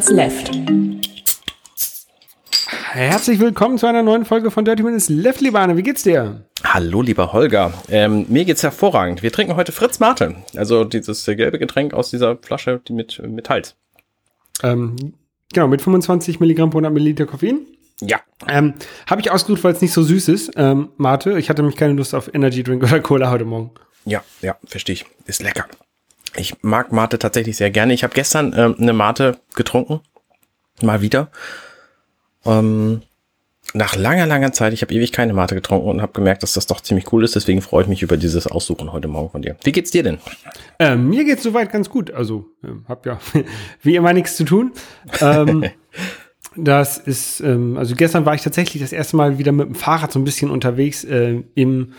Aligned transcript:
Minutes 0.00 0.10
Left. 0.10 0.50
Herzlich 2.92 3.38
willkommen 3.38 3.76
zu 3.76 3.86
einer 3.86 4.02
neuen 4.02 4.24
Folge 4.24 4.50
von 4.50 4.64
Dirty 4.64 4.82
Minutes 4.82 5.10
Left, 5.10 5.42
Libane. 5.42 5.76
Wie 5.76 5.82
geht's 5.82 6.04
dir? 6.04 6.46
Hallo, 6.64 7.02
lieber 7.02 7.34
Holger. 7.34 7.74
Ähm, 7.90 8.24
mir 8.30 8.46
geht's 8.46 8.62
hervorragend. 8.62 9.22
Wir 9.22 9.30
trinken 9.30 9.56
heute 9.56 9.72
Fritz 9.72 10.00
Mate. 10.00 10.36
Also 10.56 10.84
dieses 10.84 11.26
gelbe 11.26 11.58
Getränk 11.58 11.92
aus 11.92 12.08
dieser 12.08 12.38
Flasche 12.38 12.80
die 12.88 12.94
mit, 12.94 13.20
mit 13.26 13.50
Hals. 13.50 13.76
Ähm, 14.62 14.96
genau, 15.52 15.68
mit 15.68 15.82
25 15.82 16.40
Milligramm 16.40 16.70
pro 16.70 16.78
100 16.78 16.94
Milliliter 16.94 17.26
Koffein. 17.26 17.66
Ja. 18.00 18.20
Ähm, 18.48 18.72
Habe 19.06 19.20
ich 19.20 19.30
ausgesucht, 19.30 19.62
weil 19.64 19.74
es 19.74 19.82
nicht 19.82 19.92
so 19.92 20.02
süß 20.02 20.28
ist, 20.28 20.52
ähm, 20.56 20.88
Mate. 20.96 21.38
Ich 21.38 21.50
hatte 21.50 21.60
nämlich 21.60 21.76
keine 21.76 21.92
Lust 21.92 22.14
auf 22.14 22.34
Energy 22.34 22.62
Drink 22.62 22.82
oder 22.84 23.00
Cola 23.00 23.30
heute 23.30 23.44
Morgen. 23.44 23.72
Ja, 24.06 24.24
ja, 24.40 24.56
verstehe 24.64 24.94
ich. 24.94 25.04
Ist 25.26 25.42
lecker. 25.42 25.66
Ich 26.36 26.62
mag 26.62 26.92
Mate 26.92 27.18
tatsächlich 27.18 27.56
sehr 27.56 27.70
gerne. 27.70 27.92
Ich 27.92 28.04
habe 28.04 28.14
gestern 28.14 28.54
ähm, 28.56 28.76
eine 28.78 28.92
Mate 28.92 29.38
getrunken. 29.54 30.00
Mal 30.82 31.02
wieder. 31.02 31.30
Ähm, 32.44 33.02
nach 33.74 33.94
langer, 33.94 34.26
langer 34.26 34.52
Zeit, 34.52 34.72
ich 34.72 34.82
habe 34.82 34.92
ewig 34.92 35.12
keine 35.12 35.32
Mate 35.32 35.54
getrunken 35.54 35.88
und 35.88 36.02
habe 36.02 36.12
gemerkt, 36.12 36.42
dass 36.42 36.54
das 36.54 36.66
doch 36.66 36.80
ziemlich 36.80 37.12
cool 37.12 37.22
ist. 37.24 37.36
Deswegen 37.36 37.62
freue 37.62 37.82
ich 37.82 37.88
mich 37.88 38.02
über 38.02 38.16
dieses 38.16 38.46
Aussuchen 38.46 38.92
heute 38.92 39.08
Morgen 39.08 39.30
von 39.30 39.42
dir. 39.42 39.56
Wie 39.62 39.72
geht's 39.72 39.90
dir 39.90 40.02
denn? 40.02 40.18
Ähm, 40.78 41.08
mir 41.08 41.24
geht's 41.24 41.42
soweit 41.42 41.70
ganz 41.70 41.88
gut. 41.88 42.10
Also, 42.10 42.46
ähm, 42.64 42.84
hab 42.88 43.06
ja 43.06 43.20
wie 43.82 43.96
immer 43.96 44.12
nichts 44.12 44.36
zu 44.36 44.44
tun. 44.44 44.72
Ähm, 45.20 45.64
das 46.56 46.98
ist, 46.98 47.40
ähm, 47.40 47.76
also 47.76 47.94
gestern 47.94 48.26
war 48.26 48.34
ich 48.34 48.42
tatsächlich 48.42 48.82
das 48.82 48.92
erste 48.92 49.16
Mal 49.16 49.38
wieder 49.38 49.52
mit 49.52 49.68
dem 49.68 49.74
Fahrrad 49.74 50.10
so 50.10 50.18
ein 50.18 50.24
bisschen 50.24 50.50
unterwegs 50.50 51.04
äh, 51.04 51.42
im, 51.54 51.92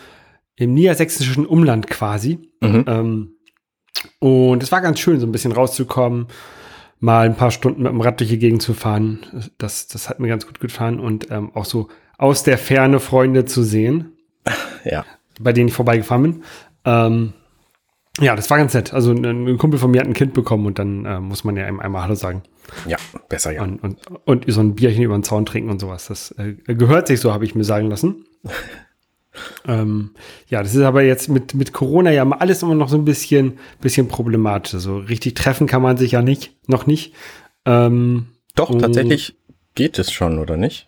im 0.55 0.73
niedersächsischen 0.73 1.45
Umland 1.45 1.87
quasi. 1.87 2.49
Mhm. 2.59 2.85
Ähm, 2.87 3.35
und 4.19 4.63
es 4.63 4.71
war 4.71 4.81
ganz 4.81 4.99
schön, 4.99 5.19
so 5.19 5.25
ein 5.27 5.31
bisschen 5.31 5.51
rauszukommen, 5.51 6.27
mal 6.99 7.25
ein 7.25 7.35
paar 7.35 7.51
Stunden 7.51 7.83
mit 7.83 7.91
dem 7.91 8.01
Rad 8.01 8.19
durch 8.19 8.29
die 8.29 8.39
Gegend 8.39 8.61
zu 8.61 8.73
fahren. 8.73 9.19
Das, 9.57 9.87
das 9.87 10.09
hat 10.09 10.19
mir 10.19 10.27
ganz 10.27 10.45
gut 10.45 10.59
gefallen 10.59 10.99
und 10.99 11.29
ähm, 11.31 11.51
auch 11.55 11.65
so 11.65 11.87
aus 12.17 12.43
der 12.43 12.57
Ferne 12.57 12.99
Freunde 12.99 13.45
zu 13.45 13.63
sehen, 13.63 14.13
Ja. 14.85 15.05
bei 15.39 15.53
denen 15.53 15.69
ich 15.69 15.73
vorbeigefahren 15.73 16.23
bin. 16.23 16.43
Ähm, 16.85 17.33
ja, 18.19 18.35
das 18.35 18.49
war 18.49 18.57
ganz 18.57 18.73
nett. 18.73 18.93
Also 18.93 19.11
ein, 19.11 19.25
ein 19.25 19.57
Kumpel 19.57 19.79
von 19.79 19.89
mir 19.89 20.01
hat 20.01 20.07
ein 20.07 20.13
Kind 20.13 20.33
bekommen 20.33 20.65
und 20.65 20.77
dann 20.77 21.05
äh, 21.05 21.19
muss 21.19 21.43
man 21.43 21.55
ja 21.55 21.65
einem 21.65 21.79
einmal 21.79 22.03
Hallo 22.03 22.15
sagen. 22.15 22.43
Ja, 22.85 22.97
besser 23.29 23.51
ja. 23.53 23.63
Und, 23.63 23.81
und, 23.81 23.99
und 24.25 24.45
so 24.47 24.61
ein 24.61 24.75
Bierchen 24.75 25.03
über 25.03 25.17
den 25.17 25.23
Zaun 25.23 25.45
trinken 25.45 25.69
und 25.69 25.79
sowas. 25.79 26.07
Das 26.07 26.31
äh, 26.37 26.53
gehört 26.75 27.07
sich 27.07 27.19
so, 27.19 27.33
habe 27.33 27.45
ich 27.45 27.55
mir 27.55 27.63
sagen 27.63 27.89
lassen. 27.89 28.25
ähm, 29.67 30.11
ja, 30.47 30.61
das 30.61 30.75
ist 30.75 30.81
aber 30.81 31.03
jetzt 31.03 31.29
mit, 31.29 31.53
mit 31.53 31.73
Corona 31.73 32.11
ja 32.11 32.29
alles 32.29 32.63
immer 32.63 32.75
noch 32.75 32.89
so 32.89 32.97
ein 32.97 33.05
bisschen, 33.05 33.59
bisschen 33.79 34.07
problematisch. 34.07 34.71
So 34.71 34.97
richtig 34.97 35.35
treffen 35.35 35.67
kann 35.67 35.81
man 35.81 35.97
sich 35.97 36.11
ja 36.11 36.21
nicht, 36.21 36.53
noch 36.67 36.85
nicht. 36.85 37.13
Ähm, 37.65 38.27
Doch, 38.55 38.77
tatsächlich 38.77 39.35
geht 39.75 39.99
es 39.99 40.11
schon, 40.11 40.39
oder 40.39 40.57
nicht? 40.57 40.87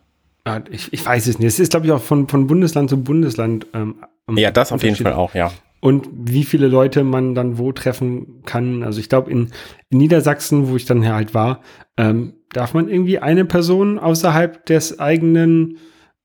ich, 0.72 0.92
ich 0.92 1.06
weiß 1.06 1.28
es 1.28 1.40
nicht. 1.40 1.48
Es 1.48 1.60
ist, 1.60 1.72
glaube 1.72 1.86
ich, 1.86 1.92
auch 1.94 2.02
von, 2.02 2.28
von 2.28 2.48
Bundesland 2.48 2.90
zu 2.90 3.02
Bundesland. 3.02 3.68
Ähm, 3.74 3.96
Ja, 4.36 4.52
das 4.52 4.72
auf 4.72 4.84
jeden 4.84 4.98
Fall 4.98 5.14
auch, 5.14 5.34
ja. 5.36 5.52
und 5.80 6.10
wie 6.14 6.44
viele 6.44 6.68
Leute 6.68 7.04
man 7.04 7.36
dann 7.36 7.58
wo 7.58 7.72
treffen 7.72 8.42
kann. 8.46 8.84
Also 8.84 9.00
ich 9.00 9.08
glaube, 9.08 9.32
in, 9.32 9.52
in 9.90 9.98
Niedersachsen, 10.00 10.68
wo 10.68 10.76
ich 10.76 10.86
dann 10.86 11.08
halt 11.08 11.34
war, 11.34 11.62
ähm, 11.98 12.34
darf 12.52 12.74
man 12.74 12.90
irgendwie 12.90 13.20
eine 13.20 13.46
Person 13.46 14.00
außerhalb 14.00 14.66
des 14.66 15.00
eigenen 15.00 15.78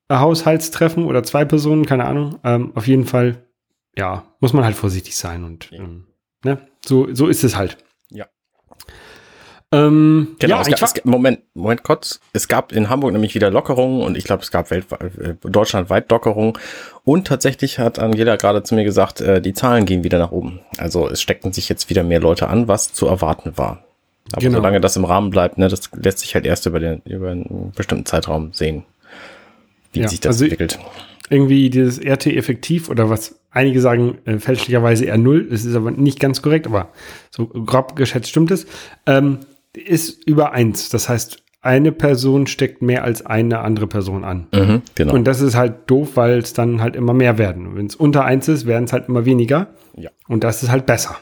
äh, 0.09 0.15
Haushalts 0.15 0.71
treffen 0.71 1.05
oder 1.05 1.23
zwei 1.23 1.45
Personen, 1.45 1.85
keine 1.85 2.05
Ahnung. 2.05 2.39
Ähm, 2.43 2.71
auf 2.75 2.87
jeden 2.87 3.05
Fall, 3.05 3.43
ja, 3.97 4.25
muss 4.39 4.53
man 4.53 4.65
halt 4.65 4.75
vorsichtig 4.75 5.15
sein 5.15 5.43
und 5.43 5.71
Ja. 5.71 5.79
ähm, 5.79 6.07
ne? 6.43 6.57
so, 6.85 7.07
so 7.13 7.27
ist 7.27 7.43
es 7.43 7.55
halt. 7.55 7.77
Ja. 8.09 8.25
Ähm, 9.71 10.35
Genau, 10.39 10.55
ja, 10.55 10.61
es 10.61 10.67
gab, 10.69 10.81
es, 10.97 11.05
Moment, 11.05 11.41
Moment 11.53 11.83
kurz. 11.83 12.19
Es 12.33 12.47
gab 12.47 12.71
in 12.71 12.89
Hamburg 12.89 13.13
nämlich 13.13 13.35
wieder 13.35 13.51
Lockerungen 13.51 14.01
und 14.01 14.17
ich 14.17 14.23
glaube, 14.23 14.41
es 14.41 14.49
gab 14.49 14.71
weltweit, 14.71 15.01
äh, 15.19 15.35
deutschlandweit 15.43 16.09
Lockerungen. 16.09 16.53
Und 17.03 17.27
tatsächlich 17.27 17.77
hat 17.77 17.99
Angela 17.99 18.35
gerade 18.35 18.63
zu 18.63 18.73
mir 18.73 18.83
gesagt, 18.83 19.21
äh, 19.21 19.41
die 19.41 19.53
Zahlen 19.53 19.85
gehen 19.85 20.03
wieder 20.03 20.17
nach 20.17 20.31
oben. 20.31 20.59
Also 20.79 21.07
es 21.07 21.21
steckten 21.21 21.53
sich 21.53 21.69
jetzt 21.69 21.89
wieder 21.89 22.03
mehr 22.03 22.19
Leute 22.19 22.47
an, 22.47 22.67
was 22.67 22.93
zu 22.93 23.05
erwarten 23.05 23.57
war. 23.57 23.83
Aber 24.31 24.41
Genau. 24.41 24.57
solange 24.57 24.81
das 24.81 24.95
im 24.95 25.05
Rahmen 25.05 25.29
bleibt, 25.29 25.57
ne, 25.59 25.67
das 25.67 25.89
lässt 25.95 26.19
sich 26.19 26.33
halt 26.35 26.45
erst 26.45 26.65
über, 26.65 26.79
den, 26.79 27.01
über 27.05 27.29
einen 27.31 27.71
bestimmten 27.75 28.05
Zeitraum 28.05 28.53
sehen, 28.53 28.85
wie 29.93 30.01
Ja, 30.01 30.07
sich 30.07 30.19
das 30.19 30.35
also- 30.35 30.45
entwickelt. 30.45 30.79
irgendwie 31.29 31.69
dieses 31.69 31.99
RT-effektiv 32.03 32.89
oder 32.89 33.09
was 33.09 33.39
einige 33.51 33.81
sagen 33.81 34.17
äh, 34.25 34.39
fälschlicherweise 34.39 35.05
R0, 35.11 35.49
das 35.49 35.65
ist 35.65 35.75
aber 35.75 35.91
nicht 35.91 36.19
ganz 36.19 36.41
korrekt, 36.41 36.67
aber 36.67 36.89
so 37.31 37.47
grob 37.47 37.95
geschätzt 37.95 38.29
stimmt 38.29 38.51
es, 38.51 38.65
ähm, 39.05 39.39
ist 39.73 40.25
über 40.27 40.51
eins. 40.53 40.89
Das 40.89 41.09
heißt, 41.09 41.43
eine 41.61 41.91
Person 41.91 42.47
steckt 42.47 42.81
mehr 42.81 43.03
als 43.03 43.25
eine 43.25 43.59
andere 43.59 43.85
Person 43.87 44.23
an. 44.23 44.47
Mhm, 44.53 44.81
genau. 44.95 45.13
Und 45.13 45.25
das 45.25 45.41
ist 45.41 45.55
halt 45.55 45.89
doof, 45.89 46.11
weil 46.15 46.37
es 46.39 46.53
dann 46.53 46.81
halt 46.81 46.95
immer 46.95 47.13
mehr 47.13 47.37
werden. 47.37 47.75
Wenn 47.75 47.85
es 47.87 47.95
unter 47.95 48.23
eins 48.23 48.47
ist, 48.47 48.65
werden 48.65 48.85
es 48.85 48.93
halt 48.93 49.09
immer 49.09 49.25
weniger. 49.25 49.67
Ja. 49.95 50.09
Und 50.27 50.43
das 50.43 50.63
ist 50.63 50.69
halt 50.69 50.85
besser. 50.85 51.17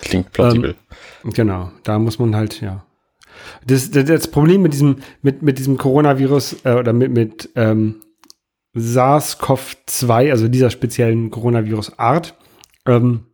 Klingt 0.00 0.32
plausibel. 0.32 0.76
Genau, 1.24 1.70
da 1.82 1.98
muss 1.98 2.18
man 2.18 2.34
halt, 2.34 2.60
ja. 2.62 2.84
Das, 3.66 3.90
das, 3.90 4.04
das 4.04 4.28
Problem 4.28 4.62
mit 4.62 4.72
diesem, 4.72 4.96
mit, 5.22 5.42
mit 5.42 5.58
diesem 5.58 5.76
Coronavirus 5.78 6.56
äh, 6.64 6.74
oder 6.74 6.92
mit, 6.92 7.12
mit 7.12 7.50
ähm, 7.56 7.96
SARS-CoV-2, 8.74 10.30
also 10.30 10.48
dieser 10.48 10.70
speziellen 10.70 11.30
Coronavirus-Art, 11.30 12.34
ähm, 12.86 13.26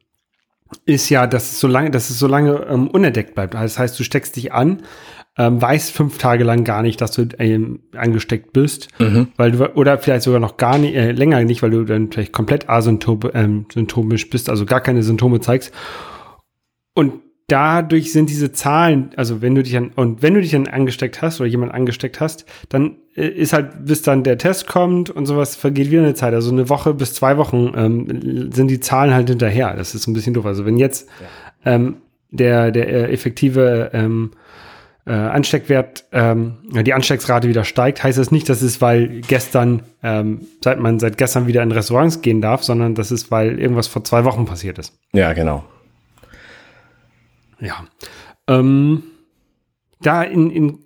ist 0.87 1.09
ja, 1.09 1.27
dass 1.27 1.53
es 1.53 1.61
so 1.61 1.67
lange, 1.67 1.91
dass 1.91 2.11
es 2.11 2.19
so 2.19 2.27
lange 2.27 2.67
ähm, 2.69 2.89
unentdeckt 2.89 3.35
bleibt. 3.35 3.55
Das 3.55 3.79
heißt, 3.79 3.99
du 3.99 4.05
steckst 4.05 4.37
dich 4.37 4.53
an, 4.53 4.83
ähm, 5.37 5.61
weißt 5.61 5.93
fünf 5.93 6.19
Tage 6.19 6.45
lang 6.45 6.65
gar 6.65 6.83
nicht, 6.83 7.01
dass 7.01 7.13
du 7.13 7.27
ähm, 7.39 7.81
angesteckt 7.97 8.53
bist, 8.53 8.89
Mhm. 8.99 9.29
weil 9.37 9.53
du 9.53 9.65
oder 9.75 9.99
vielleicht 9.99 10.23
sogar 10.23 10.41
noch 10.41 10.57
gar 10.59 10.79
nicht 10.79 10.95
äh, 10.95 11.13
länger 11.13 11.43
nicht, 11.45 11.63
weil 11.63 11.71
du 11.71 11.85
dann 11.85 12.13
vielleicht 12.13 12.33
komplett 12.33 12.69
asymptom 12.69 13.21
ähm, 13.35 13.67
bist, 14.31 14.51
also 14.51 14.67
gar 14.67 14.81
keine 14.81 15.03
Symptome 15.03 15.41
zeigst. 15.41 15.73
Und 16.95 17.15
dadurch 17.51 18.13
sind 18.13 18.31
diese 18.31 18.53
Zahlen, 18.53 19.11
also 19.17 19.43
wenn 19.43 19.55
du 19.55 19.63
dich 19.63 19.77
an, 19.77 19.91
und 19.97 20.23
wenn 20.23 20.35
du 20.35 20.41
dich 20.41 20.53
dann 20.53 20.69
angesteckt 20.69 21.21
hast 21.23 21.41
oder 21.41 21.49
jemand 21.49 21.75
angesteckt 21.75 22.21
hast, 22.21 22.47
dann 22.69 22.97
äh, 23.15 23.27
ist 23.27 23.53
halt, 23.53 23.85
bis 23.85 24.03
dann 24.03 24.23
der 24.23 24.39
Test 24.39 24.67
kommt 24.67 25.11
und 25.11 25.27
sowas, 25.27 25.57
vergeht 25.57 25.91
wieder 25.91 26.03
eine 26.03 26.15
Zeit. 26.15 26.35
Also 26.35 26.53
eine 26.53 26.69
Woche 26.69 26.95
bis 26.95 27.15
zwei 27.15 27.37
Wochen 27.37 27.73
ähm, 27.77 28.51
sind 28.53 28.69
die 28.69 28.81
Zahlen 28.81 29.13
halt 29.13 29.29
hinterher. 29.29 29.75
Das 29.77 29.95
ist 29.95 30.07
ein 30.07 30.13
bisschen 30.13 30.35
doof. 30.35 30.47
Also 30.47 30.65
wenn 30.65 30.77
jetzt 30.77 31.09
ähm, 31.65 31.97
der, 32.31 32.71
der 32.71 32.89
äh, 32.89 33.13
effektive 33.13 33.91
ähm, 33.93 34.31
äh, 35.07 35.13
Ansteckwert, 35.13 36.05
ähm, 36.13 36.59
ja, 36.73 36.83
die 36.83 36.95
Anstecksrate 36.95 37.49
wieder 37.49 37.65
steigt, 37.65 38.05
heißt 38.05 38.19
das 38.19 38.31
nicht, 38.31 38.49
dass 38.49 38.63
es, 38.63 38.81
weil 38.81 39.23
gestern, 39.23 39.83
ähm, 40.03 40.43
seit 40.63 40.79
man 40.79 41.01
seit 41.01 41.19
gestern 41.19 41.47
wieder 41.47 41.63
in 41.63 41.73
Restaurants 41.73 42.23
gehen 42.23 42.41
darf, 42.41 42.63
sondern 42.63 42.95
das 42.95 43.11
ist, 43.11 43.31
weil 43.31 43.59
irgendwas 43.59 43.89
vor 43.89 44.05
zwei 44.05 44.25
Wochen 44.25 44.45
passiert 44.45 44.79
ist. 44.79 44.97
Ja, 45.13 45.33
genau. 45.33 45.65
Ja. 47.61 47.85
Ähm, 48.49 49.03
da 50.03 50.23
in, 50.23 50.51
in, 50.51 50.79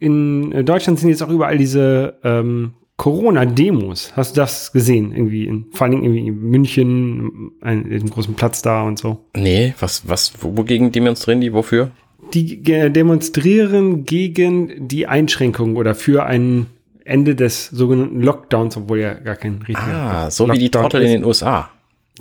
in 0.50 0.66
Deutschland 0.66 0.98
sind 0.98 1.08
jetzt 1.10 1.22
auch 1.22 1.28
überall 1.30 1.56
diese 1.58 2.18
ähm, 2.24 2.74
Corona-Demos. 2.96 4.12
Hast 4.16 4.36
du 4.36 4.40
das 4.40 4.72
gesehen? 4.72 5.12
Irgendwie, 5.12 5.46
in, 5.46 5.66
vor 5.72 5.86
allem 5.86 6.02
irgendwie 6.02 6.26
in 6.28 6.40
München, 6.50 7.52
ein, 7.60 7.88
diesem 7.88 8.10
großen 8.10 8.34
Platz 8.34 8.62
da 8.62 8.82
und 8.82 8.98
so. 8.98 9.24
Nee, 9.36 9.74
was, 9.80 10.08
was, 10.08 10.32
wo- 10.40 10.56
wogegen 10.56 10.90
demonstrieren 10.92 11.40
die? 11.40 11.52
Wofür? 11.52 11.90
Die 12.32 12.62
ge- 12.62 12.90
demonstrieren 12.90 14.04
gegen 14.04 14.88
die 14.88 15.06
Einschränkung 15.06 15.76
oder 15.76 15.94
für 15.94 16.24
ein 16.26 16.66
Ende 17.04 17.34
des 17.36 17.66
sogenannten 17.68 18.20
Lockdowns, 18.22 18.76
obwohl 18.76 19.00
ja 19.00 19.14
gar 19.14 19.36
kein 19.36 19.56
richtiger 19.68 19.82
Ah, 19.92 20.30
so 20.30 20.48
wie 20.50 20.58
die 20.58 20.64
Lockdown 20.64 20.82
Trottel 20.82 21.02
ist. 21.02 21.06
in 21.10 21.20
den 21.20 21.24
USA. 21.24 21.70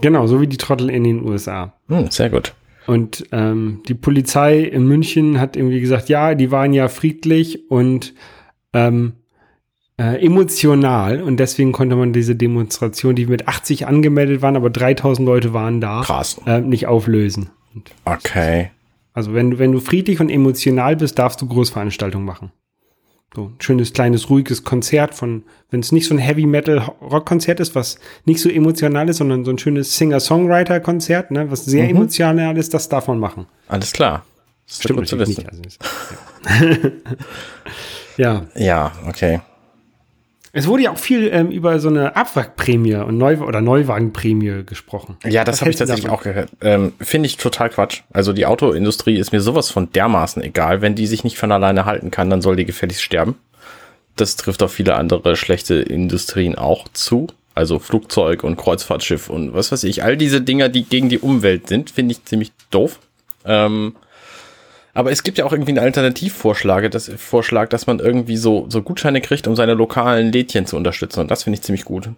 Genau, 0.01 0.27
so 0.27 0.41
wie 0.41 0.47
die 0.47 0.57
Trottel 0.57 0.89
in 0.89 1.03
den 1.03 1.23
USA. 1.23 1.73
Hm, 1.87 2.09
sehr 2.11 2.29
gut. 2.29 2.53
Und 2.87 3.25
ähm, 3.31 3.81
die 3.87 3.93
Polizei 3.93 4.59
in 4.59 4.87
München 4.87 5.39
hat 5.39 5.55
irgendwie 5.55 5.79
gesagt, 5.79 6.09
ja, 6.09 6.35
die 6.35 6.51
waren 6.51 6.73
ja 6.73 6.87
friedlich 6.89 7.69
und 7.71 8.13
ähm, 8.73 9.13
äh, 9.97 10.25
emotional 10.25 11.21
und 11.21 11.37
deswegen 11.37 11.71
konnte 11.71 11.95
man 11.95 12.13
diese 12.13 12.35
Demonstration, 12.35 13.15
die 13.15 13.27
mit 13.27 13.47
80 13.47 13.87
angemeldet 13.87 14.41
waren, 14.41 14.55
aber 14.55 14.69
3000 14.69 15.25
Leute 15.25 15.53
waren 15.53 15.79
da, 15.81 16.01
Krass. 16.01 16.41
äh, 16.45 16.61
nicht 16.61 16.87
auflösen. 16.87 17.51
Und 17.75 17.91
Okay. 18.03 18.71
also 19.13 19.33
wenn 19.33 19.51
du, 19.51 19.59
wenn 19.59 19.71
du 19.71 19.79
friedlich 19.79 20.19
und 20.19 20.29
emotional 20.29 20.95
bist, 20.95 21.19
darfst 21.19 21.41
du 21.41 21.47
Großveranstaltungen 21.47 22.25
machen. 22.25 22.51
So 23.35 23.45
ein 23.45 23.55
schönes, 23.59 23.93
kleines, 23.93 24.29
ruhiges 24.29 24.63
Konzert 24.63 25.15
von, 25.15 25.43
wenn 25.71 25.79
es 25.79 25.91
nicht 25.91 26.07
so 26.07 26.13
ein 26.13 26.19
Heavy-Metal-Rock-Konzert 26.19 27.59
ist, 27.59 27.73
was 27.73 27.97
nicht 28.25 28.39
so 28.39 28.49
emotional 28.49 29.09
ist, 29.09 29.17
sondern 29.17 29.43
so 29.43 29.51
ein 29.51 29.57
schönes 29.57 29.97
Singer-Songwriter-Konzert, 29.97 31.31
ne, 31.31 31.49
was 31.49 31.65
sehr 31.65 31.89
emotional 31.89 32.57
ist, 32.57 32.73
das 32.73 32.89
man 33.07 33.19
machen. 33.19 33.47
Alles 33.67 33.91
klar. 33.91 34.23
Das 34.67 34.79
ist 34.79 34.93
gut 34.93 35.07
zu 35.07 35.15
natürlich 35.15 35.37
wissen. 35.37 35.47
nicht. 35.47 35.49
Also 35.49 35.63
ist, 35.63 35.79
ja. 38.17 38.45
ja, 38.55 38.63
Ja, 38.63 38.91
okay. 39.07 39.41
Es 40.55 40.67
wurde 40.67 40.83
ja 40.83 40.91
auch 40.91 40.99
viel 40.99 41.29
ähm, 41.33 41.49
über 41.49 41.79
so 41.79 41.89
eine 41.89 42.15
Abwrackprämie 42.15 42.93
und 42.97 43.17
Neu 43.17 43.39
oder 43.39 43.59
Neuwagenprämie 43.59 44.63
gesprochen. 44.63 45.17
Ja, 45.25 45.43
das 45.43 45.61
habe 45.61 45.71
ich 45.71 45.77
tatsächlich 45.77 46.09
auch 46.09 46.21
gehört. 46.21 46.51
Ähm, 46.61 46.93
Finde 47.01 47.25
ich 47.25 47.37
total 47.37 47.71
Quatsch. 47.71 48.01
Also 48.13 48.33
die 48.33 48.45
Autoindustrie 48.45 49.17
ist 49.17 49.31
mir 49.31 49.41
sowas 49.41 49.71
von 49.71 49.91
dermaßen 49.91 50.43
egal. 50.43 50.81
Wenn 50.81 50.93
die 50.93 51.07
sich 51.07 51.23
nicht 51.23 51.39
von 51.39 51.51
alleine 51.51 51.85
halten 51.85 52.11
kann, 52.11 52.29
dann 52.29 52.43
soll 52.43 52.55
die 52.55 52.65
gefälligst 52.65 53.01
sterben. 53.01 53.35
Das 54.15 54.35
trifft 54.35 54.61
auf 54.61 54.71
viele 54.71 54.93
andere 54.93 55.35
schlechte 55.35 55.73
Industrien 55.73 56.55
auch 56.55 56.87
zu. 56.93 57.25
Also 57.55 57.79
Flugzeug 57.79 58.43
und 58.43 58.55
Kreuzfahrtschiff 58.55 59.31
und 59.31 59.55
was 59.55 59.71
weiß 59.71 59.83
ich. 59.85 60.03
All 60.03 60.17
diese 60.17 60.39
Dinger, 60.41 60.69
die 60.69 60.83
gegen 60.83 61.09
die 61.09 61.17
Umwelt 61.17 61.67
sind, 61.67 61.89
finde 61.89 62.11
ich 62.11 62.25
ziemlich 62.25 62.51
doof. 62.69 62.99
Ähm, 63.43 63.95
aber 64.93 65.11
es 65.11 65.23
gibt 65.23 65.37
ja 65.37 65.45
auch 65.45 65.51
irgendwie 65.51 65.71
einen 65.71 65.79
Alternativvorschlag, 65.79 66.89
das 66.91 67.11
Vorschlag, 67.17 67.69
dass 67.69 67.87
man 67.87 67.99
irgendwie 67.99 68.37
so, 68.37 68.65
so 68.69 68.81
Gutscheine 68.81 69.21
kriegt, 69.21 69.47
um 69.47 69.55
seine 69.55 69.73
lokalen 69.73 70.31
Lädchen 70.31 70.65
zu 70.65 70.77
unterstützen. 70.77 71.21
Und 71.21 71.31
das 71.31 71.43
finde 71.43 71.55
ich 71.55 71.63
ziemlich 71.63 71.85
gut. 71.85 72.09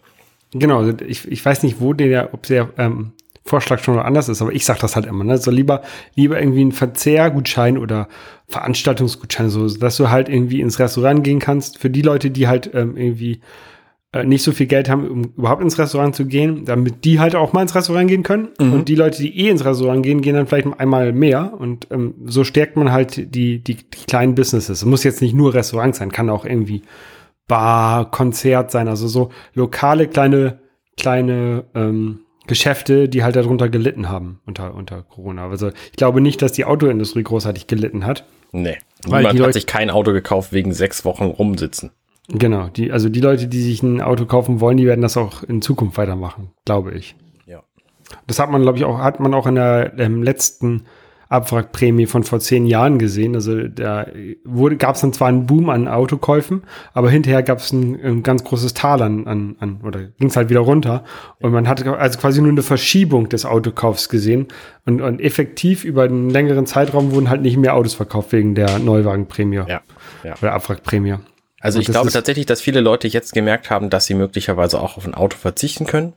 Genau, 0.51 0.80
also 0.80 0.94
ich, 1.06 1.30
ich 1.30 1.44
weiß 1.44 1.63
nicht, 1.63 1.80
wo 1.80 1.94
der, 1.94 2.33
ob 2.33 2.44
der 2.44 2.69
ähm, 2.77 3.13
Vorschlag 3.44 3.80
schon 3.80 4.00
anders 4.00 4.27
ist, 4.27 4.42
aber 4.42 4.54
ich 4.54 4.66
sag 4.66 4.80
das 4.80 4.95
halt 4.95 5.06
immer, 5.06 5.24
ne? 5.24 5.38
So 5.38 5.51
lieber, 5.51 5.83
lieber 6.16 6.39
irgendwie 6.39 6.66
ein 6.66 6.72
Verzehrgutschein 6.72 7.77
oder 7.77 8.07
Veranstaltungsgutschein, 8.48 9.50
so, 9.50 9.68
dass 9.69 9.98
du 9.98 10.10
halt 10.10 10.30
irgendwie 10.30 10.62
ins 10.62 10.80
Restaurant 10.80 11.24
gehen 11.24 11.39
kannst 11.39 11.78
für 11.78 11.89
die 11.89 12.01
Leute, 12.01 12.31
die 12.31 12.48
halt 12.48 12.71
ähm, 12.74 12.98
irgendwie 12.98 13.42
nicht 14.23 14.44
so 14.44 14.51
viel 14.51 14.67
Geld 14.67 14.89
haben, 14.89 15.07
um 15.09 15.23
überhaupt 15.38 15.62
ins 15.62 15.77
Restaurant 15.77 16.15
zu 16.15 16.25
gehen, 16.25 16.65
damit 16.65 17.03
die 17.06 17.19
halt 17.19 17.35
auch 17.35 17.53
mal 17.53 17.62
ins 17.62 17.75
Restaurant 17.75 18.07
gehen 18.07 18.23
können. 18.23 18.50
Mhm. 18.59 18.73
Und 18.73 18.89
die 18.89 18.95
Leute, 18.95 19.21
die 19.21 19.38
eh 19.39 19.50
ins 19.50 19.65
Restaurant 19.65 20.03
gehen, 20.03 20.21
gehen 20.21 20.35
dann 20.35 20.47
vielleicht 20.47 20.67
einmal 20.79 21.12
mehr. 21.12 21.53
Und 21.57 21.88
ähm, 21.91 22.15
so 22.25 22.44
stärkt 22.44 22.77
man 22.77 22.91
halt 22.91 23.35
die, 23.35 23.59
die, 23.59 23.75
die 23.75 24.06
kleinen 24.07 24.35
Businesses. 24.35 24.79
Es 24.79 24.85
muss 24.85 25.03
jetzt 25.03 25.21
nicht 25.21 25.33
nur 25.33 25.53
Restaurant 25.53 25.95
sein, 25.95 26.12
kann 26.12 26.29
auch 26.29 26.45
irgendwie 26.45 26.83
Bar, 27.47 28.09
Konzert 28.12 28.71
sein. 28.71 28.88
Also 28.88 29.07
so 29.07 29.29
lokale 29.53 30.07
kleine, 30.07 30.59
kleine 30.97 31.65
ähm, 31.75 32.19
Geschäfte, 32.47 33.09
die 33.09 33.23
halt 33.23 33.35
darunter 33.35 33.69
gelitten 33.69 34.09
haben 34.09 34.39
unter, 34.45 34.75
unter 34.75 35.01
Corona. 35.03 35.50
Also 35.50 35.69
ich 35.69 35.97
glaube 35.97 36.21
nicht, 36.21 36.41
dass 36.41 36.51
die 36.51 36.65
Autoindustrie 36.65 37.23
großartig 37.23 37.68
gelitten 37.68 38.06
hat. 38.06 38.25
Nee. 38.51 38.77
Weil 39.06 39.23
Niemand 39.23 39.41
hat 39.41 39.53
sich 39.53 39.65
kein 39.65 39.89
Auto 39.89 40.13
gekauft 40.13 40.53
wegen 40.53 40.73
sechs 40.73 41.06
Wochen 41.06 41.25
rumsitzen. 41.25 41.91
Genau, 42.30 42.68
die, 42.69 42.92
also 42.92 43.10
die 43.10 43.22
Leute, 43.22 43.48
die 43.48 43.62
sich 43.62 43.83
ein 43.83 44.01
Auto 44.01 44.25
kaufen 44.25 44.60
wollen, 44.60 44.77
die 44.77 44.86
werden 44.86 45.01
das 45.01 45.16
auch 45.18 45.44
in 45.44 45.62
Zukunft 45.62 45.98
weitermachen, 45.98 46.51
glaube 46.66 46.94
ich. 46.94 47.16
Ja. 47.45 47.62
Das 48.27 48.39
hat 48.39 48.50
man, 48.50 48.63
glaube 48.63 48.77
ich, 48.77 48.83
auch, 48.83 48.98
hat 49.00 49.19
man 49.19 49.33
auch 49.33 49.45
in 49.45 49.56
der 49.56 49.94
ähm, 50.00 50.24
letzten 50.24 50.86
Abwrackprämie 51.30 52.06
von 52.06 52.24
vor 52.24 52.39
zehn 52.39 52.66
Jahren 52.66 53.00
gesehen. 53.00 53.36
Also 53.36 53.68
da 53.68 54.06
gab 54.77 54.95
es 54.95 55.01
dann 55.01 55.13
zwar 55.13 55.27
einen 55.27 55.45
Boom 55.45 55.69
an 55.69 55.88
Autokäufen, 55.88 56.63
aber 56.94 57.10
hinterher 57.10 57.44
gab 57.44 57.60
es 57.60 57.72
ein, 57.72 58.00
ein, 58.04 58.24
ganz 58.24 58.44
großes 58.44 58.74
Tal 58.74 59.01
an, 59.01 59.28
an, 59.28 59.56
an 59.60 59.81
oder 59.83 60.04
ging 60.04 60.30
es 60.30 60.38
halt 60.38 60.50
wieder 60.50 60.60
runter. 60.62 61.04
Und 61.39 61.51
man 61.51 61.68
hat 61.68 61.86
also 61.86 62.19
quasi 62.19 62.42
nur 62.42 62.51
eine 62.51 62.63
Verschiebung 62.63 63.30
des 63.30 63.45
Autokaufs 63.45 64.10
gesehen. 64.10 64.48
Und, 64.86 65.01
und 65.01 65.19
effektiv 65.19 65.83
über 65.83 66.04
einen 66.04 66.30
längeren 66.30 66.68
Zeitraum 66.68 67.12
wurden 67.12 67.30
halt 67.30 67.42
nicht 67.42 67.57
mehr 67.57 67.75
Autos 67.75 67.95
verkauft 67.95 68.31
wegen 68.31 68.56
der 68.56 68.80
Neuwagenprämie 68.80 69.63
ja, 69.68 69.81
ja. 70.24 70.36
oder 70.42 70.54
Abwrackprämie. 70.54 71.16
Also 71.65 71.79
ich 71.79 71.88
glaube 71.88 72.12
tatsächlich, 72.12 72.45
dass 72.45 72.62
viele 72.62 72.79
Leute 72.79 73.07
jetzt 73.07 73.33
gemerkt 73.33 73.71
haben, 73.71 73.89
dass 73.89 74.06
sie 74.06 74.13
möglicherweise 74.13 74.79
auch 74.79 74.97
auf 74.97 75.07
ein 75.07 75.15
Auto 75.15 75.35
verzichten 75.35 75.88
können, 75.88 76.13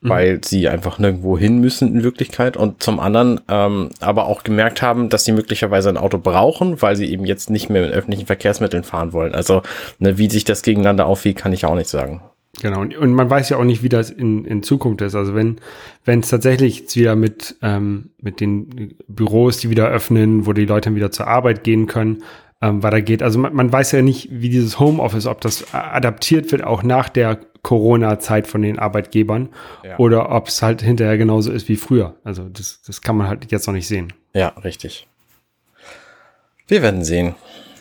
mhm. 0.00 0.08
weil 0.08 0.40
sie 0.44 0.68
einfach 0.68 1.00
nirgendwo 1.00 1.36
hin 1.36 1.58
müssen 1.58 1.88
in 1.92 2.04
Wirklichkeit 2.04 2.56
und 2.56 2.80
zum 2.80 3.00
anderen 3.00 3.40
ähm, 3.48 3.88
aber 3.98 4.26
auch 4.26 4.44
gemerkt 4.44 4.80
haben, 4.80 5.08
dass 5.08 5.24
sie 5.24 5.32
möglicherweise 5.32 5.88
ein 5.88 5.96
Auto 5.96 6.18
brauchen, 6.18 6.80
weil 6.82 6.94
sie 6.94 7.10
eben 7.10 7.24
jetzt 7.24 7.50
nicht 7.50 7.68
mehr 7.68 7.82
mit 7.82 7.90
öffentlichen 7.90 8.26
Verkehrsmitteln 8.26 8.84
fahren 8.84 9.12
wollen. 9.12 9.34
Also 9.34 9.62
ne, 9.98 10.18
wie 10.18 10.30
sich 10.30 10.44
das 10.44 10.62
gegeneinander 10.62 11.06
aufwiegt, 11.06 11.40
kann 11.40 11.52
ich 11.52 11.64
auch 11.64 11.74
nicht 11.74 11.90
sagen. 11.90 12.22
Genau, 12.62 12.80
und, 12.80 12.96
und 12.96 13.12
man 13.12 13.28
weiß 13.28 13.48
ja 13.48 13.56
auch 13.56 13.64
nicht, 13.64 13.82
wie 13.82 13.88
das 13.88 14.08
in, 14.10 14.44
in 14.44 14.62
Zukunft 14.62 15.00
ist. 15.02 15.16
Also 15.16 15.34
wenn 15.34 15.56
wenn 16.04 16.20
es 16.20 16.28
tatsächlich 16.28 16.78
jetzt 16.78 16.94
wieder 16.94 17.16
mit, 17.16 17.56
ähm, 17.60 18.10
mit 18.20 18.40
den 18.40 18.94
Büros, 19.08 19.58
die 19.58 19.70
wieder 19.70 19.88
öffnen, 19.88 20.46
wo 20.46 20.52
die 20.52 20.66
Leute 20.66 20.90
dann 20.90 20.96
wieder 20.96 21.10
zur 21.10 21.26
Arbeit 21.26 21.64
gehen 21.64 21.88
können, 21.88 22.22
ähm, 22.62 22.82
weitergeht. 22.82 23.22
Also 23.22 23.38
man, 23.38 23.54
man 23.54 23.72
weiß 23.72 23.92
ja 23.92 24.02
nicht, 24.02 24.28
wie 24.30 24.48
dieses 24.48 24.78
Homeoffice, 24.78 25.26
ob 25.26 25.40
das 25.40 25.72
adaptiert 25.72 26.52
wird, 26.52 26.64
auch 26.64 26.82
nach 26.82 27.08
der 27.08 27.38
Corona-Zeit 27.62 28.46
von 28.46 28.62
den 28.62 28.78
Arbeitgebern 28.78 29.50
ja. 29.84 29.98
oder 29.98 30.30
ob 30.30 30.48
es 30.48 30.62
halt 30.62 30.82
hinterher 30.82 31.18
genauso 31.18 31.52
ist 31.52 31.68
wie 31.68 31.76
früher. 31.76 32.16
Also 32.24 32.48
das, 32.48 32.80
das 32.86 33.00
kann 33.02 33.16
man 33.16 33.28
halt 33.28 33.50
jetzt 33.50 33.66
noch 33.66 33.74
nicht 33.74 33.86
sehen. 33.88 34.12
Ja, 34.34 34.48
richtig. 34.64 35.06
Wir 36.66 36.82
werden 36.82 37.04
sehen. 37.04 37.34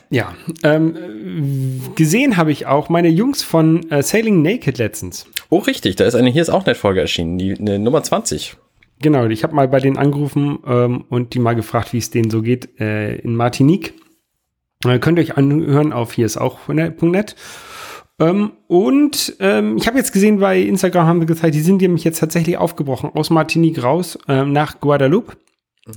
Ja, 0.10 0.34
ähm, 0.64 1.81
gesehen 1.96 2.36
habe 2.36 2.52
ich 2.52 2.66
auch 2.66 2.90
meine 2.90 3.10
Jungs 3.10 3.44
von 3.44 3.90
äh, 3.92 4.02
Sailing 4.02 4.42
Naked 4.42 4.80
letztens. 4.80 5.28
Oh, 5.50 5.60
richtig, 5.60 5.98
da 5.98 6.06
ist 6.06 6.16
eine 6.16 6.31
Hier 6.31 6.42
ist 6.42 6.50
auch 6.50 6.64
Folge 6.76 7.02
erschienen, 7.02 7.38
die 7.38 7.56
eine 7.56 7.78
Nummer 7.78 8.02
20. 8.02 8.56
Genau, 9.02 9.28
ich 9.28 9.44
habe 9.44 9.56
mal 9.56 9.68
bei 9.68 9.80
denen 9.80 9.98
angerufen 9.98 10.60
ähm, 10.66 11.06
und 11.10 11.34
die 11.34 11.40
mal 11.40 11.54
gefragt, 11.54 11.94
wie 11.94 12.00
es 12.00 12.10
denen 12.10 12.31
so 12.31 12.42
geht 12.42 12.80
äh, 12.80 13.16
in 13.18 13.36
Martinique. 13.36 13.94
Äh, 14.86 15.00
könnt 15.00 15.20
ihr 15.20 15.24
euch 15.24 15.38
anhören 15.38 15.92
auf 15.92 16.14
hier 16.14 16.26
ist 16.26 16.38
auch 16.38 16.68
.net. 16.70 17.36
Ähm, 18.20 18.52
und 18.68 19.36
ähm, 19.40 19.78
ich 19.78 19.88
habe 19.88 19.98
jetzt 19.98 20.14
gesehen, 20.14 20.40
bei 20.40 20.60
Instagram 20.60 21.06
haben 21.06 21.20
sie 21.22 21.26
gezeigt, 21.26 21.56
die 21.56 21.62
sind 21.62 21.81
nämlich 21.81 22.04
jetzt 22.04 22.20
tatsächlich 22.20 22.58
aufgebrochen 22.58 23.12
aus 23.14 23.30
Martinique 23.30 23.84
raus 23.84 24.18
äh, 24.28 24.44
nach 24.44 24.80
Guadeloupe. 24.80 25.34
Mhm. 25.86 25.92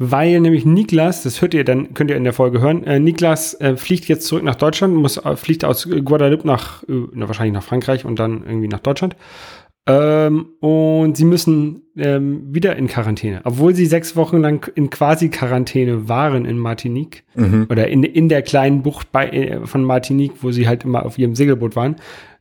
Weil 0.00 0.40
nämlich 0.40 0.64
Niklas, 0.64 1.24
das 1.24 1.42
hört 1.42 1.54
ihr 1.54 1.64
dann, 1.64 1.92
könnt 1.94 2.10
ihr 2.10 2.16
in 2.16 2.24
der 2.24 2.32
Folge 2.32 2.60
hören, 2.60 2.84
äh, 2.84 3.00
Niklas 3.00 3.54
äh, 3.60 3.76
fliegt 3.76 4.06
jetzt 4.06 4.26
zurück 4.26 4.44
nach 4.44 4.54
Deutschland, 4.54 4.94
muss, 4.94 5.16
äh, 5.16 5.36
fliegt 5.36 5.64
aus 5.64 5.88
Guadeloupe 5.88 6.46
nach, 6.46 6.82
äh, 6.84 7.06
wahrscheinlich 7.14 7.54
nach 7.54 7.64
Frankreich 7.64 8.04
und 8.04 8.18
dann 8.18 8.44
irgendwie 8.46 8.68
nach 8.68 8.80
Deutschland. 8.80 9.16
Ähm, 9.88 10.50
und 10.60 11.16
sie 11.16 11.24
müssen 11.24 11.82
ähm, 11.96 12.54
wieder 12.54 12.76
in 12.76 12.88
Quarantäne, 12.88 13.40
obwohl 13.44 13.74
sie 13.74 13.86
sechs 13.86 14.16
Wochen 14.16 14.36
lang 14.36 14.70
in 14.74 14.90
quasi 14.90 15.30
Quarantäne 15.30 16.08
waren 16.08 16.44
in 16.44 16.58
Martinique 16.58 17.24
mhm. 17.34 17.66
oder 17.70 17.88
in, 17.88 18.02
in 18.02 18.28
der 18.28 18.42
kleinen 18.42 18.82
Bucht 18.82 19.10
bei, 19.12 19.28
äh, 19.30 19.66
von 19.66 19.82
Martinique, 19.82 20.42
wo 20.42 20.52
sie 20.52 20.68
halt 20.68 20.84
immer 20.84 21.06
auf 21.06 21.18
ihrem 21.18 21.34
Segelboot 21.34 21.74
waren. 21.74 21.96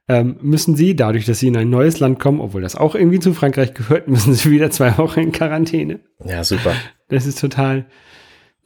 Ähm, 0.09 0.37
müssen 0.41 0.75
sie, 0.75 0.95
dadurch, 0.95 1.25
dass 1.25 1.39
sie 1.39 1.47
in 1.47 1.57
ein 1.57 1.69
neues 1.69 1.99
Land 1.99 2.19
kommen, 2.19 2.41
obwohl 2.41 2.61
das 2.61 2.75
auch 2.75 2.95
irgendwie 2.95 3.19
zu 3.19 3.33
Frankreich 3.33 3.73
gehört, 3.73 4.07
müssen 4.09 4.33
sie 4.33 4.51
wieder 4.51 4.69
zwei 4.69 4.97
Wochen 4.97 5.21
in 5.21 5.31
Quarantäne. 5.31 5.99
Ja, 6.23 6.43
super. 6.43 6.73
Das 7.07 7.25
ist 7.25 7.39
total, 7.39 7.85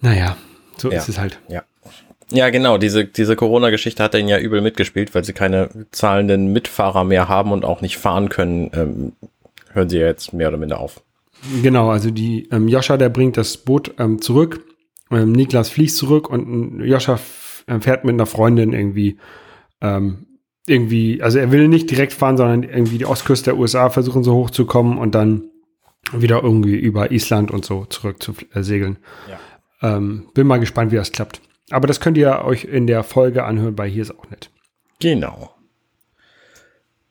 naja, 0.01 0.37
so 0.77 0.91
ja. 0.91 0.97
ist 0.97 1.09
es 1.09 1.19
halt. 1.19 1.39
Ja. 1.49 1.63
Ja, 2.31 2.49
genau. 2.49 2.77
Diese, 2.77 3.05
diese 3.05 3.35
Corona-Geschichte 3.35 4.03
hat 4.03 4.13
denen 4.13 4.29
ja 4.29 4.39
übel 4.39 4.61
mitgespielt, 4.61 5.13
weil 5.13 5.23
sie 5.23 5.33
keine 5.33 5.69
zahlenden 5.91 6.51
Mitfahrer 6.53 7.03
mehr 7.03 7.27
haben 7.27 7.51
und 7.51 7.65
auch 7.65 7.81
nicht 7.81 7.97
fahren 7.97 8.29
können. 8.29 8.71
Ähm, 8.73 9.13
hören 9.73 9.89
sie 9.89 9.99
ja 9.99 10.07
jetzt 10.07 10.33
mehr 10.33 10.49
oder 10.49 10.57
minder 10.57 10.79
auf. 10.79 11.01
Genau, 11.61 11.89
also 11.89 12.11
die 12.11 12.47
ähm, 12.51 12.67
Joscha, 12.67 12.97
der 12.97 13.09
bringt 13.09 13.37
das 13.37 13.57
Boot 13.57 13.93
ähm, 13.97 14.21
zurück. 14.21 14.63
Ähm, 15.09 15.31
Niklas 15.31 15.69
fließt 15.69 15.97
zurück 15.97 16.29
und 16.29 16.81
Joscha 16.83 17.19
äh, 17.67 17.79
fährt 17.79 18.05
mit 18.05 18.13
einer 18.13 18.25
Freundin 18.25 18.73
irgendwie 18.73 19.17
ähm, 19.81 20.27
irgendwie, 20.67 21.21
also 21.21 21.39
er 21.39 21.51
will 21.51 21.67
nicht 21.67 21.89
direkt 21.89 22.13
fahren, 22.13 22.37
sondern 22.37 22.63
irgendwie 22.63 22.99
die 22.99 23.05
Ostküste 23.05 23.51
der 23.51 23.57
USA 23.57 23.89
versuchen 23.89 24.23
so 24.23 24.35
hochzukommen 24.35 24.97
und 24.97 25.15
dann 25.15 25.49
wieder 26.13 26.43
irgendwie 26.43 26.75
über 26.75 27.11
Island 27.11 27.51
und 27.51 27.65
so 27.65 27.85
zurück 27.85 28.21
zu 28.21 28.33
äh, 28.53 28.63
segeln. 28.63 28.97
Ja. 29.29 29.97
Ähm, 29.97 30.27
bin 30.33 30.47
mal 30.47 30.59
gespannt, 30.59 30.91
wie 30.91 30.97
das 30.97 31.11
klappt. 31.11 31.41
Aber 31.71 31.87
das 31.87 31.99
könnt 31.99 32.17
ihr 32.17 32.43
euch 32.43 32.65
in 32.65 32.87
der 32.87 33.03
Folge 33.03 33.43
anhören 33.43 33.75
bei 33.75 33.87
Hier 33.87 34.01
ist 34.01 34.17
auch 34.17 34.29
nett. 34.29 34.49
Genau. 34.99 35.51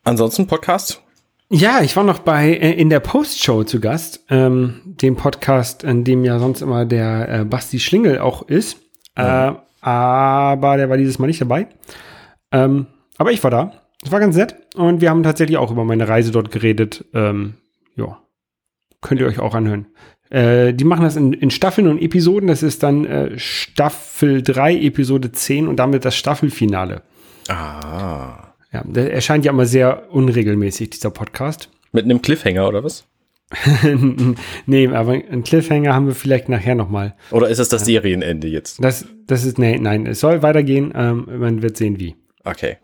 Ansonsten 0.05 0.47
Podcast? 0.47 1.03
Ja, 1.49 1.81
ich 1.83 1.97
war 1.97 2.05
noch 2.05 2.21
bei 2.21 2.51
äh, 2.51 2.73
in 2.73 2.91
der 2.91 3.01
Postshow 3.01 3.65
zu 3.65 3.81
Gast, 3.81 4.25
ähm, 4.31 4.81
dem 4.85 5.17
Podcast, 5.17 5.83
in 5.83 6.05
dem 6.05 6.25
ja 6.25 6.39
sonst 6.39 6.63
immer 6.63 6.85
der 6.85 7.29
äh, 7.29 7.45
Basti 7.45 7.81
Schlingel 7.81 8.21
auch 8.21 8.43
ist. 8.43 8.77
Ja. 9.19 9.49
Äh, 9.49 9.55
aber 9.81 10.77
der 10.77 10.91
war 10.91 10.97
dieses 10.97 11.19
Mal 11.19 11.27
nicht 11.27 11.41
dabei. 11.41 11.67
Ähm, 12.53 12.87
aber 13.19 13.33
ich 13.33 13.43
war 13.43 13.51
da. 13.51 13.73
Es 14.03 14.13
war 14.13 14.21
ganz 14.21 14.37
nett 14.37 14.55
und 14.77 15.01
wir 15.01 15.11
haben 15.11 15.23
tatsächlich 15.23 15.59
auch 15.59 15.71
über 15.71 15.85
meine 15.85 16.07
Reise 16.09 16.31
dort 16.31 16.51
geredet. 16.53 17.05
Ähm, 17.13 17.55
ja, 17.97 18.19
könnt 19.01 19.21
ihr 19.21 19.27
euch 19.27 19.41
auch 19.41 19.55
anhören. 19.55 19.87
Äh, 20.31 20.73
die 20.73 20.85
machen 20.85 21.03
das 21.03 21.17
in, 21.17 21.33
in, 21.33 21.51
Staffeln 21.51 21.89
und 21.89 22.01
Episoden. 22.01 22.47
Das 22.49 22.63
ist 22.63 22.83
dann 22.83 23.05
äh, 23.05 23.39
Staffel 23.39 24.43
3, 24.43 24.77
Episode 24.77 25.33
10 25.33 25.67
und 25.67 25.77
damit 25.77 26.05
das 26.05 26.17
Staffelfinale. 26.17 27.03
Ah. 27.49 28.55
Ja, 28.73 28.85
der 28.85 29.13
erscheint 29.13 29.45
ja 29.45 29.53
immer 29.53 29.67
sehr 29.67 30.13
unregelmäßig, 30.13 30.91
dieser 30.91 31.11
Podcast. 31.11 31.69
Mit 31.91 32.05
einem 32.05 32.23
Cliffhanger 32.23 32.69
oder 32.69 32.85
was? 32.85 33.05
nee, 34.67 34.87
aber 34.87 35.13
einen 35.13 35.43
Cliffhanger 35.43 35.93
haben 35.93 36.07
wir 36.07 36.15
vielleicht 36.15 36.49
nachher 36.49 36.77
nochmal. 36.77 37.17
Oder 37.33 37.49
ist 37.49 37.59
es 37.59 37.69
das 37.69 37.85
Serienende 37.85 38.47
jetzt? 38.47 38.83
Das, 38.83 39.07
das 39.27 39.45
ist, 39.45 39.59
nee, 39.59 39.77
nein, 39.79 40.07
es 40.07 40.21
soll 40.21 40.43
weitergehen. 40.43 40.93
Ähm, 40.95 41.27
man 41.39 41.61
wird 41.61 41.77
sehen, 41.77 41.99
wie. 41.99 42.15
Okay. 42.45 42.77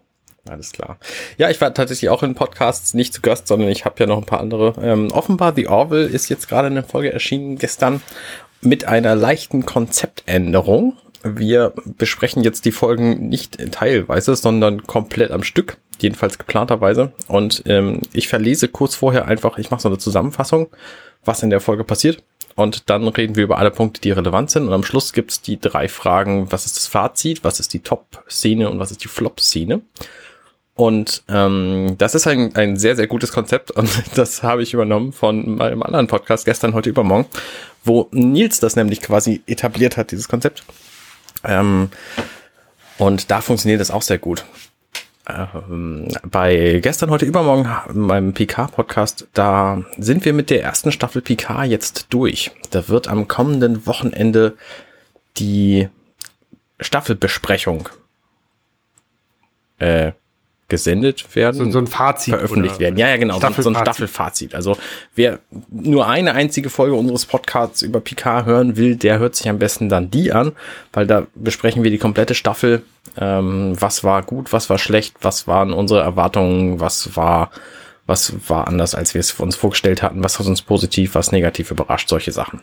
Alles 0.49 0.73
klar. 0.73 0.99
Ja, 1.39 1.51
ich 1.51 1.61
war 1.61 1.75
tatsächlich 1.75 2.11
auch 2.11 2.23
in 2.23 2.35
Podcasts 2.35 2.95
nicht 2.95 3.13
zu 3.13 3.21
Gast, 3.21 3.49
sondern 3.49 3.69
ich 3.69 3.85
habe 3.85 3.97
ja 3.99 4.07
noch 4.07 4.19
ein 4.19 4.27
paar 4.27 4.41
andere. 4.41 4.75
Ähm, 4.83 5.11
offenbar 5.13 5.55
The 5.55 5.69
Orville 5.69 6.07
ist 6.07 6.29
jetzt 6.29 6.49
gerade 6.49 6.69
eine 6.69 6.83
Folge 6.83 7.13
erschienen 7.13 7.59
gestern 7.59 8.03
mit 8.61 8.85
einer 8.85 9.15
leichten 9.15 9.67
Konzeptänderung. 9.67 10.97
Wir 11.23 11.73
besprechen 11.85 12.45
jetzt 12.45 12.65
die 12.65 12.73
Folgen 12.73 13.29
nicht 13.29 13.73
teilweise, 13.73 14.37
sondern 14.37 14.87
komplett 14.87 15.31
am 15.33 15.43
Stück. 15.43 15.79
jedenfalls 16.01 16.39
geplanterweise. 16.39 17.13
Und 17.27 17.63
ähm, 17.67 18.03
ich 18.13 18.29
verlese 18.29 18.69
kurz 18.69 18.95
vorher 18.95 19.27
einfach, 19.27 19.59
ich 19.59 19.71
mache 19.71 19.83
so 19.83 19.89
eine 19.89 19.99
Zusammenfassung, 19.99 20.69
was 21.25 21.43
in 21.43 21.51
der 21.51 21.61
Folge 21.61 21.85
passiert. 21.85 22.23
Und 22.55 22.89
dann 22.89 23.07
reden 23.09 23.37
wir 23.37 23.45
über 23.45 23.59
alle 23.59 23.71
Punkte, 23.71 24.01
die 24.01 24.13
relevant 24.13 24.51
sind. 24.51 24.67
Und 24.67 24.73
am 24.73 24.85
Schluss 24.85 25.13
gibt's 25.13 25.43
die 25.43 25.61
drei 25.61 25.89
Fragen, 25.89 26.51
was 26.51 26.65
ist 26.65 26.77
das 26.77 26.87
Fazit, 26.87 27.45
was 27.45 27.61
ist 27.61 27.75
die 27.75 27.81
Top-Szene 27.81 28.71
und 28.71 28.79
was 28.79 28.91
ist 28.91 29.05
die 29.05 29.09
Flop-Szene. 29.09 29.83
Und 30.77 31.23
ähm, 31.29 31.95
das 31.97 32.15
ist 32.15 32.27
ein, 32.27 32.55
ein 32.55 32.77
sehr, 32.77 32.97
sehr 32.97 33.07
gutes 33.07 33.33
Konzept 33.33 33.71
und 33.71 33.89
das 34.15 34.43
habe 34.43 34.63
ich 34.63 34.75
übernommen 34.75 35.13
von 35.13 35.57
meinem 35.57 35.83
anderen 35.83 36.07
Podcast 36.07 36.45
gestern, 36.45 36.75
heute 36.75 36.91
übermorgen, 36.91 37.27
wo 37.83 38.09
Nils 38.13 38.61
das 38.61 38.77
nämlich 38.77 39.01
quasi 39.01 39.43
etabliert 39.47 39.97
hat, 39.97 40.11
dieses 40.11 40.29
Konzept. 40.29 40.65
Ähm, 41.45 41.89
und 42.99 43.31
da 43.31 43.41
funktioniert 43.41 43.81
das 43.81 43.91
auch 43.91 44.03
sehr 44.03 44.19
gut. 44.19 44.45
Ähm, 45.27 46.09
bei 46.25 46.79
gestern, 46.83 47.09
heute, 47.09 47.25
übermorgen, 47.25 47.69
meinem 47.95 48.35
PK-Podcast, 48.35 49.29
da 49.33 49.83
sind 49.97 50.27
wir 50.27 50.35
mit 50.35 50.51
der 50.51 50.63
ersten 50.63 50.93
Staffel 50.93 51.23
PK 51.23 51.65
jetzt 51.65 52.09
durch. 52.11 52.51
Da 52.71 52.89
wird 52.89 53.09
am 53.09 53.29
kommenden 53.29 53.87
Wochenende 53.87 54.59
die 55.39 55.89
Staffelbesprechung 56.81 57.89
äh, 59.79 60.13
gesendet 60.69 61.35
werden. 61.37 61.57
So, 61.57 61.71
so 61.71 61.79
ein 61.79 61.87
Fazit. 61.87 62.35
Veröffentlicht 62.35 62.81
werden. 62.81 62.97
Ja, 62.97 63.09
ja, 63.09 63.17
genau. 63.17 63.39
So, 63.39 63.63
so 63.63 63.71
ein 63.71 63.77
Staffelfazit. 63.77 64.55
Also 64.55 64.77
wer 65.15 65.39
nur 65.71 66.09
eine 66.09 66.35
einzige 66.35 66.71
Folge 66.71 66.95
unseres 66.95 67.27
Podcasts 67.27 67.83
über 67.83 68.01
Picard 68.01 68.47
hören 68.47 68.77
will, 68.77 68.97
der 68.97 69.19
hört 69.19 69.37
sich 69.37 69.49
am 69.49 69.59
besten 69.59 69.89
dann 69.89 70.11
die 70.11 70.33
an, 70.33 70.53
weil 70.93 71.07
da 71.07 71.27
besprechen 71.35 71.85
wir 71.85 71.91
die 71.91 71.99
komplette 71.99 72.35
Staffel. 72.35 72.83
Ähm, 73.17 73.75
was 73.79 74.03
war 74.03 74.23
gut, 74.23 74.53
was 74.53 74.69
war 74.69 74.79
schlecht, 74.79 75.17
was 75.23 75.47
waren 75.47 75.73
unsere 75.73 76.01
Erwartungen, 76.01 76.81
was 76.81 77.17
war, 77.17 77.51
was 78.07 78.35
war 78.49 78.67
anders, 78.67 78.95
als 78.95 79.15
wir 79.15 79.21
es 79.21 79.33
uns 79.33 79.57
vorgestellt 79.57 80.03
hatten, 80.03 80.23
was 80.23 80.39
hat 80.39 80.47
uns 80.47 80.63
positiv, 80.63 81.15
was 81.15 81.33
negativ 81.33 81.71
überrascht, 81.71 82.09
solche 82.09 82.33
Sachen. 82.33 82.61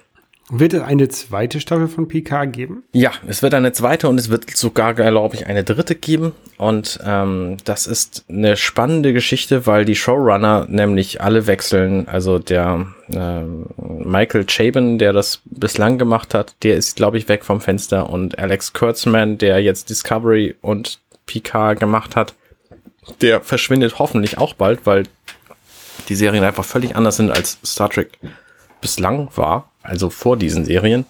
Wird 0.50 0.73
es 0.73 0.81
eine 0.81 1.07
zweite 1.07 1.62
Staffel 1.62 1.88
von 1.88 2.07
PK 2.07 2.45
geben? 2.45 2.83
Ja, 2.91 3.13
es 3.27 3.41
wird 3.41 3.53
eine 3.53 3.71
zweite 3.71 4.09
und 4.09 4.19
es 4.19 4.29
wird 4.29 4.50
sogar, 4.55 4.93
glaube 4.93 5.35
ich, 5.35 5.47
eine 5.47 5.63
dritte 5.63 5.95
geben. 5.95 6.33
Und 6.57 7.00
ähm, 7.05 7.57
das 7.63 7.88
ist 7.88 8.25
eine 8.27 8.57
spannende 8.57 9.13
Geschichte, 9.13 9.65
weil 9.65 9.85
die 9.85 9.95
Showrunner 9.95 10.67
nämlich 10.69 11.21
alle 11.21 11.47
wechseln. 11.47 12.09
Also 12.09 12.39
der 12.39 12.88
äh, 13.09 13.41
Michael 13.77 14.45
Chabon, 14.45 14.97
der 14.97 15.13
das 15.13 15.41
bislang 15.45 15.97
gemacht 15.97 16.33
hat, 16.33 16.55
der 16.63 16.75
ist, 16.75 16.97
glaube 16.97 17.17
ich, 17.17 17.29
weg 17.29 17.45
vom 17.45 17.62
Fenster. 17.62 18.09
Und 18.09 18.38
Alex 18.38 18.73
Kurtzman, 18.73 19.38
der 19.38 19.62
jetzt 19.62 19.89
Discovery 19.89 20.55
und 20.62 21.00
PK 21.25 21.75
gemacht 21.75 22.17
hat, 22.17 22.33
der 23.21 23.39
verschwindet 23.39 23.97
hoffentlich 23.97 24.38
auch 24.38 24.53
bald, 24.53 24.85
weil 24.85 25.03
die 26.09 26.15
Serien 26.15 26.43
einfach 26.43 26.65
völlig 26.65 26.97
anders 26.97 27.15
sind 27.15 27.31
als 27.31 27.59
Star 27.63 27.89
Trek 27.89 28.09
bislang 28.83 29.29
war 29.35 29.71
also 29.81 30.09
vor 30.09 30.37
diesen 30.37 30.65
Serien. 30.65 31.05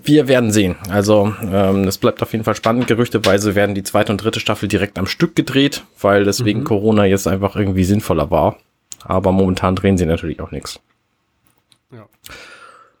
Wir 0.00 0.28
werden 0.28 0.52
sehen. 0.52 0.76
Also 0.90 1.34
ähm, 1.42 1.84
es 1.84 1.98
bleibt 1.98 2.22
auf 2.22 2.32
jeden 2.32 2.44
Fall 2.44 2.54
spannend. 2.54 2.86
Gerüchteweise 2.86 3.54
werden 3.54 3.74
die 3.74 3.82
zweite 3.82 4.12
und 4.12 4.22
dritte 4.22 4.38
Staffel 4.38 4.68
direkt 4.68 4.98
am 4.98 5.06
Stück 5.06 5.34
gedreht, 5.34 5.82
weil 6.00 6.24
deswegen 6.24 6.60
mhm. 6.60 6.64
Corona 6.64 7.04
jetzt 7.04 7.26
einfach 7.26 7.56
irgendwie 7.56 7.84
sinnvoller 7.84 8.30
war. 8.30 8.58
Aber 9.02 9.32
momentan 9.32 9.74
drehen 9.74 9.98
sie 9.98 10.06
natürlich 10.06 10.40
auch 10.40 10.50
nichts. 10.50 10.80
Ja. 11.90 12.06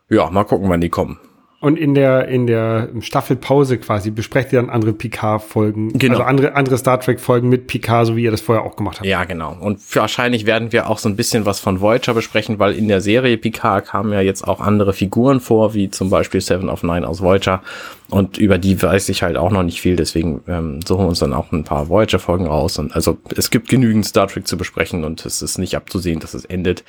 ja, 0.08 0.30
mal 0.30 0.44
gucken, 0.44 0.68
wann 0.68 0.80
die 0.80 0.88
kommen. 0.88 1.18
Und 1.60 1.76
in 1.76 1.94
der, 1.94 2.28
in 2.28 2.46
der 2.46 2.88
Staffelpause 3.00 3.78
quasi 3.78 4.12
besprecht 4.12 4.52
ihr 4.52 4.60
dann 4.60 4.70
andere 4.70 4.92
Picard-Folgen, 4.92 5.98
genau. 5.98 6.14
also 6.14 6.22
andere, 6.22 6.54
andere 6.54 6.78
Star 6.78 7.00
Trek-Folgen 7.00 7.48
mit 7.48 7.66
Picard, 7.66 8.06
so 8.06 8.14
wie 8.14 8.22
ihr 8.22 8.30
das 8.30 8.40
vorher 8.40 8.64
auch 8.64 8.76
gemacht 8.76 8.98
habt. 8.98 9.08
Ja, 9.08 9.24
genau. 9.24 9.56
Und 9.58 9.80
wahrscheinlich 9.96 10.46
werden 10.46 10.70
wir 10.70 10.88
auch 10.88 10.98
so 10.98 11.08
ein 11.08 11.16
bisschen 11.16 11.46
was 11.46 11.58
von 11.58 11.80
Voyager 11.80 12.14
besprechen, 12.14 12.60
weil 12.60 12.74
in 12.74 12.86
der 12.86 13.00
Serie 13.00 13.36
Picard 13.38 13.86
kamen 13.86 14.12
ja 14.12 14.20
jetzt 14.20 14.46
auch 14.46 14.60
andere 14.60 14.92
Figuren 14.92 15.40
vor, 15.40 15.74
wie 15.74 15.90
zum 15.90 16.10
Beispiel 16.10 16.40
Seven 16.40 16.68
of 16.68 16.84
Nine 16.84 17.08
aus 17.08 17.22
Voyager. 17.22 17.60
Und 18.08 18.38
über 18.38 18.56
die 18.58 18.80
weiß 18.80 19.08
ich 19.08 19.24
halt 19.24 19.36
auch 19.36 19.50
noch 19.50 19.64
nicht 19.64 19.80
viel, 19.80 19.96
deswegen 19.96 20.42
ähm, 20.46 20.80
suchen 20.86 21.06
wir 21.06 21.08
uns 21.08 21.18
dann 21.18 21.32
auch 21.32 21.50
ein 21.50 21.64
paar 21.64 21.88
Voyager-Folgen 21.88 22.46
raus. 22.46 22.78
Und 22.78 22.94
also 22.94 23.18
es 23.36 23.50
gibt 23.50 23.68
genügend 23.68 24.06
Star 24.06 24.28
Trek 24.28 24.46
zu 24.46 24.56
besprechen 24.56 25.02
und 25.02 25.26
es 25.26 25.42
ist 25.42 25.58
nicht 25.58 25.74
abzusehen, 25.74 26.20
dass 26.20 26.34
es 26.34 26.44
endet. 26.44 26.84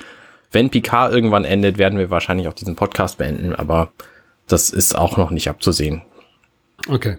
Wenn 0.51 0.69
Picard 0.69 1.11
irgendwann 1.11 1.43
endet, 1.43 1.79
werden 1.79 1.97
wir 1.97 2.11
wahrscheinlich 2.11 2.47
auch 2.47 2.53
diesen 2.53 2.75
Podcast 2.75 3.17
beenden, 3.17 3.55
aber 3.55 3.89
das 4.51 4.69
ist 4.69 4.97
auch 4.97 5.17
noch 5.17 5.31
nicht 5.31 5.49
abzusehen. 5.49 6.01
Okay. 6.87 7.17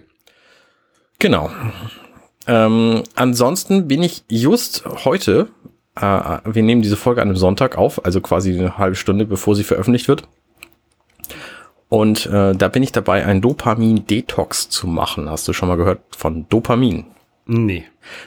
Genau. 1.19 1.51
Ähm, 2.47 3.03
ansonsten 3.15 3.87
bin 3.87 4.01
ich 4.01 4.23
just 4.27 4.83
heute, 5.05 5.49
äh, 5.95 6.01
wir 6.45 6.63
nehmen 6.63 6.81
diese 6.81 6.97
Folge 6.97 7.21
an 7.21 7.29
einem 7.29 7.37
Sonntag 7.37 7.77
auf, 7.77 8.03
also 8.05 8.21
quasi 8.21 8.57
eine 8.57 8.77
halbe 8.77 8.95
Stunde, 8.95 9.25
bevor 9.25 9.55
sie 9.55 9.63
veröffentlicht 9.63 10.07
wird. 10.07 10.27
Und 11.89 12.25
äh, 12.27 12.55
da 12.55 12.67
bin 12.69 12.83
ich 12.83 12.91
dabei, 12.91 13.25
einen 13.25 13.41
Dopamin-Detox 13.41 14.69
zu 14.69 14.87
machen. 14.87 15.29
Hast 15.29 15.47
du 15.47 15.53
schon 15.53 15.67
mal 15.67 15.75
gehört 15.75 15.99
von 16.15 16.47
Dopamin? 16.47 17.05
Nee. 17.45 17.83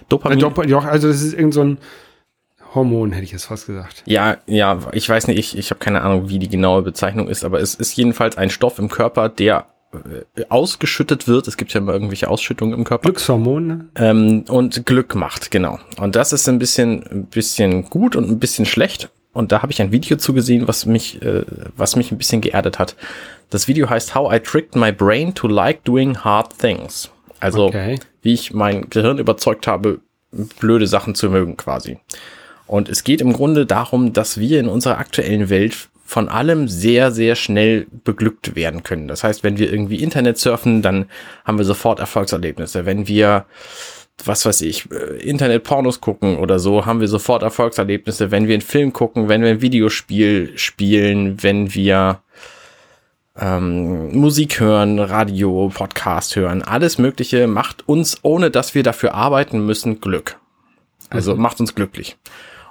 Dopamin. 0.08 0.38
Äh, 0.38 0.40
Dop 0.42 0.58
also 0.58 1.08
das 1.08 1.22
ist 1.22 1.32
irgend 1.32 1.54
so 1.54 1.62
ein 1.62 1.78
Hormon, 2.74 3.12
hätte 3.12 3.24
ich 3.24 3.32
jetzt 3.32 3.46
fast 3.46 3.66
gesagt. 3.66 4.02
Ja, 4.06 4.38
ja, 4.46 4.78
ich 4.92 5.08
weiß 5.08 5.28
nicht, 5.28 5.38
ich, 5.38 5.56
ich 5.56 5.70
habe 5.70 5.78
keine 5.78 6.02
Ahnung, 6.02 6.28
wie 6.28 6.38
die 6.38 6.48
genaue 6.48 6.82
Bezeichnung 6.82 7.28
ist, 7.28 7.44
aber 7.44 7.60
es 7.60 7.74
ist 7.74 7.96
jedenfalls 7.96 8.36
ein 8.36 8.50
Stoff 8.50 8.78
im 8.78 8.88
Körper, 8.88 9.28
der 9.28 9.66
äh, 9.94 10.44
ausgeschüttet 10.48 11.28
wird. 11.28 11.46
Es 11.46 11.56
gibt 11.56 11.72
ja 11.72 11.80
immer 11.80 11.92
irgendwelche 11.92 12.28
Ausschüttungen 12.28 12.74
im 12.74 12.84
Körper. 12.84 13.02
Glückshormone. 13.02 13.86
Ähm, 13.94 14.44
und 14.48 14.86
Glück 14.86 15.14
macht, 15.14 15.50
genau. 15.50 15.78
Und 15.98 16.16
das 16.16 16.32
ist 16.32 16.48
ein 16.48 16.58
bisschen, 16.58 17.04
ein 17.10 17.26
bisschen 17.26 17.88
gut 17.90 18.16
und 18.16 18.28
ein 18.28 18.38
bisschen 18.38 18.66
schlecht. 18.66 19.10
Und 19.32 19.52
da 19.52 19.62
habe 19.62 19.72
ich 19.72 19.82
ein 19.82 19.92
Video 19.92 20.16
zugesehen, 20.16 20.68
was 20.68 20.86
mich, 20.86 21.20
äh, 21.22 21.44
was 21.76 21.96
mich 21.96 22.12
ein 22.12 22.18
bisschen 22.18 22.40
geerdet 22.40 22.78
hat. 22.78 22.96
Das 23.50 23.68
Video 23.68 23.88
heißt 23.88 24.14
How 24.14 24.34
I 24.34 24.40
Tricked 24.40 24.76
My 24.76 24.92
Brain 24.92 25.34
to 25.34 25.48
Like 25.48 25.84
Doing 25.84 26.18
Hard 26.18 26.58
Things. 26.58 27.10
Also, 27.40 27.66
okay. 27.66 27.98
wie 28.22 28.32
ich 28.32 28.54
mein 28.54 28.88
Gehirn 28.88 29.18
überzeugt 29.18 29.66
habe, 29.66 30.00
blöde 30.60 30.86
Sachen 30.86 31.14
zu 31.14 31.30
mögen, 31.30 31.56
quasi. 31.56 31.98
Und 32.66 32.88
es 32.88 33.04
geht 33.04 33.20
im 33.20 33.32
Grunde 33.32 33.66
darum, 33.66 34.12
dass 34.12 34.38
wir 34.38 34.60
in 34.60 34.68
unserer 34.68 34.98
aktuellen 34.98 35.50
Welt 35.50 35.88
von 36.04 36.28
allem 36.28 36.68
sehr, 36.68 37.10
sehr 37.10 37.34
schnell 37.34 37.86
beglückt 38.04 38.54
werden 38.54 38.82
können. 38.82 39.08
Das 39.08 39.24
heißt, 39.24 39.42
wenn 39.42 39.58
wir 39.58 39.72
irgendwie 39.72 40.02
Internet 40.02 40.38
surfen, 40.38 40.82
dann 40.82 41.06
haben 41.44 41.58
wir 41.58 41.64
sofort 41.64 41.98
Erfolgserlebnisse. 41.98 42.84
Wenn 42.84 43.08
wir, 43.08 43.46
was 44.24 44.44
weiß 44.44 44.60
ich, 44.62 44.90
äh, 44.92 45.22
Internet-Pornos 45.22 46.00
gucken 46.00 46.36
oder 46.38 46.58
so, 46.58 46.84
haben 46.84 47.00
wir 47.00 47.08
sofort 47.08 47.42
Erfolgserlebnisse. 47.42 48.30
Wenn 48.30 48.46
wir 48.48 48.54
einen 48.54 48.62
Film 48.62 48.92
gucken, 48.92 49.28
wenn 49.28 49.42
wir 49.42 49.50
ein 49.50 49.62
Videospiel 49.62 50.52
spielen, 50.56 51.42
wenn 51.42 51.74
wir 51.74 52.20
ähm, 53.36 54.16
Musik 54.16 54.60
hören, 54.60 54.98
Radio, 54.98 55.72
Podcast 55.74 56.36
hören, 56.36 56.62
alles 56.62 56.98
Mögliche 56.98 57.46
macht 57.46 57.88
uns, 57.88 58.18
ohne 58.22 58.50
dass 58.50 58.74
wir 58.74 58.82
dafür 58.82 59.14
arbeiten 59.14 59.64
müssen, 59.64 60.00
Glück. 60.00 60.38
Also 61.10 61.34
mhm. 61.34 61.42
macht 61.42 61.60
uns 61.60 61.74
glücklich. 61.74 62.16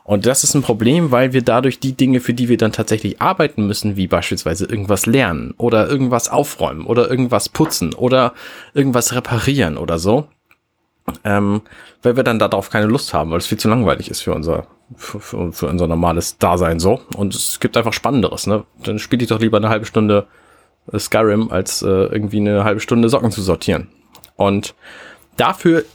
Und 0.03 0.25
das 0.25 0.43
ist 0.43 0.53
ein 0.53 0.63
Problem, 0.63 1.12
weil 1.12 1.31
wir 1.31 1.41
dadurch 1.41 1.79
die 1.79 1.93
Dinge, 1.93 2.19
für 2.19 2.33
die 2.33 2.50
wir 2.50 2.57
dann 2.57 2.74
tatsächlich 2.74 3.22
arbeiten 3.22 3.67
müssen, 3.67 3.95
wie 3.95 4.07
beispielsweise 4.07 4.65
irgendwas 4.65 5.05
lernen 5.05 5.53
oder 5.57 5.88
irgendwas 5.88 6.29
aufräumen 6.29 6.86
oder 6.86 7.10
irgendwas 7.10 7.48
putzen 7.48 7.93
oder 7.93 8.33
irgendwas 8.74 9.15
reparieren 9.15 9.77
oder 9.77 10.00
so, 10.00 10.27
ähm, 11.24 11.62
weil 12.01 12.17
wir 12.17 12.24
dann 12.24 12.39
darauf 12.39 12.69
keine 12.69 12.88
Lust 12.88 13.13
haben, 13.13 13.31
weil 13.31 13.38
es 13.38 13.48
viel 13.48 13.57
zu 13.57 13.69
langweilig 13.69 14.10
ist 14.10 14.22
für 14.22 14.33
unser 14.33 14.67
für, 14.95 15.51
für, 15.51 15.67
unser 15.67 15.88
normales 15.88 16.38
Dasein 16.38 16.79
so. 16.79 17.01
Und 17.15 17.33
es 17.33 17.60
gibt 17.60 17.77
einfach 17.77 17.93
Spannenderes. 17.93 18.48
Ne? 18.48 18.63
Dann 18.83 19.00
spiele 19.00 19.24
ich 19.24 19.29
doch 19.29 19.39
lieber 19.39 19.57
eine 19.57 19.69
halbe 19.69 19.86
Stunde 19.86 20.27
äh, 20.91 21.00
Skyrim, 21.00 21.50
als 21.51 21.81
äh, 21.81 21.88
irgendwie 21.88 22.38
eine 22.38 22.63
halbe 22.63 22.79
Stunde 22.79 23.10
Socken 23.10 23.31
zu 23.31 23.41
sortieren. 23.41 23.88
Und 24.36 24.75
dafür 25.38 25.86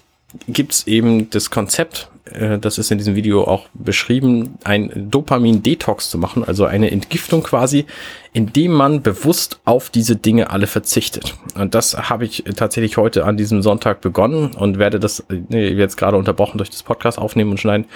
gibt's 0.47 0.87
eben 0.87 1.31
das 1.31 1.51
Konzept, 1.51 2.11
äh, 2.33 2.59
das 2.59 2.79
ist 2.79 2.91
in 2.91 2.99
diesem 2.99 3.15
Video 3.15 3.45
auch 3.45 3.69
beschrieben, 3.75 4.59
ein 4.65 5.11
Dopamin-Detox 5.11 6.11
zu 6.11 6.19
machen, 6.19 6.45
also 6.45 6.65
eine 6.65 6.91
Entgiftung 6.91 7.43
quasi, 7.43 7.87
indem 8.33 8.73
man 8.73 9.03
bewusst 9.03 9.61
auf 9.65 9.91
diese 9.91 10.17
Dinge 10.17 10.51
alle 10.51 10.67
verzichtet. 10.67 11.35
Und 11.55 11.75
das 11.75 12.11
habe 12.11 12.25
ich 12.25 12.45
tatsächlich 12.57 12.97
heute 12.97 13.25
an 13.25 13.37
diesem 13.37 13.63
Sonntag 13.63 14.01
begonnen 14.01 14.55
und 14.55 14.79
werde 14.79 15.01
das 15.01 15.25
nee, 15.29 15.69
jetzt 15.69 15.97
gerade 15.97 16.17
unterbrochen 16.17 16.59
durch 16.59 16.71
das 16.71 16.83
Podcast 16.83 17.19
aufnehmen 17.19 17.53
und 17.53 17.61
schneiden. 17.61 17.87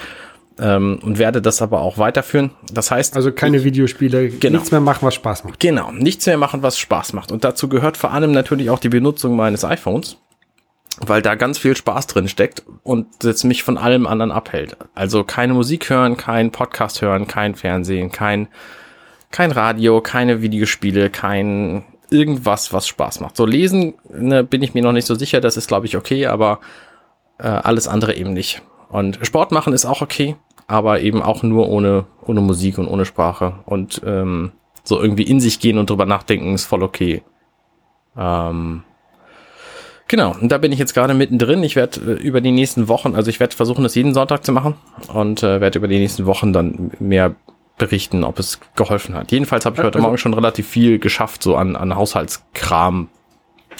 Ähm, 0.59 0.99
und 1.01 1.17
werde 1.17 1.41
das 1.41 1.63
aber 1.63 1.81
auch 1.81 1.97
weiterführen. 1.97 2.51
Das 2.71 2.91
heißt. 2.91 3.15
Also 3.15 3.31
keine 3.31 3.57
ich, 3.57 3.63
Videospiele, 3.63 4.29
genau, 4.29 4.57
nichts 4.57 4.69
mehr 4.69 4.81
machen, 4.81 5.03
was 5.03 5.15
Spaß 5.15 5.45
macht. 5.45 5.59
Genau, 5.59 5.91
nichts 5.91 6.27
mehr 6.27 6.37
machen, 6.37 6.61
was 6.61 6.77
Spaß 6.77 7.13
macht. 7.13 7.31
Und 7.31 7.43
dazu 7.43 7.67
gehört 7.67 7.97
vor 7.97 8.11
allem 8.11 8.31
natürlich 8.33 8.69
auch 8.69 8.77
die 8.77 8.89
Benutzung 8.89 9.35
meines 9.35 9.65
iPhones 9.65 10.17
weil 11.01 11.21
da 11.21 11.35
ganz 11.35 11.57
viel 11.57 11.75
Spaß 11.75 12.07
drin 12.07 12.27
steckt 12.27 12.63
und 12.83 13.07
das 13.19 13.43
mich 13.43 13.63
von 13.63 13.77
allem 13.77 14.05
anderen 14.05 14.31
abhält. 14.31 14.77
Also 14.93 15.23
keine 15.23 15.53
Musik 15.53 15.89
hören, 15.89 16.17
kein 16.17 16.51
Podcast 16.51 17.01
hören, 17.01 17.27
kein 17.27 17.55
Fernsehen, 17.55 18.11
kein, 18.11 18.47
kein 19.31 19.51
Radio, 19.51 20.01
keine 20.01 20.41
Videospiele, 20.41 21.09
kein 21.09 21.83
irgendwas, 22.09 22.73
was 22.73 22.87
Spaß 22.87 23.21
macht. 23.21 23.35
So 23.35 23.45
lesen 23.45 23.95
ne, 24.09 24.43
bin 24.43 24.61
ich 24.61 24.73
mir 24.73 24.83
noch 24.83 24.91
nicht 24.91 25.07
so 25.07 25.15
sicher, 25.15 25.41
das 25.41 25.57
ist 25.57 25.67
glaube 25.67 25.87
ich 25.87 25.97
okay, 25.97 26.27
aber 26.27 26.59
äh, 27.39 27.47
alles 27.47 27.87
andere 27.87 28.15
eben 28.15 28.33
nicht. 28.33 28.61
Und 28.89 29.19
Sport 29.23 29.51
machen 29.51 29.73
ist 29.73 29.85
auch 29.85 30.01
okay, 30.01 30.35
aber 30.67 31.01
eben 31.01 31.23
auch 31.23 31.41
nur 31.41 31.69
ohne, 31.69 32.05
ohne 32.21 32.41
Musik 32.41 32.77
und 32.77 32.87
ohne 32.87 33.05
Sprache. 33.05 33.55
Und 33.65 34.01
ähm, 34.05 34.51
so 34.83 35.01
irgendwie 35.01 35.23
in 35.23 35.39
sich 35.39 35.59
gehen 35.59 35.77
und 35.77 35.89
drüber 35.89 36.05
nachdenken 36.05 36.53
ist 36.53 36.65
voll 36.65 36.83
okay. 36.83 37.23
Ähm, 38.15 38.83
genau, 40.13 40.35
und 40.39 40.51
da 40.51 40.59
bin 40.59 40.71
ich 40.71 40.77
jetzt 40.77 40.93
gerade 40.93 41.15
mittendrin. 41.15 41.63
Ich 41.63 41.75
werde 41.75 41.99
äh, 42.01 42.21
über 42.21 42.39
die 42.39 42.51
nächsten 42.51 42.87
Wochen, 42.87 43.15
also 43.15 43.31
ich 43.31 43.39
werde 43.39 43.55
versuchen, 43.55 43.83
das 43.83 43.95
jeden 43.95 44.13
Sonntag 44.13 44.45
zu 44.45 44.51
machen 44.51 44.75
und 45.11 45.41
äh, 45.41 45.59
werde 45.59 45.79
über 45.79 45.87
die 45.87 45.97
nächsten 45.97 46.27
Wochen 46.27 46.53
dann 46.53 46.91
mehr 46.99 47.35
berichten, 47.79 48.23
ob 48.23 48.37
es 48.37 48.59
geholfen 48.75 49.15
hat. 49.15 49.31
Jedenfalls 49.31 49.65
habe 49.65 49.75
ich 49.75 49.83
heute 49.83 49.95
also, 49.95 50.07
Morgen 50.07 50.19
schon 50.19 50.35
relativ 50.35 50.67
viel 50.67 50.99
geschafft, 50.99 51.41
so 51.41 51.55
an, 51.55 51.75
an 51.75 51.95
Haushaltskram 51.95 53.09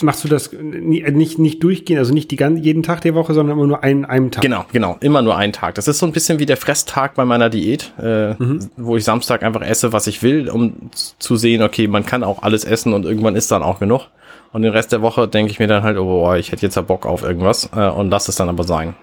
machst 0.01 0.23
du 0.23 0.27
das 0.27 0.51
nicht, 0.51 1.37
nicht 1.37 1.63
durchgehen, 1.63 1.99
also 1.99 2.13
nicht 2.13 2.31
die 2.31 2.35
ganze, 2.35 2.63
jeden 2.63 2.81
Tag 2.81 3.01
der 3.01 3.13
Woche, 3.13 3.35
sondern 3.35 3.57
immer 3.57 3.67
nur 3.67 3.83
einen, 3.83 4.05
einen 4.05 4.31
Tag? 4.31 4.41
Genau, 4.41 4.65
genau, 4.71 4.97
immer 5.01 5.21
nur 5.21 5.37
einen 5.37 5.53
Tag. 5.53 5.75
Das 5.75 5.87
ist 5.87 5.99
so 5.99 6.07
ein 6.07 6.11
bisschen 6.11 6.39
wie 6.39 6.47
der 6.47 6.57
Fresstag 6.57 7.13
bei 7.13 7.25
meiner 7.25 7.51
Diät, 7.51 7.93
äh, 8.01 8.33
mhm. 8.33 8.69
wo 8.75 8.97
ich 8.97 9.03
Samstag 9.03 9.43
einfach 9.43 9.61
esse, 9.61 9.93
was 9.93 10.07
ich 10.07 10.23
will, 10.23 10.49
um 10.49 10.89
zu 11.19 11.35
sehen, 11.35 11.61
okay, 11.61 11.87
man 11.87 12.05
kann 12.05 12.23
auch 12.23 12.41
alles 12.41 12.65
essen 12.65 12.93
und 12.93 13.05
irgendwann 13.05 13.35
ist 13.35 13.51
dann 13.51 13.61
auch 13.61 13.79
genug. 13.79 14.07
Und 14.53 14.61
den 14.61 14.71
Rest 14.71 14.91
der 14.91 15.01
Woche 15.01 15.27
denke 15.27 15.51
ich 15.51 15.59
mir 15.59 15.67
dann 15.67 15.83
halt, 15.83 15.97
oh, 15.97 16.33
ich 16.35 16.51
hätte 16.51 16.61
jetzt 16.61 16.75
ja 16.75 16.83
Bock 16.83 17.05
auf 17.05 17.23
irgendwas 17.23 17.69
äh, 17.75 17.89
und 17.89 18.09
lass 18.09 18.27
es 18.27 18.35
dann 18.35 18.49
aber 18.49 18.63
sein. 18.63 18.95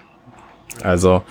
Also, 0.83 1.23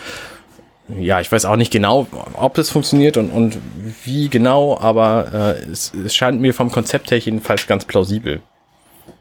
ja, 0.90 1.22
ich 1.22 1.32
weiß 1.32 1.46
auch 1.46 1.56
nicht 1.56 1.72
genau, 1.72 2.08
ob 2.34 2.54
das 2.56 2.70
funktioniert 2.70 3.18
und, 3.18 3.30
und 3.30 3.58
wie 4.04 4.30
genau, 4.30 4.78
aber 4.80 5.56
äh, 5.66 5.72
es, 5.72 5.94
es 5.94 6.14
scheint 6.14 6.42
mir 6.42 6.54
vom 6.54 6.72
Konzept 6.72 7.12
her 7.12 7.18
jedenfalls 7.18 7.66
ganz 7.66 7.86
plausibel. 7.86 8.42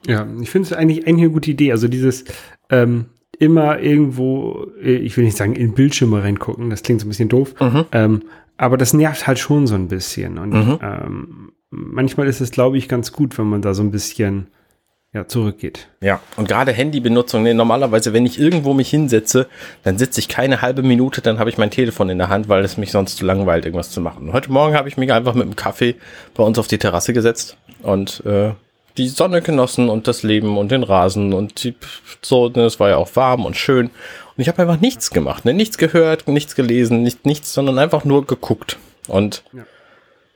Ja, 0.07 0.27
ich 0.41 0.51
finde 0.51 0.67
es 0.67 0.73
eigentlich, 0.73 1.07
eigentlich 1.07 1.25
eine 1.25 1.33
gute 1.33 1.51
Idee. 1.51 1.73
Also 1.73 1.87
dieses 1.87 2.25
ähm, 2.71 3.07
immer 3.39 3.79
irgendwo, 3.79 4.67
äh, 4.83 4.97
ich 4.97 5.17
will 5.17 5.25
nicht 5.25 5.37
sagen, 5.37 5.55
in 5.55 5.75
Bildschirme 5.75 6.23
reingucken, 6.23 6.71
das 6.71 6.83
klingt 6.83 7.01
so 7.01 7.07
ein 7.07 7.11
bisschen 7.11 7.29
doof, 7.29 7.55
mhm. 7.61 7.85
ähm, 7.93 8.23
aber 8.57 8.77
das 8.77 8.93
nervt 8.93 9.27
halt 9.27 9.39
schon 9.39 9.67
so 9.67 9.77
ein 9.77 9.89
bisschen. 9.89 10.39
Und 10.39 10.51
mhm. 10.51 10.79
ähm, 10.83 11.53
manchmal 11.71 12.27
ist 12.27 12.41
es, 12.41 12.51
glaube 12.51 12.79
ich, 12.79 12.89
ganz 12.89 13.13
gut, 13.13 13.39
wenn 13.39 13.47
man 13.47 13.63
da 13.63 13.75
so 13.75 13.83
ein 13.83 13.93
bisschen 13.93 14.49
ja, 15.15 15.27
zurückgeht. 15.27 15.89
Ja, 16.03 16.21
und 16.37 16.49
gerade 16.49 16.73
Handybenutzung, 16.73 17.43
nee, 17.43 17.55
normalerweise, 17.55 18.13
wenn 18.13 18.27
ich 18.27 18.39
irgendwo 18.39 18.75
mich 18.75 18.91
hinsetze, 18.91 19.47
dann 19.83 19.97
sitze 19.97 20.21
ich 20.21 20.29
keine 20.29 20.61
halbe 20.61 20.83
Minute, 20.83 21.23
dann 21.23 21.39
habe 21.39 21.49
ich 21.49 21.57
mein 21.57 21.71
Telefon 21.71 22.11
in 22.11 22.19
der 22.19 22.29
Hand, 22.29 22.49
weil 22.49 22.63
es 22.63 22.77
mich 22.77 22.91
sonst 22.91 23.17
zu 23.17 23.25
langweilt, 23.25 23.65
irgendwas 23.65 23.91
zu 23.91 24.03
machen. 24.03 24.29
Und 24.29 24.33
heute 24.35 24.53
Morgen 24.53 24.75
habe 24.75 24.89
ich 24.89 24.99
mich 24.99 25.11
einfach 25.11 25.35
mit 25.35 25.45
dem 25.45 25.57
Kaffee 25.57 25.97
bei 26.35 26.43
uns 26.43 26.59
auf 26.59 26.69
die 26.69 26.77
Terrasse 26.77 27.15
gesetzt 27.15 27.57
und 27.83 28.23
äh, 28.27 28.53
die 28.99 29.09
Sonne 29.09 29.41
genossen 29.41 29.89
und 29.89 30.09
das 30.09 30.23
Leben 30.23 30.59
und 30.59 30.71
den 30.71 30.83
Rasen 30.83 31.33
und 31.33 31.65
die, 31.65 31.75
so, 32.21 32.49
ne, 32.49 32.65
es 32.65 32.79
war 32.79 32.91
ja 32.91 32.97
auch 32.97 33.15
warm 33.17 33.47
und 33.47 33.57
schön. 33.57 33.87
Und 33.87 34.43
ich 34.43 34.49
habe 34.49 34.61
einfach 34.61 34.81
nichts 34.81 35.11
gemacht, 35.11 35.45
ne? 35.45 35.55
nichts 35.55 35.79
gehört, 35.79 36.29
nichts 36.29 36.55
gelesen, 36.55 37.03
nicht, 37.03 37.25
nichts, 37.25 37.55
sondern 37.55 37.79
einfach 37.79 38.05
nur 38.05 38.27
geguckt. 38.27 38.77
Und 39.07 39.43
ja. 39.53 39.65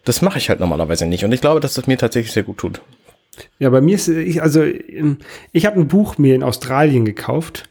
das 0.04 0.22
mache 0.22 0.38
ich 0.38 0.48
halt 0.48 0.60
normalerweise 0.60 1.06
nicht. 1.06 1.24
Und 1.24 1.32
ich 1.32 1.40
glaube, 1.40 1.60
dass 1.60 1.74
das 1.74 1.86
mir 1.86 1.98
tatsächlich 1.98 2.32
sehr 2.32 2.42
gut 2.42 2.58
tut. 2.58 2.80
Ja, 3.58 3.70
bei 3.70 3.80
mir 3.80 3.94
ist, 3.94 4.08
ich, 4.08 4.42
also 4.42 4.62
ich 5.52 5.66
habe 5.66 5.80
ein 5.80 5.88
Buch 5.88 6.18
mir 6.18 6.34
in 6.34 6.42
Australien 6.42 7.04
gekauft 7.04 7.68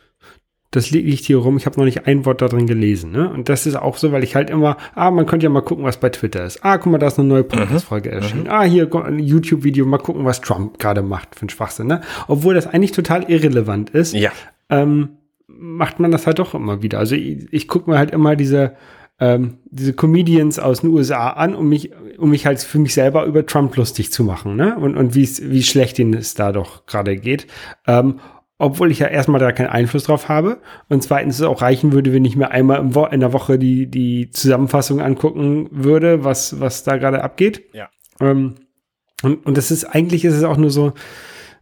das 0.71 0.89
liegt 0.89 1.25
hier 1.25 1.37
rum, 1.37 1.57
ich 1.57 1.65
habe 1.65 1.77
noch 1.77 1.85
nicht 1.85 2.07
ein 2.07 2.25
Wort 2.25 2.41
da 2.41 2.47
drin 2.47 2.65
gelesen. 2.65 3.11
Ne? 3.11 3.29
Und 3.29 3.49
das 3.49 3.65
ist 3.65 3.75
auch 3.75 3.97
so, 3.97 4.13
weil 4.13 4.23
ich 4.23 4.35
halt 4.35 4.49
immer, 4.49 4.77
ah, 4.95 5.11
man 5.11 5.25
könnte 5.25 5.43
ja 5.43 5.49
mal 5.49 5.61
gucken, 5.61 5.83
was 5.83 5.99
bei 5.99 6.09
Twitter 6.09 6.45
ist. 6.45 6.63
Ah, 6.63 6.77
guck 6.77 6.93
mal, 6.93 6.97
da 6.97 7.07
ist 7.07 7.19
eine 7.19 7.27
neue 7.27 7.43
mhm. 7.43 7.49
Podcast-Folge 7.49 8.09
mhm. 8.09 8.15
erschienen. 8.15 8.47
Ah, 8.47 8.63
hier 8.63 8.89
ein 8.95 9.19
YouTube-Video, 9.19 9.85
mal 9.85 9.97
gucken, 9.97 10.23
was 10.23 10.39
Trump 10.39 10.79
gerade 10.79 11.01
macht 11.01 11.35
für 11.35 11.41
einen 11.41 11.49
Schwachsinn. 11.49 11.87
Ne? 11.87 12.01
Obwohl 12.29 12.53
das 12.53 12.67
eigentlich 12.67 12.93
total 12.93 13.29
irrelevant 13.29 13.89
ist, 13.89 14.13
ja. 14.13 14.31
ähm, 14.69 15.17
macht 15.47 15.99
man 15.99 16.09
das 16.09 16.25
halt 16.25 16.39
doch 16.39 16.53
immer 16.53 16.81
wieder. 16.81 16.99
Also 16.99 17.15
ich, 17.15 17.51
ich 17.51 17.67
gucke 17.67 17.91
mir 17.91 17.97
halt 17.97 18.11
immer 18.11 18.37
diese, 18.37 18.71
ähm, 19.21 19.59
diese 19.69 19.93
Comedians 19.93 20.57
aus 20.57 20.81
den 20.81 20.89
USA 20.89 21.29
an, 21.29 21.53
um 21.53 21.69
mich, 21.69 21.91
um 22.17 22.31
mich 22.31 22.47
halt 22.47 22.59
für 22.59 22.79
mich 22.79 22.95
selber 22.95 23.25
über 23.25 23.45
Trump 23.45 23.77
lustig 23.77 24.11
zu 24.11 24.23
machen, 24.23 24.55
ne? 24.55 24.75
Und, 24.75 24.97
und 24.97 25.13
wie 25.15 25.63
schlecht 25.63 25.99
ihnen 25.99 26.15
es 26.15 26.33
da 26.33 26.51
doch 26.51 26.87
gerade 26.87 27.15
geht. 27.15 27.45
Ähm, 27.87 28.19
obwohl 28.57 28.91
ich 28.91 28.99
ja 28.99 29.07
erstmal 29.07 29.39
da 29.39 29.51
keinen 29.51 29.69
Einfluss 29.69 30.03
drauf 30.03 30.27
habe 30.27 30.59
und 30.89 31.01
zweitens 31.01 31.35
es 31.35 31.41
auch 31.45 31.61
reichen 31.61 31.93
würde, 31.93 32.13
wenn 32.13 32.25
ich 32.25 32.35
mir 32.35 32.51
einmal 32.51 32.95
Wo 32.95 33.05
in 33.05 33.19
der 33.19 33.33
Woche 33.33 33.57
die, 33.57 33.87
die 33.87 34.29
Zusammenfassung 34.31 35.01
angucken 35.01 35.67
würde, 35.71 36.23
was, 36.23 36.59
was 36.59 36.83
da 36.83 36.97
gerade 36.97 37.23
abgeht. 37.23 37.63
Ja. 37.73 37.89
Ähm, 38.19 38.55
und, 39.23 39.45
und 39.45 39.57
das 39.57 39.71
ist 39.71 39.85
eigentlich 39.85 40.25
ist 40.25 40.35
es 40.35 40.43
auch 40.43 40.57
nur 40.57 40.71
so 40.71 40.93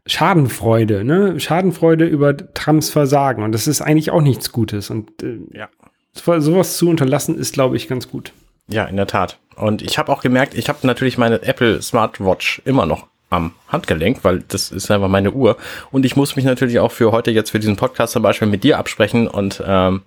Schadenfreude, 0.06 1.04
ne? 1.04 1.40
Schadenfreude 1.40 2.06
über 2.06 2.36
Trumps 2.36 2.90
Versagen 2.90 3.44
und 3.44 3.52
das 3.52 3.68
ist 3.68 3.82
eigentlich 3.82 4.12
auch 4.12 4.22
nichts 4.22 4.52
Gutes 4.54 4.90
und 4.90 5.24
äh, 5.24 5.40
ja. 5.54 5.70
Sowas 6.14 6.78
zu 6.78 6.90
unterlassen 6.90 7.38
ist, 7.38 7.54
glaube 7.54 7.78
ich, 7.78 7.88
ganz 7.88 8.10
gut. 8.10 8.34
Ja, 8.68 8.86
in 8.86 8.98
der 8.98 9.08
Tat. 9.08 9.38
Und 9.56 9.82
ich 9.82 9.98
habe 9.98 10.12
auch 10.12 10.22
gemerkt, 10.22 10.54
ich 10.54 10.70
habe 10.70 10.86
natürlich 10.86 11.18
meine 11.18 11.42
Apple 11.42 11.82
Smartwatch 11.82 12.62
immer 12.66 12.86
noch 12.86 13.08
am 13.30 13.54
Handgelenk, 13.68 14.24
weil 14.24 14.44
das 14.48 14.72
ist 14.72 14.90
einfach 14.90 15.08
meine 15.08 15.32
Uhr. 15.32 15.58
Und 15.92 16.06
ich 16.06 16.16
muss 16.16 16.36
mich 16.36 16.46
natürlich 16.46 16.80
auch 16.80 16.92
für 16.92 17.12
heute 17.12 17.32
jetzt 17.32 17.52
für 17.52 17.60
diesen 17.60 17.76
Podcast 17.76 18.14
zum 18.14 18.24
Beispiel 18.24 18.48
mit 18.48 18.64
dir 18.64 18.78
absprechen 18.78 19.28
und 19.28 19.62
ähm, 19.66 20.04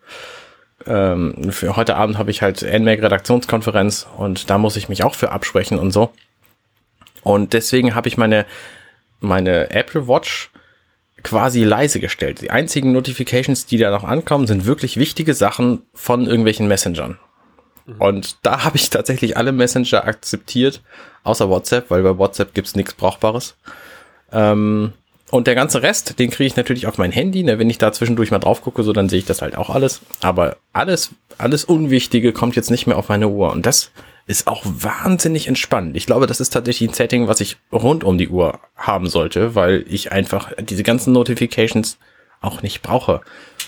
ähm, 0.86 1.52
für 1.52 1.76
heute 1.76 1.96
Abend 1.96 2.18
habe 2.18 2.30
ich 2.30 2.42
halt 2.42 2.62
NMAC 2.62 3.02
Redaktionskonferenz 3.02 4.06
und 4.16 4.50
da 4.50 4.58
muss 4.58 4.76
ich 4.76 4.88
mich 4.88 5.04
auch 5.04 5.14
für 5.14 5.30
absprechen 5.30 5.78
und 5.78 5.92
so. 5.92 6.10
Und 7.22 7.52
deswegen 7.52 7.94
habe 7.94 8.08
ich 8.08 8.16
meine, 8.16 8.46
meine 9.20 9.70
Apple 9.70 10.08
Watch 10.08 10.50
quasi 11.22 11.64
leise 11.64 12.00
gestellt. 12.00 12.40
Die 12.40 12.50
einzigen 12.50 12.92
Notifications, 12.92 13.66
die 13.66 13.78
da 13.78 13.90
noch 13.90 14.04
ankommen, 14.04 14.46
sind 14.46 14.66
wirklich 14.66 14.96
wichtige 14.96 15.34
Sachen 15.34 15.82
von 15.94 16.26
irgendwelchen 16.26 16.68
Messengern. 16.68 17.18
Mhm. 17.86 17.94
Und 17.98 18.36
da 18.42 18.64
habe 18.64 18.76
ich 18.76 18.90
tatsächlich 18.90 19.36
alle 19.36 19.52
Messenger 19.52 20.04
akzeptiert, 20.04 20.82
außer 21.24 21.48
WhatsApp, 21.48 21.90
weil 21.90 22.02
bei 22.02 22.18
WhatsApp 22.18 22.54
gibt's 22.54 22.74
nichts 22.74 22.94
Brauchbares. 22.94 23.56
Ähm, 24.32 24.92
und 25.30 25.46
der 25.46 25.54
ganze 25.54 25.82
Rest, 25.82 26.18
den 26.18 26.30
kriege 26.30 26.46
ich 26.46 26.56
natürlich 26.56 26.86
auf 26.86 26.98
mein 26.98 27.10
Handy. 27.10 27.42
Ne? 27.42 27.58
Wenn 27.58 27.70
ich 27.70 27.78
da 27.78 27.90
zwischendurch 27.92 28.30
mal 28.30 28.38
drauf 28.38 28.60
gucke, 28.60 28.82
so 28.82 28.92
dann 28.92 29.08
sehe 29.08 29.20
ich 29.20 29.24
das 29.24 29.40
halt 29.40 29.56
auch 29.56 29.70
alles. 29.70 30.02
Aber 30.20 30.58
alles, 30.74 31.10
alles 31.38 31.64
Unwichtige 31.64 32.32
kommt 32.32 32.54
jetzt 32.54 32.70
nicht 32.70 32.86
mehr 32.86 32.98
auf 32.98 33.08
meine 33.08 33.28
Uhr. 33.28 33.50
Und 33.50 33.64
das 33.64 33.92
ist 34.26 34.46
auch 34.46 34.62
wahnsinnig 34.64 35.48
entspannt. 35.48 35.96
Ich 35.96 36.06
glaube, 36.06 36.26
das 36.26 36.40
ist 36.40 36.50
tatsächlich 36.50 36.90
ein 36.90 36.94
Setting, 36.94 37.28
was 37.28 37.40
ich 37.40 37.56
rund 37.72 38.04
um 38.04 38.18
die 38.18 38.28
Uhr 38.28 38.60
haben 38.76 39.08
sollte, 39.08 39.54
weil 39.54 39.84
ich 39.88 40.12
einfach 40.12 40.52
diese 40.60 40.82
ganzen 40.82 41.12
Notifications 41.12 41.98
auch 42.40 42.62
nicht 42.62 42.82
brauche. 42.82 43.20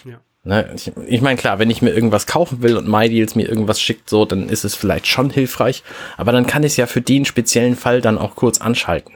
Ja. 0.05 0.21
Ne, 0.47 0.71
ich, 0.75 0.93
ich 1.07 1.23
meine, 1.23 1.39
klar, 1.39 1.59
wenn 1.59 1.71
ich 1.71 1.81
mir 1.81 1.91
irgendwas 1.91 2.27
kaufen 2.27 2.63
will 2.63 2.77
und 2.77 2.87
MyDeals 2.87 3.35
mir 3.35 3.49
irgendwas 3.49 3.81
schickt, 3.81 4.11
so, 4.11 4.27
dann 4.27 4.49
ist 4.51 4.65
es 4.65 4.75
vielleicht 4.75 5.07
schon 5.07 5.31
hilfreich. 5.31 5.83
Aber 6.19 6.33
dann 6.33 6.47
kann 6.47 6.63
ich 6.63 6.73
es 6.73 6.77
ja 6.77 6.87
für 6.87 7.01
den 7.01 7.25
speziellen 7.25 7.77
Fall 7.77 8.01
dann 8.03 8.19
auch 8.19 8.37
kurz 8.37 8.61
anschalten. 8.61 9.15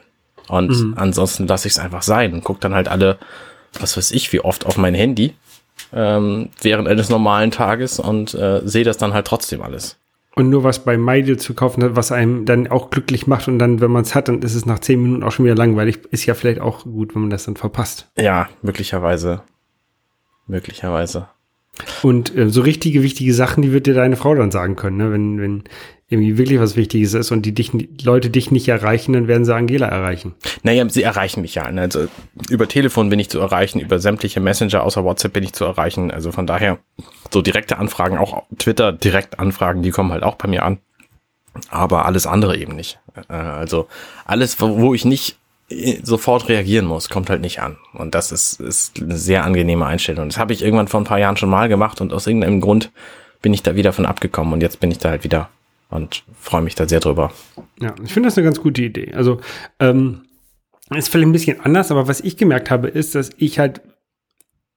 Und 0.49 0.71
mhm. 0.71 0.95
ansonsten 0.97 1.47
lasse 1.47 1.69
ich 1.69 1.75
es 1.75 1.79
einfach 1.79 2.03
sein 2.03 2.33
und 2.33 2.45
gucke 2.45 2.61
dann 2.61 2.75
halt 2.75 2.89
alle, 2.89 3.19
was 3.79 3.97
weiß 3.97 4.11
ich, 4.13 4.33
wie 4.33 4.41
oft 4.41 4.65
auf 4.65 4.79
mein 4.79 4.95
Handy 4.95 5.35
ähm, 5.93 6.49
während 6.63 6.89
eines 6.89 7.11
normalen 7.11 7.51
Tages 7.51 8.01
und 8.01 8.35
äh, 8.35 8.63
sehe 8.65 8.85
das 8.85 8.97
dann 8.97 9.13
halt 9.13 9.27
trotzdem 9.27 9.63
alles. 9.63 9.99
Und 10.39 10.51
nur 10.51 10.65
was 10.65 10.85
bei 10.85 10.97
MyDeal 10.97 11.37
zu 11.37 11.55
kaufen 11.55 11.83
hat, 11.83 11.97
was 11.97 12.13
einem 12.13 12.45
dann 12.45 12.69
auch 12.69 12.91
glücklich 12.91 13.27
macht 13.27 13.49
und 13.49 13.59
dann, 13.59 13.81
wenn 13.81 13.91
man 13.91 14.03
es 14.03 14.15
hat, 14.15 14.29
dann 14.29 14.43
ist 14.43 14.55
es 14.55 14.67
nach 14.67 14.79
zehn 14.79 15.03
Minuten 15.03 15.23
auch 15.23 15.33
schon 15.33 15.45
wieder 15.45 15.57
langweilig. 15.57 16.01
Ist 16.11 16.27
ja 16.27 16.35
vielleicht 16.35 16.61
auch 16.61 16.85
gut, 16.85 17.15
wenn 17.15 17.23
man 17.23 17.31
das 17.31 17.45
dann 17.45 17.57
verpasst. 17.57 18.11
Ja, 18.17 18.49
möglicherweise 18.63 19.43
möglicherweise. 20.49 21.29
Und 22.03 22.37
äh, 22.37 22.51
so 22.51 22.63
richtige, 22.63 23.03
wichtige 23.03 23.33
Sachen, 23.33 23.63
die 23.63 23.73
wird 23.73 23.87
dir 23.87 23.95
deine 23.95 24.17
Frau 24.17 24.35
dann 24.35 24.51
sagen 24.51 24.75
können, 24.75 24.97
ne? 24.97 25.13
Wenn, 25.13 25.41
wenn 25.41 25.65
irgendwie 26.11 26.39
wirklich 26.39 26.59
was 26.59 26.75
Wichtiges 26.75 27.13
ist 27.13 27.31
und 27.31 27.43
die, 27.43 27.53
dich, 27.53 27.71
Leute 28.03 28.31
dich 28.31 28.51
nicht 28.51 28.67
erreichen, 28.69 29.13
dann 29.13 29.29
werden 29.29 29.45
sie 29.45 29.55
Angela 29.55 29.87
erreichen. 29.87 30.35
Naja, 30.63 30.89
sie 30.89 31.03
erreichen 31.03 31.43
mich 31.43 31.55
ja. 31.55 31.71
Ne? 31.71 31.83
Also 31.83 32.09
über 32.49 32.67
Telefon 32.67 33.11
bin 33.11 33.19
ich 33.19 33.29
zu 33.29 33.39
erreichen, 33.41 33.79
über 33.79 33.99
sämtliche 33.99 34.41
Messenger 34.41 34.83
außer 34.83 35.05
WhatsApp 35.05 35.35
bin 35.35 35.45
ich 35.45 35.53
zu 35.53 35.67
erreichen. 35.67 36.11
Also 36.11 36.33
von 36.33 36.47
daher 36.47 36.79
so 37.31 37.43
direkte 37.43 37.79
Anfragen, 37.79 38.17
auch 38.17 38.45
Twitter 38.59 38.93
direkt 38.93 39.39
Anfragen, 39.39 39.83
die 39.83 39.91
kommen 39.91 40.13
halt 40.13 40.23
auch 40.23 40.37
bei 40.37 40.49
mir 40.49 40.65
an. 40.65 40.79
Aber 41.69 42.07
alles 42.07 42.27
andere 42.27 42.57
eben 42.57 42.75
nicht. 42.75 43.01
Äh, 43.29 43.35
also 43.35 43.89
alles, 44.25 44.61
wo 44.61 44.95
ich 44.95 45.05
nicht 45.05 45.37
sofort 46.03 46.49
reagieren 46.49 46.87
muss, 46.87 47.11
kommt 47.11 47.29
halt 47.29 47.43
nicht 47.43 47.61
an. 47.61 47.77
Und 47.93 48.15
das 48.15 48.33
ist, 48.33 48.61
ist 48.61 49.03
eine 49.03 49.19
sehr 49.19 49.45
angenehme 49.45 49.85
Einstellung. 49.85 50.31
Das 50.31 50.39
habe 50.39 50.55
ich 50.55 50.63
irgendwann 50.63 50.89
vor 50.89 51.01
ein 51.01 51.05
paar 51.05 51.19
Jahren 51.19 51.37
schon 51.37 51.51
mal 51.51 51.69
gemacht 51.69 52.01
und 52.01 52.15
aus 52.15 52.27
irgendeinem 52.27 52.63
Grund 52.63 52.91
bin 53.43 53.53
ich 53.53 53.63
da 53.63 53.77
wieder 53.77 53.93
von 53.93 54.07
abgekommen 54.07 54.55
und 54.55 54.63
jetzt 54.63 54.81
bin 54.81 54.91
ich 54.91 54.99
da 54.99 55.11
halt 55.11 55.25
wieder 55.25 55.51
und 55.91 56.25
freue 56.39 56.63
mich 56.63 56.75
da 56.75 56.89
sehr 56.89 57.01
drüber. 57.01 57.33
Ja, 57.81 57.95
ich 58.05 58.13
finde 58.13 58.29
das 58.29 58.37
eine 58.37 58.45
ganz 58.45 58.61
gute 58.61 58.83
Idee. 58.83 59.13
Also 59.15 59.41
ähm, 59.81 60.23
ist 60.97 61.09
vielleicht 61.09 61.29
ein 61.29 61.33
bisschen 61.33 61.61
anders, 61.61 61.91
aber 61.91 62.09
was 62.09 62.21
ich 62.21 62.37
gemerkt 62.37 62.71
habe, 62.71 62.89
ist, 62.89 63.15
dass 63.15 63.31
ich 63.37 63.59
halt 63.59 63.83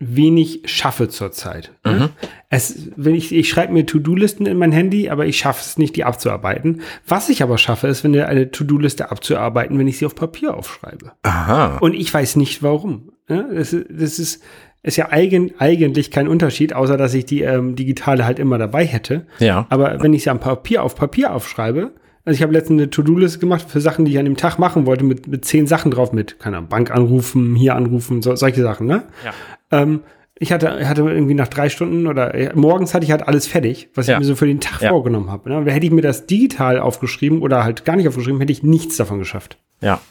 wenig 0.02 0.64
schaffe 0.66 1.10
zurzeit. 1.10 1.72
Mhm. 1.86 2.10
Es, 2.50 2.90
wenn 2.96 3.14
ich, 3.14 3.32
ich 3.32 3.50
schreibe 3.50 3.72
mir 3.72 3.86
To-Do-Listen 3.86 4.48
in 4.48 4.58
mein 4.58 4.72
Handy, 4.72 5.10
aber 5.10 5.28
ich 5.28 5.38
schaffe 5.38 5.62
es 5.62 5.78
nicht, 5.78 5.96
die 5.96 6.04
abzuarbeiten. 6.04 6.82
Was 7.08 7.30
ich 7.30 7.44
aber 7.44 7.60
schaffe, 7.60 7.88
ist, 7.88 8.04
wenn 8.04 8.20
eine 8.20 8.50
To-Do-Liste 8.50 9.12
abzuarbeiten, 9.12 9.78
wenn 9.78 9.88
ich 9.88 10.00
sie 10.00 10.08
auf 10.08 10.16
Papier 10.16 10.58
aufschreibe. 10.58 11.12
Aha. 11.22 11.78
Und 11.78 11.94
ich 11.94 12.12
weiß 12.12 12.36
nicht 12.36 12.64
warum. 12.64 13.12
Das, 13.28 13.76
das 13.90 14.20
ist, 14.20 14.44
ist 14.84 14.98
ja 14.98 15.10
eigen, 15.12 15.52
eigentlich 15.60 16.10
kein 16.12 16.28
Unterschied, 16.28 16.74
außer 16.74 16.98
dass 16.98 17.14
ich 17.14 17.26
die 17.26 17.42
ähm, 17.42 17.76
digitale 17.76 18.26
halt 18.26 18.40
immer 18.40 18.58
dabei 18.58 18.86
hätte. 18.86 19.28
Ja. 19.40 19.68
Aber 19.70 20.02
wenn 20.02 20.14
ich 20.14 20.24
sie 20.24 20.30
am 20.30 20.40
Papier 20.40 20.84
auf 20.84 20.96
Papier 20.96 21.34
aufschreibe, 21.34 21.92
also 22.26 22.36
ich 22.36 22.42
habe 22.44 22.54
letztens 22.54 22.80
eine 22.82 22.90
To-Do-Liste 22.90 23.40
gemacht 23.40 23.66
für 23.68 23.82
Sachen, 23.82 24.06
die 24.06 24.12
ich 24.12 24.20
an 24.20 24.26
dem 24.26 24.38
Tag 24.38 24.58
machen 24.60 24.86
wollte, 24.86 25.04
mit, 25.04 25.28
mit 25.28 25.46
zehn 25.46 25.68
Sachen 25.68 25.92
drauf, 25.92 26.14
mit, 26.14 26.40
keine 26.40 26.58
Ahnung, 26.58 26.70
Bank 26.70 26.92
anrufen, 26.92 27.56
hier 27.56 27.76
anrufen, 27.76 28.22
so, 28.22 28.36
solche 28.36 28.62
Sachen, 28.62 28.88
ne? 28.88 29.04
Ja. 29.24 29.34
Ähm, 29.82 30.02
ich 30.38 30.52
hatte, 30.52 30.88
hatte 30.90 31.02
irgendwie 31.04 31.36
nach 31.36 31.48
drei 31.48 31.70
Stunden 31.70 32.08
oder 32.08 32.34
äh, 32.34 32.52
morgens 32.56 32.96
hatte 32.96 33.06
ich 33.06 33.12
halt 33.12 33.28
alles 33.28 33.46
fertig, 33.46 33.90
was 33.94 34.08
Ja. 34.08 34.16
ich 34.16 34.20
mir 34.22 34.26
so 34.26 34.36
für 34.36 34.48
den 34.48 34.60
Tag 34.60 34.82
Ja. 34.82 34.90
vorgenommen 34.90 35.30
habe. 35.30 35.50
Ne? 35.50 35.72
Hätte 35.72 35.86
ich 35.86 35.92
mir 35.92 36.02
das 36.02 36.26
digital 36.26 36.80
aufgeschrieben 36.80 37.44
oder 37.44 37.64
halt 37.64 37.86
gar 37.86 37.96
nicht 37.96 38.08
aufgeschrieben, 38.08 38.40
hätte 38.40 38.52
ich 38.52 38.64
nichts 38.64 38.98
davon 38.98 39.20
geschafft. 39.20 39.60
Ja. 39.82 40.02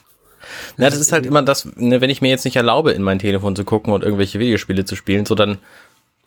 Ja, 0.79 0.91
das 0.91 0.99
ist 0.99 1.13
halt 1.13 1.27
immer 1.27 1.43
das, 1.43 1.69
ne, 1.77 2.01
wenn 2.01 2.11
ich 2.11 2.23
mir 2.23 2.29
jetzt 2.29 2.45
nicht 2.45 2.57
erlaube, 2.57 2.93
in 2.93 3.03
mein 3.03 3.19
Telefon 3.19 3.57
zu 3.57 3.65
gucken 3.65 3.93
und 3.93 4.03
irgendwelche 4.03 4.39
Videospiele 4.39 4.85
zu 4.85 4.97
spielen, 4.97 5.27
so 5.27 5.35
dann, 5.35 5.59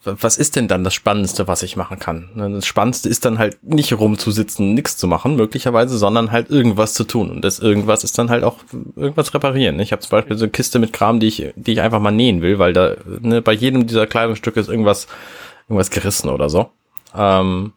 was 0.04 0.38
ist 0.38 0.56
denn 0.58 0.68
dann 0.68 0.84
das 0.84 0.94
Spannendste, 0.94 1.48
was 1.48 1.64
ich 1.64 1.78
machen 1.78 1.98
kann? 2.00 2.30
Ne, 2.36 2.50
Das 2.50 2.66
Spannendste 2.66 3.10
ist 3.10 3.26
dann 3.26 3.40
halt 3.40 3.64
nicht 3.64 3.94
rumzusitzen, 3.94 4.74
nichts 4.74 4.98
zu 4.98 5.08
machen, 5.08 5.36
möglicherweise, 5.36 5.98
sondern 5.98 6.32
halt 6.32 6.50
irgendwas 6.50 6.94
zu 6.94 7.06
tun. 7.06 7.30
Und 7.32 7.42
das 7.42 7.60
irgendwas 7.60 8.04
ist 8.04 8.18
dann 8.18 8.30
halt 8.30 8.44
auch 8.44 8.58
irgendwas 8.96 9.34
reparieren. 9.34 9.80
Ich 9.80 9.92
habe 9.92 10.02
zum 10.02 10.12
Beispiel 10.12 10.38
so 10.38 10.46
eine 10.46 10.52
Kiste 10.52 10.80
mit 10.80 10.94
Kram, 10.94 11.20
die 11.20 11.28
ich, 11.28 11.54
die 11.56 11.74
ich 11.74 11.82
einfach 11.82 12.00
mal 12.00 12.12
nähen 12.12 12.42
will, 12.42 12.60
weil 12.60 12.74
da 12.74 12.96
ne, 13.22 13.42
bei 13.42 13.54
jedem 13.54 13.88
dieser 13.88 14.08
Kleidungsstücke 14.08 14.60
ist 14.60 14.70
irgendwas, 14.70 15.08
irgendwas 15.70 15.90
gerissen 15.90 16.30
oder 16.30 16.50
so. 16.50 16.70
Ähm, 17.16 17.74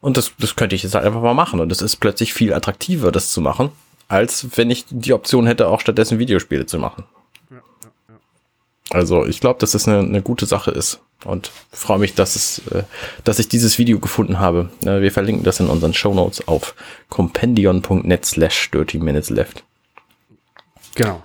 und 0.00 0.16
das, 0.16 0.32
das 0.38 0.56
könnte 0.56 0.76
ich 0.76 0.84
jetzt 0.84 0.94
halt 0.94 1.04
einfach 1.04 1.20
mal 1.20 1.34
machen. 1.34 1.60
Und 1.60 1.72
es 1.72 1.82
ist 1.82 1.96
plötzlich 1.96 2.32
viel 2.32 2.54
attraktiver, 2.54 3.10
das 3.12 3.30
zu 3.30 3.40
machen, 3.40 3.70
als 4.08 4.56
wenn 4.56 4.70
ich 4.70 4.84
die 4.88 5.12
Option 5.12 5.46
hätte, 5.46 5.68
auch 5.68 5.80
stattdessen 5.80 6.18
Videospiele 6.18 6.66
zu 6.66 6.78
machen. 6.78 7.04
Also 8.90 9.26
ich 9.26 9.40
glaube, 9.40 9.58
dass 9.58 9.72
das 9.72 9.88
eine, 9.88 9.98
eine 9.98 10.22
gute 10.22 10.46
Sache 10.46 10.70
ist. 10.70 11.00
Und 11.24 11.50
freue 11.72 11.98
mich, 11.98 12.14
dass 12.14 12.36
es, 12.36 12.58
äh, 12.70 12.84
dass 13.24 13.38
ich 13.38 13.48
dieses 13.48 13.78
Video 13.78 13.98
gefunden 13.98 14.38
habe. 14.38 14.70
Äh, 14.84 15.00
wir 15.00 15.10
verlinken 15.10 15.44
das 15.44 15.58
in 15.60 15.66
unseren 15.66 15.94
Show 15.94 16.14
Notes 16.14 16.46
auf 16.46 16.74
compendion.net 17.08 18.24
slash 18.24 18.70
30 18.70 19.02
minutes 19.02 19.30
left. 19.30 19.64
Genau. 20.94 21.22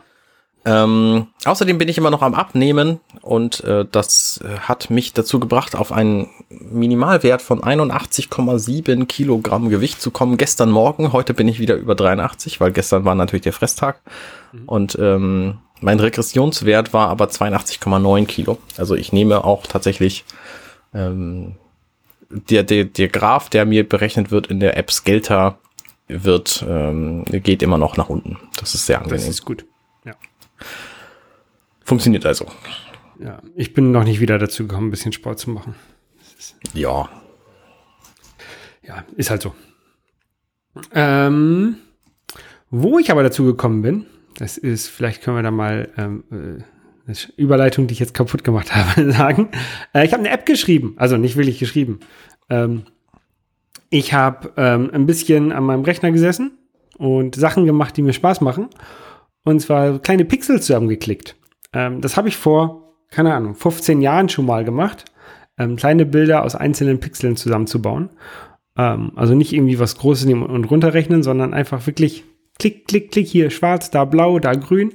Ähm, 0.64 1.28
außerdem 1.46 1.80
bin 1.80 1.88
ich 1.88 1.98
immer 1.98 2.12
noch 2.12 2.22
am 2.22 2.36
Abnehmen 2.36 3.00
und 3.22 3.64
äh, 3.64 3.84
das 3.92 4.40
äh, 4.44 4.60
hat 4.60 4.92
mich 4.92 5.12
dazu 5.12 5.40
gebracht, 5.40 5.76
auf 5.76 5.92
einen 5.92 6.30
Minimalwert 6.50 7.42
von 7.42 7.62
81,7 7.62 9.06
Kilogramm 9.08 9.70
Gewicht 9.70 10.02
zu 10.02 10.12
kommen. 10.12 10.38
Gestern 10.38 10.70
Morgen, 10.70 11.14
heute 11.14 11.34
bin 11.34 11.48
ich 11.48 11.60
wieder 11.60 11.76
über 11.76 11.96
83, 11.96 12.60
weil 12.62 12.72
gestern 12.72 13.06
war 13.06 13.16
natürlich 13.16 13.42
der 13.42 13.54
Fresstag. 13.54 14.02
Und 14.68 14.98
ähm, 15.02 15.58
mein 15.80 16.00
Regressionswert 16.00 16.94
war 16.94 17.10
aber 17.10 17.26
82,9 17.26 18.26
Kilo. 18.28 18.60
Also 18.78 18.94
ich 18.96 19.12
nehme 19.12 19.44
auch 19.44 19.66
tatsächlich 19.66 20.26
ähm, 20.94 21.56
der, 22.30 22.64
der, 22.64 22.86
der 22.86 23.08
Graph, 23.08 23.50
der 23.50 23.66
mir 23.66 23.88
berechnet 23.88 24.30
wird 24.30 24.48
in 24.48 24.60
der 24.60 24.78
App 24.78 24.92
Skelter, 24.92 25.58
wird, 26.08 26.64
ähm, 26.68 27.26
geht 27.26 27.64
immer 27.64 27.78
noch 27.78 27.98
nach 27.98 28.10
unten. 28.10 28.38
Das 28.60 28.76
ist 28.76 28.86
sehr 28.86 28.98
Das 29.00 29.06
angenehm. 29.12 29.30
ist 29.30 29.46
gut. 29.46 29.66
Funktioniert 31.84 32.26
also. 32.26 32.46
ja. 33.20 33.42
Ich 33.56 33.74
bin 33.74 33.92
noch 33.92 34.04
nicht 34.04 34.20
wieder 34.20 34.38
dazu 34.38 34.68
gekommen, 34.68 34.88
ein 34.88 34.92
bisschen 34.92 35.14
Sport 35.14 35.40
zu 35.40 35.50
machen. 35.50 35.76
Ja. 36.74 37.10
Ja, 38.84 39.04
ist 39.16 39.30
halt 39.30 39.42
so. 39.42 39.54
Ähm, 40.94 41.78
wo 42.70 43.00
ich 43.00 43.12
aber 43.12 43.24
dazu 43.24 43.44
gekommen 43.44 43.82
bin, 43.82 44.06
das 44.38 44.58
ist, 44.58 44.88
vielleicht 44.88 45.22
können 45.22 45.38
wir 45.38 45.44
da 45.44 45.52
mal 45.52 45.90
ähm, 45.98 46.24
äh, 46.32 46.64
eine 47.08 47.18
Überleitung, 47.36 47.88
die 47.88 47.94
ich 47.94 48.00
jetzt 48.00 48.14
kaputt 48.14 48.44
gemacht 48.44 48.76
habe, 48.76 49.12
sagen. 49.12 49.50
Äh, 49.94 50.06
ich 50.06 50.14
habe 50.14 50.24
eine 50.24 50.32
App 50.32 50.46
geschrieben, 50.46 50.96
also 50.98 51.18
nicht 51.18 51.36
wirklich 51.36 51.60
geschrieben. 51.60 52.00
Ähm, 52.50 52.84
ich 53.90 54.14
habe 54.14 54.54
ähm, 54.56 54.90
ein 54.94 55.06
bisschen 55.06 55.52
an 55.52 55.66
meinem 55.66 55.84
Rechner 55.84 56.12
gesessen 56.12 56.58
und 56.98 57.36
Sachen 57.36 57.66
gemacht, 57.66 57.98
die 57.98 58.02
mir 58.02 58.14
Spaß 58.14 58.40
machen. 58.42 58.70
Und 59.44 59.60
zwar 59.60 60.00
kleine 60.00 60.26
Pixel 60.26 60.62
zusammengeklickt. 60.62 61.36
Ähm, 61.74 62.02
das 62.02 62.18
habe 62.18 62.28
ich 62.28 62.38
vor, 62.38 62.96
keine 63.10 63.34
Ahnung, 63.34 63.56
15 63.56 64.02
Jahren 64.02 64.30
schon 64.30 64.46
mal 64.46 64.64
gemacht. 64.64 65.06
Ähm, 65.58 65.76
kleine 65.76 66.06
Bilder 66.06 66.44
aus 66.44 66.56
einzelnen 66.56 67.00
Pixeln 67.00 67.36
zusammenzubauen. 67.36 68.10
Ähm, 68.78 69.12
also 69.16 69.36
nicht 69.36 69.54
irgendwie 69.54 69.80
was 69.80 69.98
Großes 69.98 70.26
nehmen 70.26 70.44
und 70.44 70.66
runterrechnen, 70.66 71.24
sondern 71.24 71.54
einfach 71.54 71.86
wirklich 71.88 72.24
klick, 72.60 72.88
klick, 72.88 73.12
klick, 73.12 73.28
hier 73.28 73.50
schwarz, 73.50 73.90
da 73.92 74.06
blau, 74.06 74.40
da 74.40 74.54
grün. 74.54 74.94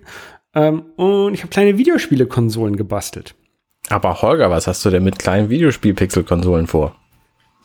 Ähm, 0.54 0.82
und 0.96 1.35
ich 1.35 1.40
habe 1.40 1.50
kleine 1.50 1.76
Videospiele-Konsolen 1.78 2.76
gebastelt. 2.76 3.35
Aber 3.88 4.22
Holger, 4.22 4.50
was 4.50 4.66
hast 4.66 4.85
du 4.85 4.90
denn 4.90 5.04
mit 5.04 5.18
kleinen 5.18 5.50
Videospiel-Pixel-Konsolen 5.50 6.66
vor? 6.66 6.96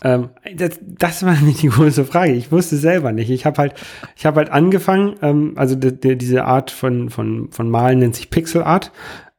Ähm, 0.03 0.29
das, 0.55 0.79
das 0.81 1.23
war 1.23 1.33
nämlich 1.33 1.57
die 1.61 1.69
große 1.69 2.05
Frage. 2.05 2.33
Ich 2.33 2.51
wusste 2.51 2.77
selber 2.77 3.11
nicht. 3.11 3.29
Ich 3.29 3.45
habe 3.45 3.57
halt, 3.57 3.73
ich 4.15 4.25
habe 4.25 4.37
halt 4.37 4.49
angefangen, 4.51 5.15
ähm, 5.21 5.53
also 5.55 5.75
die, 5.75 5.99
die, 5.99 6.17
diese 6.17 6.45
Art 6.45 6.71
von, 6.71 7.09
von, 7.09 7.51
von 7.51 7.69
Malen 7.69 7.99
nennt 7.99 8.15
sich 8.15 8.29
Pixel 8.29 8.63
Art 8.63 8.91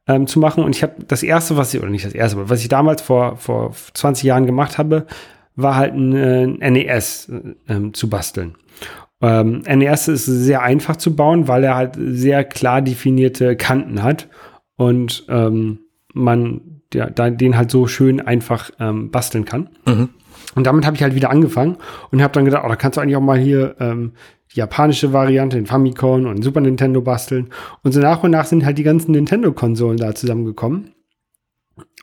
ähm, 0.07 0.27
zu 0.27 0.39
machen. 0.39 0.63
Und 0.63 0.75
ich 0.75 0.83
habe 0.83 0.95
das 1.07 1.23
erste, 1.23 1.57
was 1.57 1.73
ich, 1.73 1.81
oder 1.81 1.89
nicht 1.89 2.05
das 2.05 2.13
erste, 2.13 2.37
aber 2.37 2.49
was 2.49 2.61
ich 2.61 2.69
damals 2.69 3.01
vor, 3.01 3.37
vor 3.37 3.71
20 3.93 4.23
Jahren 4.23 4.45
gemacht 4.45 4.77
habe, 4.77 5.05
war 5.55 5.75
halt 5.75 5.93
ein, 5.93 6.13
äh, 6.13 6.71
NES 6.71 7.31
ähm, 7.67 7.93
zu 7.93 8.09
basteln. 8.09 8.55
Ähm, 9.21 9.61
NES 9.67 10.07
ist 10.07 10.25
sehr 10.25 10.61
einfach 10.61 10.97
zu 10.97 11.15
bauen, 11.15 11.47
weil 11.47 11.63
er 11.63 11.75
halt 11.75 11.97
sehr 11.97 12.43
klar 12.43 12.81
definierte 12.81 13.55
Kanten 13.55 14.03
hat 14.03 14.27
und 14.75 15.25
ähm, 15.29 15.79
man 16.13 16.61
ja, 16.93 17.09
den 17.09 17.57
halt 17.57 17.71
so 17.71 17.87
schön 17.87 18.21
einfach 18.21 18.71
ähm, 18.79 19.09
basteln 19.11 19.45
kann. 19.45 19.69
Mhm. 19.85 20.09
Und 20.55 20.67
damit 20.67 20.85
habe 20.85 20.95
ich 20.95 21.03
halt 21.03 21.15
wieder 21.15 21.29
angefangen 21.29 21.77
und 22.11 22.21
habe 22.21 22.33
dann 22.33 22.45
gedacht, 22.45 22.63
oh, 22.65 22.69
da 22.69 22.75
kannst 22.75 22.97
du 22.97 23.01
eigentlich 23.01 23.15
auch 23.15 23.21
mal 23.21 23.39
hier 23.39 23.75
ähm, 23.79 24.13
die 24.53 24.59
japanische 24.59 25.13
Variante, 25.13 25.57
den 25.57 25.65
Famicom 25.65 26.25
und 26.25 26.43
Super 26.43 26.61
Nintendo 26.61 27.01
basteln. 27.01 27.49
Und 27.81 27.91
so 27.91 27.99
nach 27.99 28.23
und 28.23 28.31
nach 28.31 28.45
sind 28.45 28.65
halt 28.65 28.77
die 28.77 28.83
ganzen 28.83 29.11
Nintendo-Konsolen 29.11 29.97
da 29.97 30.13
zusammengekommen. 30.13 30.91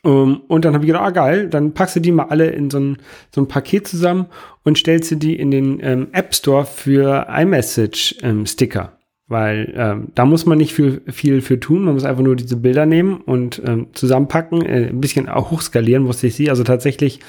Um, 0.03 0.41
und 0.49 0.65
dann 0.65 0.73
habe 0.73 0.85
ich 0.85 0.89
gedacht, 0.89 1.05
ah 1.05 1.11
geil, 1.11 1.49
dann 1.49 1.75
packst 1.75 1.97
du 1.97 2.01
die 2.01 2.11
mal 2.11 2.25
alle 2.25 2.49
in 2.49 2.71
so 2.71 2.81
ein, 2.81 2.97
so 3.35 3.43
ein 3.43 3.49
Paket 3.49 3.87
zusammen 3.87 4.27
und 4.65 4.79
stellst 4.79 5.11
du 5.11 5.17
die 5.17 5.39
in 5.39 5.51
den 5.51 5.79
ähm, 5.83 6.09
App 6.13 6.35
Store 6.35 6.65
für 6.65 7.27
iMessage-Sticker. 7.29 8.97
Weil 9.29 9.73
ähm, 9.77 10.09
da 10.15 10.25
muss 10.25 10.47
man 10.47 10.59
nicht 10.59 10.73
viel, 10.73 11.03
viel 11.07 11.43
für 11.43 11.61
tun, 11.61 11.85
man 11.85 11.95
muss 11.95 12.05
einfach 12.05 12.23
nur 12.23 12.35
diese 12.35 12.57
Bilder 12.57 12.87
nehmen 12.87 13.19
und 13.19 13.63
ähm, 13.65 13.89
zusammenpacken, 13.93 14.65
äh, 14.65 14.89
ein 14.89 15.01
bisschen 15.01 15.29
auch 15.29 15.51
hochskalieren 15.51 16.03
musste 16.03 16.29
ich 16.29 16.35
sie. 16.35 16.51
Also 16.51 16.65
tatsächlich 16.65 17.21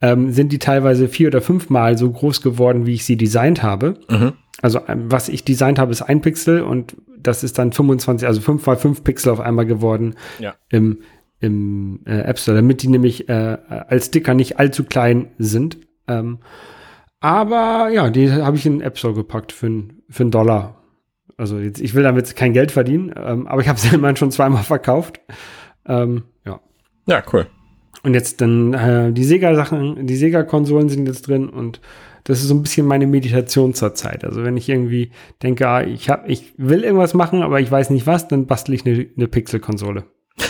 ähm, 0.00 0.32
sind 0.32 0.52
die 0.52 0.58
teilweise 0.58 1.08
vier 1.08 1.28
oder 1.28 1.40
fünfmal 1.40 1.98
so 1.98 2.10
groß 2.10 2.42
geworden, 2.42 2.86
wie 2.86 2.94
ich 2.94 3.04
sie 3.04 3.16
designt 3.16 3.62
habe. 3.62 3.94
Mhm. 4.08 4.32
Also 4.62 4.80
ähm, 4.88 5.10
was 5.10 5.28
ich 5.28 5.44
designt 5.44 5.78
habe, 5.78 5.92
ist 5.92 6.02
ein 6.02 6.20
Pixel 6.20 6.62
und 6.62 6.96
das 7.18 7.42
ist 7.44 7.58
dann 7.58 7.72
25, 7.72 8.26
also 8.26 8.40
fünf 8.40 8.64
mal 8.66 8.76
fünf 8.76 9.02
Pixel 9.04 9.32
auf 9.32 9.40
einmal 9.40 9.66
geworden 9.66 10.14
Ja. 10.38 10.54
im, 10.68 10.98
im 11.40 12.00
äh, 12.06 12.20
App 12.20 12.38
Store, 12.38 12.56
damit 12.56 12.82
die 12.82 12.88
nämlich 12.88 13.28
äh, 13.28 13.58
als 13.68 14.06
Sticker 14.06 14.34
nicht 14.34 14.58
allzu 14.58 14.84
klein 14.84 15.30
sind. 15.38 15.78
Ähm, 16.06 16.38
aber 17.20 17.88
ja, 17.92 18.10
die 18.10 18.30
habe 18.30 18.56
ich 18.56 18.66
in 18.66 18.74
den 18.74 18.82
App 18.82 18.98
Store 18.98 19.14
gepackt 19.14 19.50
für, 19.52 19.84
für 20.08 20.22
einen 20.22 20.30
Dollar. 20.30 20.76
Also 21.36 21.58
jetzt, 21.58 21.80
ich 21.80 21.94
will 21.94 22.02
damit 22.02 22.34
kein 22.36 22.52
Geld 22.52 22.70
verdienen, 22.72 23.12
ähm, 23.16 23.46
aber 23.46 23.60
ich 23.60 23.68
habe 23.68 23.78
sie 23.78 23.88
immerhin 23.94 24.16
schon 24.16 24.30
zweimal 24.30 24.62
verkauft. 24.62 25.20
Ähm, 25.86 26.24
ja. 26.44 26.60
Ja, 27.06 27.22
cool. 27.32 27.46
Und 28.02 28.14
jetzt 28.14 28.40
dann 28.40 28.74
äh, 28.74 29.12
die 29.12 29.24
Sega-Sachen, 29.24 30.06
die 30.06 30.16
Sega-Konsolen 30.16 30.88
sind 30.88 31.06
jetzt 31.06 31.26
drin 31.26 31.48
und 31.48 31.80
das 32.24 32.40
ist 32.40 32.48
so 32.48 32.54
ein 32.54 32.62
bisschen 32.62 32.86
meine 32.86 33.06
Meditation 33.06 33.74
zur 33.74 33.94
Zeit. 33.94 34.24
Also 34.24 34.44
wenn 34.44 34.56
ich 34.56 34.68
irgendwie 34.68 35.10
denke, 35.42 35.66
ah, 35.66 35.82
ich 35.82 36.10
hab, 36.10 36.28
ich 36.28 36.52
will 36.58 36.84
irgendwas 36.84 37.14
machen, 37.14 37.42
aber 37.42 37.60
ich 37.60 37.70
weiß 37.70 37.90
nicht 37.90 38.06
was, 38.06 38.28
dann 38.28 38.46
bastel 38.46 38.74
ich 38.74 38.84
eine, 38.84 39.06
eine 39.16 39.28
Pixel-Konsole. 39.28 40.04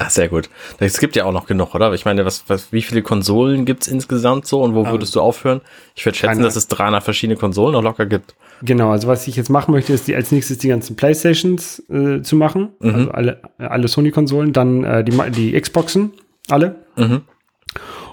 Ja, 0.00 0.08
sehr 0.08 0.30
gut. 0.30 0.48
Es 0.78 0.98
gibt 1.00 1.16
ja 1.16 1.26
auch 1.26 1.32
noch 1.32 1.44
genug, 1.46 1.74
oder? 1.74 1.92
Ich 1.92 2.06
meine, 2.06 2.24
was, 2.24 2.44
was, 2.46 2.72
wie 2.72 2.80
viele 2.80 3.02
Konsolen 3.02 3.66
gibt's 3.66 3.88
insgesamt 3.88 4.46
so 4.46 4.62
und 4.62 4.74
wo 4.74 4.86
würdest 4.86 5.14
du 5.14 5.20
aufhören? 5.20 5.60
Ich 5.94 6.06
würde 6.06 6.16
schätzen, 6.16 6.40
dass 6.40 6.56
es 6.56 6.66
300 6.68 7.02
verschiedene 7.02 7.38
Konsolen 7.38 7.74
noch 7.74 7.82
locker 7.82 8.06
gibt. 8.06 8.34
Genau, 8.62 8.90
also 8.90 9.08
was 9.08 9.28
ich 9.28 9.36
jetzt 9.36 9.50
machen 9.50 9.72
möchte, 9.72 9.92
ist 9.92 10.08
die, 10.08 10.14
als 10.14 10.32
nächstes 10.32 10.56
die 10.56 10.68
ganzen 10.68 10.96
Playstations 10.96 11.82
äh, 11.90 12.22
zu 12.22 12.36
machen. 12.36 12.70
Also 12.80 13.10
alle, 13.10 13.42
alle 13.58 13.86
Sony-Konsolen, 13.86 14.54
dann 14.54 14.82
äh, 14.82 15.04
die, 15.04 15.12
die 15.30 15.60
Xboxen, 15.60 16.12
alle. 16.48 16.84
Mhm. 16.96 17.22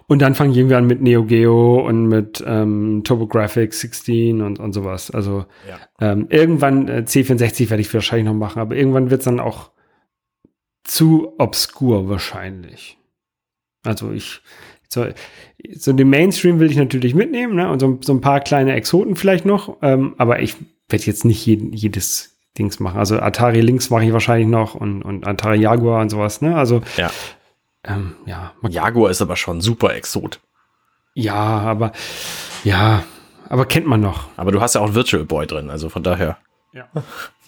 Und 0.07 0.21
dann 0.23 0.33
fangen 0.33 0.55
wir 0.55 0.77
an 0.77 0.87
mit 0.87 1.01
Neo 1.01 1.23
Geo 1.25 1.85
und 1.87 2.07
mit 2.07 2.43
ähm, 2.47 3.01
TurboGrafx 3.03 3.79
16 3.79 4.41
und, 4.41 4.59
und 4.59 4.73
sowas. 4.73 5.11
Also 5.11 5.45
Ja. 5.67 5.77
ähm, 6.01 6.25
irgendwann 6.29 6.87
äh, 6.87 7.03
C64 7.05 7.69
werde 7.69 7.81
ich 7.81 7.93
wahrscheinlich 7.93 8.25
noch 8.25 8.33
machen, 8.33 8.59
aber 8.59 8.75
irgendwann 8.75 9.11
wird 9.11 9.19
es 9.21 9.25
dann 9.25 9.39
auch 9.39 9.71
zu 10.83 11.33
obskur 11.37 12.09
wahrscheinlich. 12.09 12.97
Also 13.85 14.11
ich 14.11 14.41
so, 14.87 15.05
so 15.75 15.93
den 15.93 16.09
Mainstream 16.09 16.59
will 16.59 16.71
ich 16.71 16.77
natürlich 16.77 17.13
mitnehmen, 17.13 17.55
ne? 17.55 17.69
Und 17.69 17.79
so, 17.79 17.99
so 18.01 18.11
ein 18.13 18.21
paar 18.21 18.39
kleine 18.39 18.73
Exoten 18.73 19.15
vielleicht 19.15 19.45
noch, 19.45 19.77
ähm, 19.83 20.15
aber 20.17 20.41
ich 20.41 20.55
werde 20.89 21.05
jetzt 21.05 21.25
nicht 21.25 21.45
jeden, 21.45 21.73
jedes 21.73 22.39
Dings 22.57 22.79
machen. 22.79 22.97
Also 22.97 23.19
Atari 23.19 23.61
Lynx 23.61 23.91
mache 23.91 24.05
ich 24.05 24.13
wahrscheinlich 24.13 24.47
noch 24.47 24.73
und, 24.73 25.03
und 25.03 25.27
Atari 25.27 25.59
Jaguar 25.61 26.01
und 26.01 26.09
sowas, 26.09 26.41
ne? 26.41 26.55
Also 26.55 26.81
Ja. 26.97 27.11
Ähm, 27.83 28.15
ja. 28.25 28.53
Jaguar 28.67 29.09
ist 29.11 29.21
aber 29.21 29.35
schon 29.35 29.61
super 29.61 29.93
Exot. 29.95 30.39
Ja, 31.13 31.33
aber 31.35 31.91
ja, 32.63 33.03
aber 33.49 33.65
kennt 33.65 33.87
man 33.87 34.01
noch. 34.01 34.27
Aber 34.37 34.51
du 34.51 34.61
hast 34.61 34.75
ja 34.75 34.81
auch 34.81 34.93
Virtual 34.93 35.25
Boy 35.25 35.47
drin, 35.47 35.69
also 35.69 35.89
von 35.89 36.03
daher. 36.03 36.37
Ja. 36.73 36.87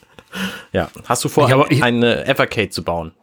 ja. 0.72 0.90
Hast 1.06 1.24
du 1.24 1.30
vor, 1.30 1.48
Ich 1.48 1.54
aber- 1.54 1.72
ich- 1.72 1.84
eine 1.84 2.26
Evercade 2.26 2.70
zu 2.70 2.84
bauen? 2.84 3.14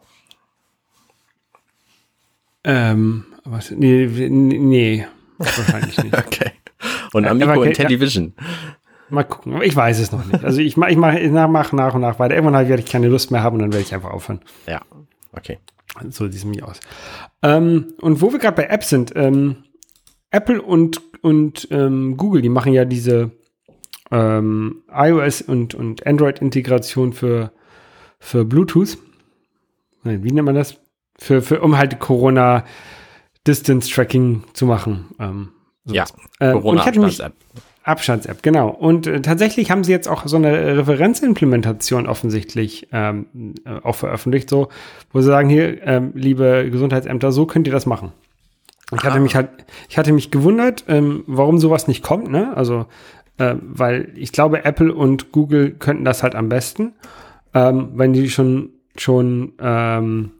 Ähm, 2.63 3.25
was, 3.45 3.71
nee, 3.71 4.05
nee, 4.29 5.05
wahrscheinlich 5.37 5.97
nicht. 6.03 6.15
Okay. 6.27 6.51
Und 7.13 7.23
Äh, 7.25 7.29
Amico 7.29 7.51
Evercade- 7.51 7.67
in 7.67 7.73
Television. 7.73 8.33
Mal 9.09 9.23
gucken, 9.23 9.55
aber 9.55 9.65
ich 9.65 9.75
weiß 9.75 9.99
es 9.99 10.11
noch 10.11 10.23
nicht. 10.25 10.43
Also 10.43 10.61
ich 10.61 10.77
mache 10.77 10.91
ich 10.91 10.97
mach, 10.97 11.13
ich 11.15 11.31
mach 11.31 11.71
nach 11.71 11.95
und 11.95 12.01
nach 12.01 12.19
weiter. 12.19 12.35
Irgendwann 12.35 12.67
werde 12.69 12.83
ich 12.83 12.89
keine 12.91 13.07
Lust 13.07 13.31
mehr 13.31 13.41
haben 13.41 13.55
und 13.55 13.61
dann 13.63 13.73
werde 13.73 13.83
ich 13.83 13.93
einfach 13.93 14.11
aufhören. 14.11 14.41
Ja. 14.67 14.81
Okay. 15.35 15.57
So 16.09 16.25
sieht 16.25 16.35
es 16.35 16.43
nämlich 16.43 16.63
aus. 16.63 16.79
Ähm, 17.43 17.93
und 18.01 18.21
wo 18.21 18.31
wir 18.31 18.39
gerade 18.39 18.55
bei 18.55 18.65
Apps 18.65 18.89
sind, 18.89 19.13
ähm, 19.15 19.63
Apple 20.31 20.61
und, 20.61 21.01
und 21.21 21.67
ähm, 21.71 22.17
Google, 22.17 22.41
die 22.41 22.49
machen 22.49 22.73
ja 22.73 22.85
diese 22.85 23.31
ähm, 24.11 24.83
iOS 24.91 25.41
und, 25.41 25.75
und 25.75 26.05
Android-Integration 26.05 27.13
für, 27.13 27.51
für 28.19 28.45
Bluetooth. 28.45 28.97
Nein, 30.03 30.23
wie 30.23 30.31
nennt 30.31 30.45
man 30.45 30.55
das? 30.55 30.77
Für, 31.17 31.41
für, 31.41 31.61
um 31.61 31.77
halt 31.77 31.99
Corona 31.99 32.63
Distance 33.45 33.89
Tracking 33.89 34.43
zu 34.53 34.65
machen. 34.65 35.07
Ähm, 35.19 35.49
Ja. 35.85 36.05
äh, 36.39 36.53
und 36.53 36.79
Abstands-App, 37.83 38.43
genau. 38.43 38.69
Und 38.69 39.07
äh, 39.07 39.21
tatsächlich 39.21 39.71
haben 39.71 39.83
sie 39.83 39.91
jetzt 39.91 40.07
auch 40.07 40.27
so 40.27 40.35
eine 40.37 40.77
Referenzimplementation 40.77 42.07
offensichtlich 42.07 42.87
ähm, 42.91 43.25
äh, 43.65 43.79
auch 43.83 43.95
veröffentlicht, 43.95 44.49
so, 44.49 44.69
wo 45.11 45.21
sie 45.21 45.27
sagen, 45.27 45.49
hier, 45.49 45.81
ähm, 45.85 46.11
liebe 46.13 46.69
Gesundheitsämter, 46.71 47.31
so 47.31 47.45
könnt 47.45 47.67
ihr 47.67 47.73
das 47.73 47.85
machen. 47.85 48.11
Ich 48.95 49.03
hatte 49.03 49.17
Ah. 49.17 49.19
mich 49.19 49.35
halt, 49.35 49.49
ich 49.87 49.97
hatte 49.97 50.11
mich 50.13 50.31
gewundert, 50.31 50.85
ähm, 50.87 51.23
warum 51.27 51.59
sowas 51.59 51.87
nicht 51.87 52.03
kommt, 52.03 52.29
ne? 52.29 52.55
Also, 52.57 52.85
äh, 53.37 53.55
weil 53.61 54.11
ich 54.15 54.31
glaube, 54.31 54.65
Apple 54.65 54.93
und 54.93 55.31
Google 55.31 55.71
könnten 55.71 56.03
das 56.05 56.23
halt 56.23 56.35
am 56.35 56.49
besten, 56.49 56.93
ähm, 57.53 57.89
wenn 57.95 58.13
die 58.13 58.29
schon, 58.29 58.69
schon, 58.97 59.53
ähm, 59.61 60.31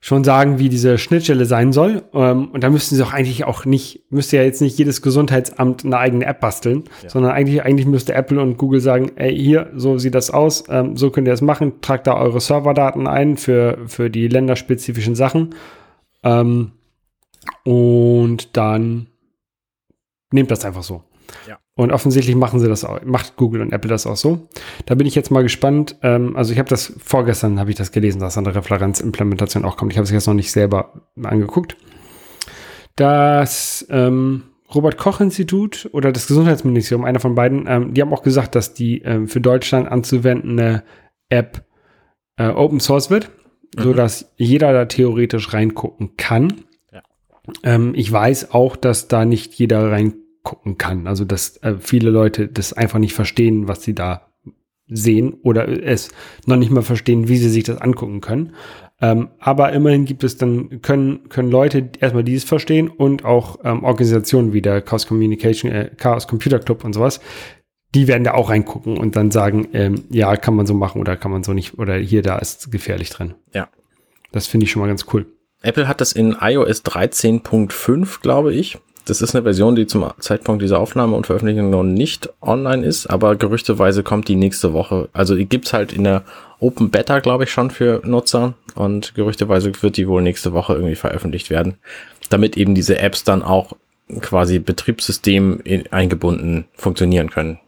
schon 0.00 0.22
sagen, 0.22 0.58
wie 0.58 0.68
diese 0.68 0.96
Schnittstelle 0.96 1.44
sein 1.44 1.72
soll. 1.72 2.04
Ähm, 2.12 2.50
und 2.50 2.62
da 2.62 2.70
müssten 2.70 2.94
sie 2.94 3.02
auch 3.02 3.12
eigentlich 3.12 3.44
auch 3.44 3.64
nicht, 3.64 4.04
müsste 4.10 4.36
ja 4.36 4.42
jetzt 4.44 4.60
nicht 4.60 4.78
jedes 4.78 5.02
Gesundheitsamt 5.02 5.84
eine 5.84 5.98
eigene 5.98 6.24
App 6.24 6.40
basteln, 6.40 6.84
sondern 7.06 7.32
eigentlich, 7.32 7.62
eigentlich 7.64 7.86
müsste 7.86 8.14
Apple 8.14 8.40
und 8.40 8.58
Google 8.58 8.80
sagen, 8.80 9.12
ey, 9.16 9.36
hier, 9.36 9.70
so 9.74 9.98
sieht 9.98 10.14
das 10.14 10.30
aus, 10.30 10.64
ähm, 10.68 10.96
so 10.96 11.10
könnt 11.10 11.26
ihr 11.26 11.32
das 11.32 11.42
machen, 11.42 11.80
tragt 11.80 12.06
da 12.06 12.16
eure 12.16 12.40
Serverdaten 12.40 13.06
ein 13.06 13.36
für, 13.36 13.78
für 13.86 14.08
die 14.08 14.28
länderspezifischen 14.28 15.16
Sachen. 15.16 15.54
Ähm, 16.22 16.72
und 17.64 18.56
dann 18.56 19.08
nehmt 20.30 20.50
das 20.50 20.64
einfach 20.64 20.82
so. 20.82 21.02
Ja. 21.46 21.58
Und 21.78 21.92
offensichtlich 21.92 22.34
machen 22.34 22.58
sie 22.58 22.66
das 22.66 22.84
auch, 22.84 23.04
macht 23.04 23.36
Google 23.36 23.60
und 23.60 23.72
Apple 23.72 23.88
das 23.88 24.04
auch 24.04 24.16
so. 24.16 24.48
Da 24.86 24.96
bin 24.96 25.06
ich 25.06 25.14
jetzt 25.14 25.30
mal 25.30 25.44
gespannt. 25.44 25.94
Ähm, 26.02 26.36
also 26.36 26.52
ich 26.52 26.58
habe 26.58 26.68
das 26.68 26.92
vorgestern 26.98 27.60
habe 27.60 27.70
ich 27.70 27.76
das 27.76 27.92
gelesen, 27.92 28.18
dass 28.18 28.36
eine 28.36 28.52
Referenzimplementation 28.52 29.64
auch 29.64 29.76
kommt. 29.76 29.92
Ich 29.92 29.96
habe 29.96 30.02
es 30.02 30.10
jetzt 30.10 30.26
noch 30.26 30.34
nicht 30.34 30.50
selber 30.50 31.08
angeguckt. 31.22 31.76
Das 32.96 33.86
ähm, 33.90 34.42
Robert 34.74 34.98
Koch 34.98 35.20
Institut 35.20 35.88
oder 35.92 36.10
das 36.10 36.26
Gesundheitsministerium, 36.26 37.04
einer 37.04 37.20
von 37.20 37.36
beiden, 37.36 37.66
ähm, 37.68 37.94
die 37.94 38.02
haben 38.02 38.12
auch 38.12 38.24
gesagt, 38.24 38.56
dass 38.56 38.74
die 38.74 39.02
ähm, 39.02 39.28
für 39.28 39.40
Deutschland 39.40 39.86
anzuwendende 39.86 40.82
App 41.28 41.64
äh, 42.38 42.48
Open 42.48 42.80
Source 42.80 43.08
wird, 43.08 43.30
so 43.78 43.92
dass 43.92 44.32
jeder 44.36 44.72
da 44.72 44.86
theoretisch 44.86 45.52
reingucken 45.52 46.16
kann. 46.16 46.54
Ja. 46.90 47.02
Ähm, 47.62 47.92
ich 47.94 48.10
weiß 48.10 48.50
auch, 48.50 48.74
dass 48.74 49.06
da 49.06 49.24
nicht 49.24 49.54
jeder 49.54 49.92
reingucken 50.48 50.78
kann. 50.78 51.06
Also 51.06 51.24
dass 51.24 51.56
äh, 51.58 51.76
viele 51.78 52.10
Leute 52.10 52.48
das 52.48 52.72
einfach 52.72 52.98
nicht 52.98 53.14
verstehen, 53.14 53.68
was 53.68 53.82
sie 53.82 53.94
da 53.94 54.22
sehen 54.86 55.34
oder 55.42 55.68
es 55.68 56.10
noch 56.46 56.56
nicht 56.56 56.70
mal 56.70 56.82
verstehen, 56.82 57.28
wie 57.28 57.36
sie 57.36 57.50
sich 57.50 57.64
das 57.64 57.80
angucken 57.80 58.20
können. 58.20 58.54
Ähm, 59.00 59.28
aber 59.38 59.72
immerhin 59.72 60.06
gibt 60.06 60.24
es 60.24 60.38
dann, 60.38 60.82
können, 60.82 61.28
können 61.28 61.50
Leute 61.50 61.90
erstmal 62.00 62.24
dieses 62.24 62.44
verstehen 62.44 62.88
und 62.88 63.24
auch 63.24 63.58
ähm, 63.64 63.84
Organisationen 63.84 64.52
wie 64.52 64.62
der 64.62 64.80
Chaos 64.80 65.06
Communication, 65.06 65.70
äh, 65.70 65.90
Chaos 65.96 66.26
Computer 66.26 66.58
Club 66.58 66.84
und 66.84 66.94
sowas, 66.94 67.20
die 67.94 68.08
werden 68.08 68.24
da 68.24 68.34
auch 68.34 68.50
reingucken 68.50 68.96
und 68.96 69.14
dann 69.14 69.30
sagen, 69.30 69.68
ähm, 69.72 70.04
ja, 70.10 70.36
kann 70.36 70.56
man 70.56 70.66
so 70.66 70.74
machen 70.74 71.00
oder 71.00 71.16
kann 71.16 71.30
man 71.30 71.44
so 71.44 71.52
nicht, 71.52 71.78
oder 71.78 71.96
hier, 71.96 72.22
da 72.22 72.38
ist 72.38 72.72
gefährlich 72.72 73.10
drin. 73.10 73.34
Ja. 73.54 73.68
Das 74.32 74.46
finde 74.46 74.64
ich 74.64 74.72
schon 74.72 74.80
mal 74.80 74.88
ganz 74.88 75.06
cool. 75.12 75.26
Apple 75.62 75.86
hat 75.86 76.00
das 76.00 76.12
in 76.12 76.36
iOS 76.40 76.84
13.5, 76.84 78.20
glaube 78.20 78.52
ich. 78.52 78.78
Das 79.08 79.22
ist 79.22 79.34
eine 79.34 79.42
Version, 79.42 79.74
die 79.74 79.86
zum 79.86 80.06
Zeitpunkt 80.18 80.60
dieser 80.60 80.78
Aufnahme 80.78 81.16
und 81.16 81.26
Veröffentlichung 81.26 81.70
noch 81.70 81.82
nicht 81.82 82.28
online 82.42 82.84
ist, 82.84 83.06
aber 83.06 83.36
gerüchteweise 83.36 84.02
kommt 84.02 84.28
die 84.28 84.36
nächste 84.36 84.74
Woche. 84.74 85.08
Also 85.14 85.34
die 85.34 85.46
gibt's 85.46 85.72
halt 85.72 85.94
in 85.94 86.04
der 86.04 86.24
Open 86.60 86.90
Beta, 86.90 87.20
glaube 87.20 87.44
ich, 87.44 87.50
schon 87.50 87.70
für 87.70 88.02
Nutzer 88.04 88.52
und 88.74 89.14
gerüchteweise 89.14 89.72
wird 89.80 89.96
die 89.96 90.08
wohl 90.08 90.20
nächste 90.20 90.52
Woche 90.52 90.74
irgendwie 90.74 90.94
veröffentlicht 90.94 91.48
werden, 91.48 91.76
damit 92.28 92.58
eben 92.58 92.74
diese 92.74 92.98
Apps 92.98 93.24
dann 93.24 93.42
auch 93.42 93.72
quasi 94.20 94.58
Betriebssystem 94.58 95.60
in, 95.64 95.90
eingebunden 95.90 96.66
funktionieren 96.74 97.30
können. 97.30 97.58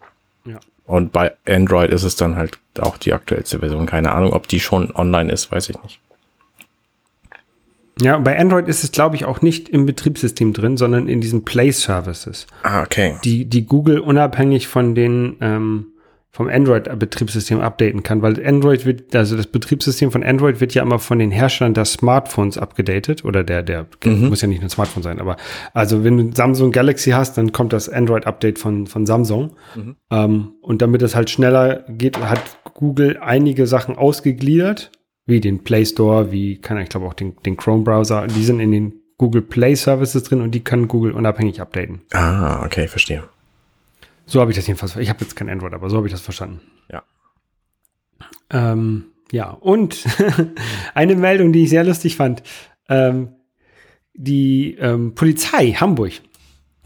Ja. 0.44 0.60
Und 0.84 1.10
bei 1.10 1.32
Android 1.46 1.90
ist 1.90 2.02
es 2.02 2.16
dann 2.16 2.36
halt 2.36 2.58
auch 2.78 2.98
die 2.98 3.14
aktuellste 3.14 3.60
Version. 3.60 3.86
Keine 3.86 4.12
Ahnung, 4.12 4.34
ob 4.34 4.46
die 4.46 4.60
schon 4.60 4.94
online 4.94 5.32
ist, 5.32 5.50
weiß 5.50 5.70
ich 5.70 5.82
nicht. 5.82 6.00
Ja, 8.00 8.18
bei 8.18 8.38
Android 8.38 8.68
ist 8.68 8.84
es, 8.84 8.92
glaube 8.92 9.16
ich, 9.16 9.24
auch 9.24 9.42
nicht 9.42 9.68
im 9.68 9.86
Betriebssystem 9.86 10.52
drin, 10.52 10.76
sondern 10.76 11.08
in 11.08 11.20
diesen 11.20 11.44
Play 11.44 11.70
Services, 11.70 12.46
Ah, 12.62 12.82
okay. 12.82 13.16
die, 13.24 13.44
die 13.44 13.66
Google 13.66 13.98
unabhängig 14.00 14.68
von 14.68 14.94
den, 14.94 15.36
ähm, 15.40 15.86
vom 16.32 16.48
Android-Betriebssystem 16.48 17.60
updaten 17.60 18.04
kann, 18.04 18.22
weil 18.22 18.46
Android 18.46 18.86
wird, 18.86 19.16
also 19.16 19.36
das 19.36 19.48
Betriebssystem 19.48 20.12
von 20.12 20.22
Android 20.22 20.60
wird 20.60 20.72
ja 20.74 20.82
immer 20.82 21.00
von 21.00 21.18
den 21.18 21.32
Herstellern 21.32 21.74
der 21.74 21.84
Smartphones 21.84 22.56
abgedatet 22.56 23.24
oder 23.24 23.42
der, 23.42 23.64
der, 23.64 23.86
muss 24.04 24.40
ja 24.40 24.46
nicht 24.46 24.58
nur 24.60 24.68
ein 24.68 24.70
Smartphone 24.70 25.02
sein, 25.02 25.18
aber 25.20 25.36
also 25.74 26.04
wenn 26.04 26.16
du 26.16 26.30
Samsung 26.32 26.70
Galaxy 26.70 27.10
hast, 27.10 27.36
dann 27.36 27.50
kommt 27.50 27.72
das 27.72 27.88
Android-Update 27.88 28.60
von, 28.60 28.86
von 28.86 29.06
Samsung. 29.06 29.56
Ähm, 30.12 30.52
und 30.62 30.82
damit 30.82 31.02
es 31.02 31.16
halt 31.16 31.30
schneller 31.30 31.84
geht, 31.88 32.16
hat 32.20 32.40
Google 32.74 33.18
einige 33.20 33.66
Sachen 33.66 33.98
ausgegliedert, 33.98 34.92
wie 35.26 35.40
den 35.40 35.62
Play 35.62 35.84
Store, 35.84 36.32
wie 36.32 36.58
kann 36.58 36.78
ich 36.78 36.88
glaube 36.88 37.06
auch 37.06 37.14
den, 37.14 37.36
den 37.44 37.56
Chrome-Browser, 37.56 38.26
die 38.26 38.44
sind 38.44 38.60
in 38.60 38.72
den 38.72 38.92
Google 39.18 39.42
Play 39.42 39.74
Services 39.74 40.22
drin 40.22 40.40
und 40.40 40.52
die 40.52 40.64
kann 40.64 40.88
Google 40.88 41.12
unabhängig 41.12 41.60
updaten. 41.60 42.00
Ah, 42.12 42.64
okay, 42.64 42.88
verstehe. 42.88 43.24
So 44.26 44.40
habe 44.40 44.50
ich 44.50 44.56
das 44.56 44.66
jedenfalls. 44.66 44.96
Ich 44.96 45.08
habe 45.08 45.20
jetzt 45.20 45.36
kein 45.36 45.50
Android, 45.50 45.74
aber 45.74 45.90
so 45.90 45.96
habe 45.96 46.06
ich 46.06 46.12
das 46.12 46.22
verstanden. 46.22 46.60
Ja. 46.90 47.02
Ähm, 48.50 49.06
ja, 49.32 49.50
und 49.50 50.04
eine 50.94 51.16
Meldung, 51.16 51.52
die 51.52 51.64
ich 51.64 51.70
sehr 51.70 51.84
lustig 51.84 52.16
fand. 52.16 52.42
Ähm, 52.88 53.34
die 54.14 54.76
ähm, 54.78 55.14
Polizei 55.14 55.72
Hamburg, 55.72 56.12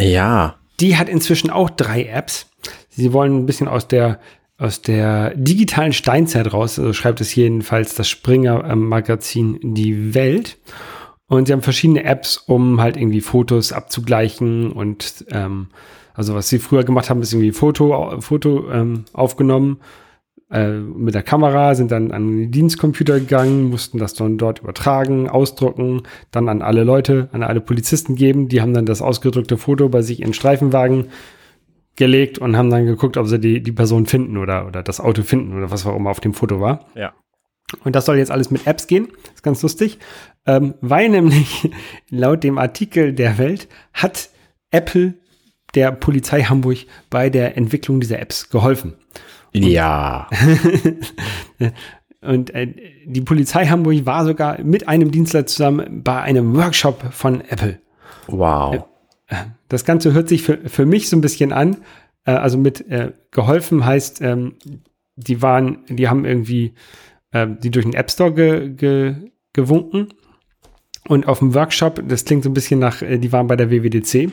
Ja, 0.01 0.59
die 0.81 0.97
hat 0.97 1.09
inzwischen 1.09 1.51
auch 1.51 1.71
drei 1.71 2.05
Apps. 2.05 2.51
Sie 2.89 3.13
wollen 3.13 3.39
ein 3.39 3.47
bisschen 3.47 3.69
aus 3.69 3.89
der 3.89 4.21
aus 4.65 4.81
der 4.81 5.35
digitalen 5.35 5.93
Steinzeit 5.93 6.53
raus, 6.53 6.79
also 6.79 6.95
schreibt 6.95 7.21
es 7.21 7.35
jedenfalls 7.35 7.95
das 7.95 8.09
Springer-Magazin 8.09 9.59
Die 9.63 10.15
Welt. 10.15 10.57
Und 11.27 11.47
sie 11.47 11.53
haben 11.53 11.63
verschiedene 11.63 12.05
Apps, 12.05 12.39
um 12.39 12.81
halt 12.81 12.97
irgendwie 12.97 13.21
Fotos 13.21 13.73
abzugleichen 13.73 14.73
und 14.73 15.27
ähm, 15.31 15.69
also 16.15 16.35
was 16.35 16.49
sie 16.49 16.59
früher 16.59 16.85
gemacht 16.85 17.11
haben, 17.11 17.21
ist 17.21 17.33
irgendwie 17.33 17.53
Foto, 17.53 18.21
Foto 18.21 18.71
ähm, 18.71 19.05
aufgenommen 19.13 19.81
äh, 20.51 20.71
mit 20.71 21.15
der 21.15 21.23
Kamera, 21.23 21.75
sind 21.75 21.91
dann 21.91 22.13
an 22.13 22.31
den 22.31 22.51
Dienstcomputer 22.51 23.21
gegangen, 23.21 23.65
mussten 23.65 23.99
das 23.99 24.15
dann 24.15 24.39
dort 24.39 24.61
übertragen, 24.61 25.29
ausdrucken, 25.29 26.05
dann 26.31 26.49
an 26.49 26.63
alle 26.63 26.85
Leute, 26.85 27.29
an 27.33 27.43
alle 27.43 27.61
Polizisten 27.61 28.15
geben. 28.15 28.49
Die 28.49 28.63
haben 28.63 28.73
dann 28.73 28.87
das 28.87 29.03
ausgedruckte 29.03 29.59
Foto 29.59 29.89
bei 29.89 30.03
sich 30.03 30.23
in 30.23 30.33
Streifenwagen 30.33 31.09
gelegt 31.97 32.39
und 32.39 32.57
haben 32.57 32.71
dann 32.71 32.87
geguckt, 32.87 33.17
ob 33.17 33.27
sie 33.27 33.39
die, 33.39 33.63
die 33.63 33.73
Person 33.73 34.07
finden 34.07 34.37
oder, 34.37 34.67
oder 34.67 34.83
das 34.83 35.01
Auto 35.01 35.23
finden 35.23 35.57
oder 35.57 35.71
was 35.71 35.87
auch 35.87 35.97
immer 35.97 36.11
auf 36.11 36.21
dem 36.21 36.35
Foto 36.35 36.61
war. 36.61 36.87
ja. 36.95 37.13
Und 37.83 37.97
das 37.97 38.05
soll 38.05 38.19
jetzt 38.19 38.31
alles 38.31 38.51
mit 38.51 38.67
Apps 38.67 38.87
gehen. 38.87 39.09
ist 39.35 39.43
ganz 39.43 39.63
lustig. 39.63 39.99
Ähm, 40.47 40.75
weil 40.81 41.09
nämlich 41.09 41.71
laut 42.11 42.45
dem 42.45 42.59
Artikel 42.59 43.13
der 43.13 43.39
Welt 43.39 43.69
hat 43.93 44.29
Apple 44.71 45.15
der 45.75 45.91
Polizei 45.91 46.43
Hamburg 46.43 46.79
bei 47.11 47.31
der 47.31 47.57
Entwicklung 47.57 48.01
dieser 48.01 48.21
Apps 48.21 48.49
geholfen. 48.49 48.95
Ja. 49.53 50.29
Und 52.21 52.55
äh, 52.55 52.73
die 53.07 53.21
Polizei 53.21 53.67
Hamburg 53.67 54.07
war 54.07 54.25
sogar 54.25 54.61
mit 54.63 54.89
einem 54.89 55.11
Dienstleister 55.11 55.47
zusammen 55.47 56.03
bei 56.03 56.21
einem 56.21 56.57
Workshop 56.57 57.13
von 57.13 57.41
Apple. 57.43 57.81
Wow. 58.29 58.85
Das 59.75 59.85
Ganze 59.85 60.13
hört 60.13 60.29
sich 60.29 60.43
für, 60.43 60.59
für 60.67 60.87
mich 60.87 61.09
so 61.09 61.17
ein 61.17 61.21
bisschen 61.21 61.53
an. 61.53 61.79
Äh, 62.25 62.33
also 62.33 62.57
mit 62.57 62.89
äh, 62.89 63.13
geholfen 63.31 63.85
heißt, 63.85 64.23
ähm, 64.23 64.55
die 65.17 65.43
waren, 65.43 65.85
die 65.89 66.09
haben 66.09 66.25
irgendwie 66.25 66.75
äh, 67.33 67.47
die 67.63 67.71
durch 67.71 67.85
den 67.85 67.95
App 67.95 68.11
Store 68.11 68.33
ge, 68.33 68.71
ge, 68.71 69.15
gewunken 69.53 70.09
Und 71.07 71.29
auf 71.29 71.41
dem 71.41 71.55
Workshop, 71.55 72.03
das 72.09 72.25
klingt 72.25 72.45
so 72.45 72.51
ein 72.51 72.55
bisschen 72.55 72.81
nach, 72.81 73.03
äh, 73.03 73.19
die 73.19 73.33
waren 73.33 73.47
bei 73.47 73.57
der 73.57 73.71
WWDC. 73.71 74.33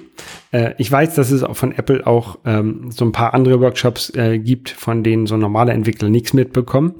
Äh, 0.51 0.73
ich 0.77 0.89
weiß, 0.91 1.15
dass 1.15 1.31
es 1.31 1.43
auch 1.43 1.57
von 1.57 1.73
Apple 1.73 2.07
auch 2.07 2.39
ähm, 2.45 2.91
so 2.91 3.03
ein 3.03 3.11
paar 3.11 3.33
andere 3.33 3.59
Workshops 3.59 4.09
äh, 4.11 4.39
gibt, 4.39 4.69
von 4.69 5.03
denen 5.03 5.27
so 5.27 5.35
normale 5.35 5.73
Entwickler 5.73 6.09
nichts 6.09 6.33
mitbekommen. 6.33 6.95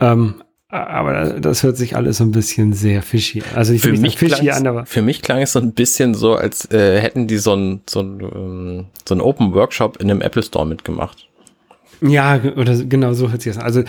Ähm, 0.00 0.36
aber 0.70 1.40
das 1.40 1.62
hört 1.62 1.76
sich 1.76 1.96
alles 1.96 2.18
so 2.18 2.24
ein 2.24 2.30
bisschen 2.30 2.72
sehr 2.72 3.02
fishy. 3.02 3.42
Also 3.54 3.72
ich 3.72 3.82
für 3.82 3.92
mich, 3.92 4.18
fishy 4.18 4.50
an, 4.50 4.66
aber 4.66 4.86
für 4.86 5.02
mich 5.02 5.20
klang 5.20 5.42
es 5.42 5.52
so 5.52 5.58
ein 5.58 5.72
bisschen 5.72 6.14
so, 6.14 6.34
als 6.34 6.70
äh, 6.70 7.00
hätten 7.00 7.26
die 7.26 7.38
so 7.38 7.54
ein 7.54 7.80
so 7.88 8.00
ein 8.00 8.20
ähm, 8.20 8.86
so 9.06 9.14
ein 9.14 9.20
Open 9.20 9.52
Workshop 9.52 9.96
in 10.00 10.10
einem 10.10 10.20
Apple 10.20 10.42
Store 10.42 10.66
mitgemacht. 10.66 11.28
Ja, 12.00 12.40
oder 12.56 12.76
genau 12.84 13.12
so 13.12 13.30
hört 13.30 13.42
sich 13.42 13.52
das 13.52 13.60
an. 13.60 13.66
Also 13.66 13.82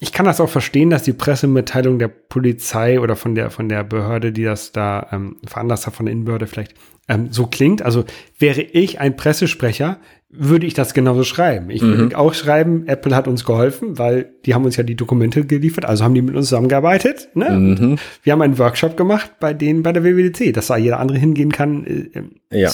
ich 0.00 0.12
kann 0.12 0.26
das 0.26 0.40
auch 0.40 0.48
verstehen, 0.48 0.90
dass 0.90 1.02
die 1.02 1.12
Pressemitteilung 1.12 1.98
der 1.98 2.08
Polizei 2.08 2.98
oder 2.98 3.16
von 3.16 3.34
der 3.34 3.50
von 3.50 3.68
der 3.68 3.84
Behörde, 3.84 4.32
die 4.32 4.44
das 4.44 4.72
da 4.72 5.06
ähm, 5.12 5.36
veranlasst 5.46 5.86
hat, 5.86 5.94
von 5.94 6.06
der 6.06 6.12
Innenbehörde 6.14 6.46
vielleicht 6.46 6.74
ähm, 7.08 7.28
so 7.30 7.46
klingt. 7.46 7.82
Also 7.82 8.04
wäre 8.38 8.62
ich 8.62 8.98
ein 8.98 9.16
Pressesprecher, 9.16 9.98
würde 10.28 10.66
ich 10.66 10.74
das 10.74 10.92
genauso 10.92 11.22
schreiben. 11.22 11.70
Ich 11.70 11.82
würde 11.82 12.06
mhm. 12.06 12.14
auch 12.14 12.34
schreiben, 12.34 12.86
Apple 12.88 13.14
hat 13.14 13.28
uns 13.28 13.44
geholfen, 13.44 13.96
weil 13.96 14.32
die 14.44 14.54
haben 14.54 14.64
uns 14.64 14.76
ja 14.76 14.82
die 14.82 14.96
Dokumente 14.96 15.44
geliefert, 15.44 15.84
also 15.84 16.02
haben 16.02 16.14
die 16.14 16.22
mit 16.22 16.34
uns 16.34 16.48
zusammengearbeitet. 16.48 17.28
Ne? 17.34 17.50
Mhm. 17.50 17.98
Wir 18.22 18.32
haben 18.32 18.42
einen 18.42 18.58
Workshop 18.58 18.96
gemacht 18.96 19.32
bei 19.38 19.54
denen 19.54 19.82
bei 19.82 19.92
der 19.92 20.02
WWDC, 20.02 20.52
dass 20.52 20.66
da 20.66 20.76
jeder 20.76 20.98
andere 20.98 21.18
hingehen 21.18 21.52
kann, 21.52 21.86
äh, 21.86 22.60
ja. 22.60 22.70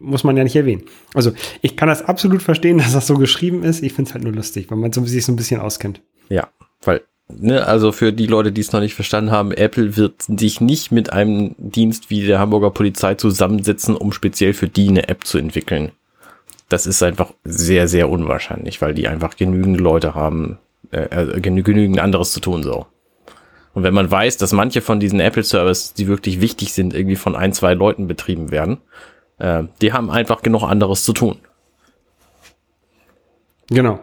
muss 0.00 0.24
man 0.24 0.36
ja 0.36 0.42
nicht 0.42 0.56
erwähnen. 0.56 0.82
Also 1.14 1.32
ich 1.62 1.76
kann 1.76 1.88
das 1.88 2.02
absolut 2.02 2.42
verstehen, 2.42 2.78
dass 2.78 2.92
das 2.92 3.06
so 3.06 3.16
geschrieben 3.16 3.62
ist. 3.62 3.82
Ich 3.82 3.92
finde 3.92 4.08
es 4.08 4.14
halt 4.14 4.24
nur 4.24 4.32
lustig, 4.32 4.68
weil 4.70 4.78
man 4.78 4.92
sich 4.92 5.24
so 5.24 5.32
ein 5.32 5.36
bisschen 5.36 5.60
auskennt. 5.60 6.00
Ja, 6.28 6.48
weil 6.82 7.02
Ne, 7.30 7.66
also 7.66 7.92
für 7.92 8.10
die 8.10 8.26
Leute, 8.26 8.52
die 8.52 8.62
es 8.62 8.72
noch 8.72 8.80
nicht 8.80 8.94
verstanden 8.94 9.30
haben, 9.30 9.52
Apple 9.52 9.98
wird 9.98 10.22
sich 10.22 10.62
nicht 10.62 10.92
mit 10.92 11.12
einem 11.12 11.54
Dienst 11.58 12.08
wie 12.08 12.24
der 12.24 12.38
Hamburger 12.38 12.70
Polizei 12.70 13.16
zusammensetzen, 13.16 13.94
um 13.96 14.12
speziell 14.12 14.54
für 14.54 14.66
die 14.66 14.88
eine 14.88 15.10
App 15.10 15.26
zu 15.26 15.36
entwickeln 15.36 15.92
das 16.68 16.86
ist 16.86 17.02
einfach 17.02 17.32
sehr, 17.44 17.88
sehr 17.88 18.10
unwahrscheinlich, 18.10 18.80
weil 18.82 18.94
die 18.94 19.08
einfach 19.08 19.36
genügend 19.36 19.80
Leute 19.80 20.14
haben, 20.14 20.58
äh, 20.90 21.02
äh 21.02 21.40
genügend 21.40 21.98
anderes 21.98 22.32
zu 22.32 22.40
tun 22.40 22.62
so. 22.62 22.86
Und 23.74 23.84
wenn 23.84 23.94
man 23.94 24.10
weiß, 24.10 24.38
dass 24.38 24.52
manche 24.52 24.80
von 24.80 24.98
diesen 24.98 25.20
Apple-Services, 25.20 25.94
die 25.94 26.08
wirklich 26.08 26.40
wichtig 26.40 26.72
sind, 26.72 26.94
irgendwie 26.94 27.16
von 27.16 27.36
ein, 27.36 27.52
zwei 27.52 27.74
Leuten 27.74 28.08
betrieben 28.08 28.50
werden, 28.50 28.78
äh, 29.38 29.64
die 29.80 29.92
haben 29.92 30.10
einfach 30.10 30.42
genug 30.42 30.64
anderes 30.64 31.04
zu 31.04 31.12
tun. 31.12 31.38
Genau. 33.70 34.00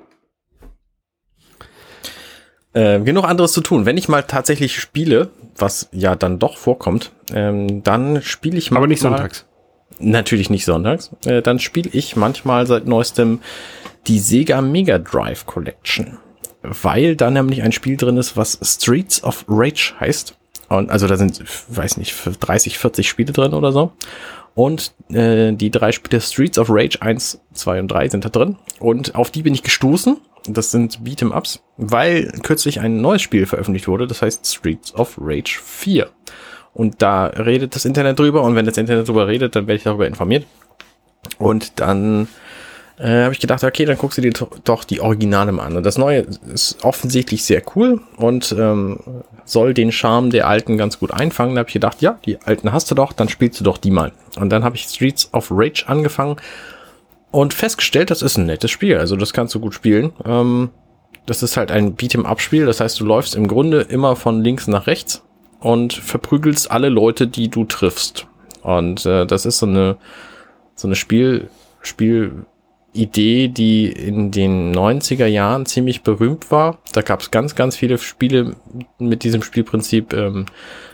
Äh, 2.74 3.00
genug 3.02 3.26
anderes 3.26 3.54
zu 3.54 3.62
tun. 3.62 3.86
Wenn 3.86 3.98
ich 3.98 4.08
mal 4.08 4.24
tatsächlich 4.24 4.80
spiele, 4.80 5.30
was 5.58 5.90
ja 5.92 6.16
dann 6.16 6.40
doch 6.40 6.58
vorkommt, 6.58 7.12
ähm, 7.34 7.84
dann 7.84 8.22
spiele 8.22 8.58
ich 8.58 8.72
mal. 8.72 8.78
Aber 8.78 8.88
nicht 8.88 9.02
sonntags. 9.02 9.46
Natürlich 10.00 10.50
nicht 10.50 10.66
sonntags. 10.66 11.12
Äh, 11.26 11.42
dann 11.42 11.60
spiele 11.60 11.90
ich 11.94 12.16
manchmal 12.16 12.68
seit 12.68 12.86
neuestem 12.86 13.40
die 14.08 14.20
Sega 14.20 14.62
Mega 14.62 14.98
Drive 15.00 15.46
Collection. 15.46 16.18
Weil 16.62 17.16
da 17.16 17.30
nämlich 17.30 17.62
ein 17.64 17.72
Spiel 17.72 17.98
drin 17.98 18.18
ist, 18.18 18.36
was 18.36 18.60
Streets 18.62 19.24
of 19.24 19.46
Rage 19.48 19.94
heißt. 20.00 20.36
Und 20.68 20.90
also 20.90 21.08
da 21.08 21.16
sind, 21.16 21.44
weiß 21.70 21.98
nicht, 21.98 22.16
30, 22.40 22.80
40 22.80 23.08
Spiele 23.08 23.34
drin 23.34 23.54
oder 23.54 23.72
so. 23.72 23.92
Und 24.56 24.94
äh, 25.10 25.52
die 25.52 25.70
drei 25.70 25.92
Spiele 25.92 26.22
Streets 26.22 26.58
of 26.58 26.70
Rage 26.70 27.02
1, 27.02 27.42
2 27.54 27.82
und 27.82 27.88
3 27.90 28.10
sind 28.10 28.26
da 28.26 28.30
drin. 28.30 28.56
Und 28.80 29.16
auf 29.16 29.30
die 29.30 29.44
bin 29.44 29.54
ich 29.54 29.64
gestoßen. 29.64 30.18
Das 30.48 30.72
sind 30.72 31.00
Beat'em 31.04 31.36
Ups, 31.36 31.62
weil 31.78 32.32
kürzlich 32.44 32.80
ein 32.80 33.02
neues 33.02 33.24
Spiel 33.24 33.48
veröffentlicht 33.48 33.88
wurde, 33.88 34.06
das 34.06 34.22
heißt 34.22 34.46
Streets 34.46 34.94
of 34.94 35.18
Rage 35.20 35.60
4. 35.64 36.08
Und 36.76 37.02
da 37.02 37.28
redet 37.28 37.74
das 37.74 37.86
Internet 37.86 38.20
drüber 38.20 38.44
und 38.44 38.56
wenn 38.56 38.66
das 38.66 38.78
Internet 38.78 39.08
drüber 39.08 39.28
redet, 39.28 39.56
dann 39.56 39.66
werde 39.66 39.78
ich 39.78 39.84
darüber 39.84 40.06
informiert. 40.06 40.46
Und 41.40 41.80
dann 41.80 42.28
äh, 43.00 43.24
habe 43.24 43.34
ich 43.34 43.40
gedacht, 43.40 43.64
okay, 43.64 43.86
dann 43.86 43.98
guckst 43.98 44.18
du 44.18 44.22
dir 44.22 44.34
doch 44.66 44.84
die 44.84 45.00
Originale 45.00 45.54
mal 45.54 45.64
an. 45.64 45.78
Und 45.78 45.86
das 45.86 45.98
Neue 45.98 46.26
ist 46.54 46.84
offensichtlich 46.84 47.46
sehr 47.46 47.62
cool 47.76 48.02
und 48.18 48.54
ähm, 48.58 49.00
soll 49.46 49.74
den 49.74 49.94
Charme 49.94 50.32
der 50.32 50.50
alten 50.50 50.78
ganz 50.78 51.00
gut 51.00 51.12
einfangen. 51.12 51.56
Da 51.56 51.60
habe 51.60 51.70
ich 51.70 51.74
gedacht, 51.74 52.02
ja, 52.02 52.20
die 52.26 52.42
alten 52.42 52.74
hast 52.74 52.92
du 52.92 52.96
doch, 52.96 53.14
dann 53.14 53.30
spielst 53.30 53.58
du 53.60 53.64
doch 53.64 53.78
die 53.78 53.92
mal. 53.92 54.12
Und 54.38 54.50
dann 54.50 54.66
habe 54.66 54.76
ich 54.76 54.84
Streets 54.84 55.30
of 55.34 55.48
Rage 55.52 55.86
angefangen 55.88 56.36
und 57.32 57.54
festgestellt, 57.54 58.12
das 58.12 58.22
ist 58.22 58.38
ein 58.38 58.48
nettes 58.48 58.72
Spiel. 58.72 58.98
Also 58.98 59.16
das 59.16 59.32
kannst 59.32 59.56
du 59.56 59.62
gut 59.62 59.74
spielen. 59.74 60.12
Ähm, 60.26 60.72
das 61.26 61.42
ist 61.42 61.56
halt 61.56 61.72
ein 61.72 61.96
Beat'em-up-Spiel. 61.96 62.66
Das 62.66 62.82
heißt, 62.82 63.00
du 63.00 63.06
läufst 63.06 63.34
im 63.34 63.48
Grunde 63.48 63.82
immer 63.82 64.18
von 64.18 64.42
links 64.42 64.68
nach 64.68 64.88
rechts 64.88 65.24
und 65.60 65.94
verprügelst 65.94 66.72
alle 66.72 66.90
Leute, 66.90 67.28
die 67.28 67.50
du 67.50 67.66
triffst. 67.66 68.28
Und 68.62 69.06
äh, 69.06 69.26
das 69.26 69.46
ist 69.46 69.60
so 69.60 69.66
eine 69.66 69.98
so 70.76 70.88
eine 70.88 70.96
Spiel 70.96 71.50
Spielidee, 71.82 73.48
die 73.48 73.92
in 73.92 74.32
den 74.32 74.76
90er 74.76 75.28
Jahren 75.28 75.66
ziemlich 75.66 76.04
berühmt 76.04 76.52
war. 76.52 76.80
Da 76.92 77.02
gab 77.02 77.22
es 77.22 77.32
ganz, 77.32 77.56
ganz 77.56 77.76
viele 77.76 77.98
Spiele 77.98 78.56
mit 78.98 79.24
diesem 79.24 79.44
Spielprinzip. 79.44 80.14
Ähm, 80.14 80.46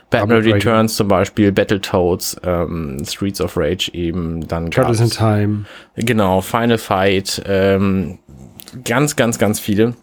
Batman 0.09 0.43
Returns 0.43 0.95
zum 0.97 1.07
Beispiel, 1.07 1.53
Battletoads, 1.53 2.41
ähm, 2.43 3.01
Streets 3.05 3.39
of 3.39 3.55
Rage 3.55 3.89
eben, 3.93 4.45
dann 4.45 4.69
Turtles 4.69 4.99
in 4.99 5.09
Time. 5.09 5.63
Genau, 5.95 6.41
Final 6.41 6.77
Fight, 6.77 7.41
ähm, 7.45 8.19
ganz, 8.83 9.15
ganz, 9.15 9.39
ganz 9.39 9.61
viele. 9.61 9.95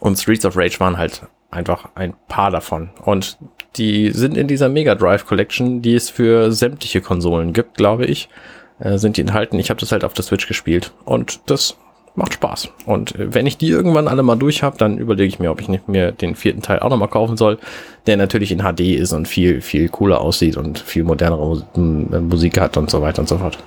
Und 0.00 0.18
Streets 0.18 0.44
of 0.44 0.56
Rage 0.56 0.78
waren 0.80 0.98
halt 0.98 1.22
einfach 1.50 1.88
ein 1.94 2.14
paar 2.28 2.50
davon. 2.50 2.90
Und 3.04 3.38
die 3.76 4.10
sind 4.10 4.36
in 4.36 4.48
dieser 4.48 4.68
Mega 4.68 4.94
Drive 4.94 5.26
Collection, 5.26 5.82
die 5.82 5.94
es 5.94 6.10
für 6.10 6.52
sämtliche 6.52 7.00
Konsolen 7.00 7.52
gibt, 7.52 7.76
glaube 7.76 8.04
ich, 8.06 8.28
äh, 8.80 8.98
sind 8.98 9.16
die 9.16 9.22
enthalten. 9.22 9.58
Ich 9.58 9.70
habe 9.70 9.80
das 9.80 9.92
halt 9.92 10.04
auf 10.04 10.14
der 10.14 10.24
Switch 10.24 10.46
gespielt 10.46 10.92
und 11.04 11.40
das 11.46 11.76
macht 12.14 12.34
Spaß. 12.34 12.70
Und 12.86 13.14
äh, 13.14 13.34
wenn 13.34 13.46
ich 13.46 13.58
die 13.58 13.68
irgendwann 13.68 14.08
alle 14.08 14.22
mal 14.22 14.36
durch 14.36 14.62
habe, 14.62 14.76
dann 14.78 14.98
überlege 14.98 15.28
ich 15.28 15.38
mir, 15.38 15.50
ob 15.50 15.60
ich 15.60 15.68
nicht 15.68 15.88
mehr 15.88 16.12
den 16.12 16.34
vierten 16.34 16.62
Teil 16.62 16.80
auch 16.80 16.90
nochmal 16.90 17.08
kaufen 17.08 17.36
soll, 17.36 17.58
der 18.06 18.16
natürlich 18.16 18.52
in 18.52 18.58
HD 18.58 18.80
ist 18.80 19.12
und 19.12 19.28
viel, 19.28 19.60
viel 19.60 19.88
cooler 19.88 20.20
aussieht 20.20 20.56
und 20.56 20.78
viel 20.78 21.04
modernere 21.04 21.64
Musik 21.74 22.60
hat 22.60 22.76
und 22.76 22.90
so 22.90 23.00
weiter 23.00 23.20
und 23.20 23.28
so 23.28 23.38
fort. 23.38 23.58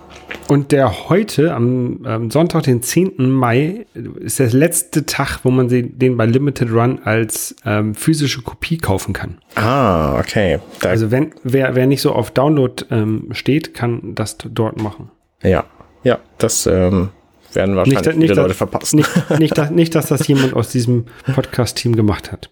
Und 0.48 0.72
der 0.72 1.10
heute, 1.10 1.54
am, 1.54 2.02
am, 2.04 2.30
Sonntag, 2.30 2.64
den 2.64 2.82
10. 2.82 3.14
Mai, 3.18 3.86
ist 4.20 4.40
der 4.40 4.52
letzte 4.52 5.06
Tag, 5.06 5.40
wo 5.44 5.50
man 5.50 5.70
den 5.70 6.18
bei 6.18 6.26
Limited 6.26 6.72
Run 6.72 7.00
als 7.04 7.56
ähm, 7.66 7.96
physische 7.96 8.42
Kopie 8.42 8.78
kaufen 8.78 9.14
kann. 9.14 9.38
Ah, 9.56 10.20
okay. 10.20 10.60
Da 10.82 10.90
also 10.90 11.10
wenn 11.10 11.32
wer, 11.44 11.76
wer 11.76 11.88
nicht 11.88 12.02
so 12.02 12.12
auf 12.12 12.32
Download 12.32 12.84
ähm, 12.92 13.30
steht, 13.32 13.74
kann 13.74 14.14
das 14.14 14.38
dort 14.38 14.82
machen. 14.82 15.10
Ja, 15.42 15.64
ja, 16.04 16.20
das 16.38 16.68
ähm, 16.68 17.10
werden 17.56 17.76
wahrscheinlich 17.76 18.06
nicht, 18.06 18.14
viele 18.14 18.28
nicht, 18.28 18.36
Leute 18.36 18.54
verpassen. 18.54 18.98
Nicht, 18.98 19.40
nicht, 19.40 19.58
dass, 19.58 19.70
nicht, 19.72 19.96
dass 19.96 20.08
das 20.08 20.28
jemand 20.28 20.54
aus 20.54 20.70
diesem 20.70 21.06
Podcast-Team 21.34 21.96
gemacht 21.96 22.32
hat. 22.32 22.52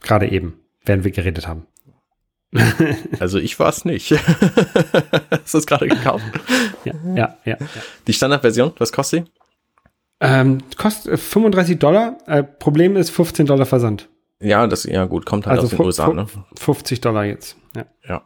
Gerade 0.00 0.30
eben, 0.30 0.60
während 0.84 1.04
wir 1.04 1.10
geredet 1.10 1.48
haben. 1.48 1.66
also 3.18 3.38
ich 3.38 3.58
war 3.58 3.68
es 3.68 3.84
nicht. 3.84 4.12
Hast 5.30 5.54
du 5.54 5.58
es 5.58 5.66
gerade 5.66 5.88
gekauft? 5.88 6.24
Ja, 6.84 6.92
ja, 7.14 7.36
ja, 7.44 7.56
ja. 7.58 7.66
Die 8.06 8.12
Standardversion, 8.12 8.72
was 8.78 8.92
kostet 8.92 9.24
sie? 9.24 9.32
Ähm, 10.20 10.58
kostet 10.76 11.18
35 11.18 11.78
Dollar. 11.78 12.18
Äh, 12.26 12.44
Problem 12.44 12.96
ist 12.96 13.10
15 13.10 13.46
Dollar 13.46 13.66
Versand. 13.66 14.08
Ja, 14.40 14.66
das 14.66 14.84
ja 14.84 15.04
gut, 15.06 15.26
kommt 15.26 15.46
halt 15.46 15.58
also 15.58 15.66
aus 15.66 15.76
den 15.76 15.86
USA, 15.86 16.12
ne? 16.12 16.26
50 16.56 17.00
Dollar 17.00 17.24
jetzt. 17.24 17.56
Ja. 17.74 17.86
ja. 18.08 18.22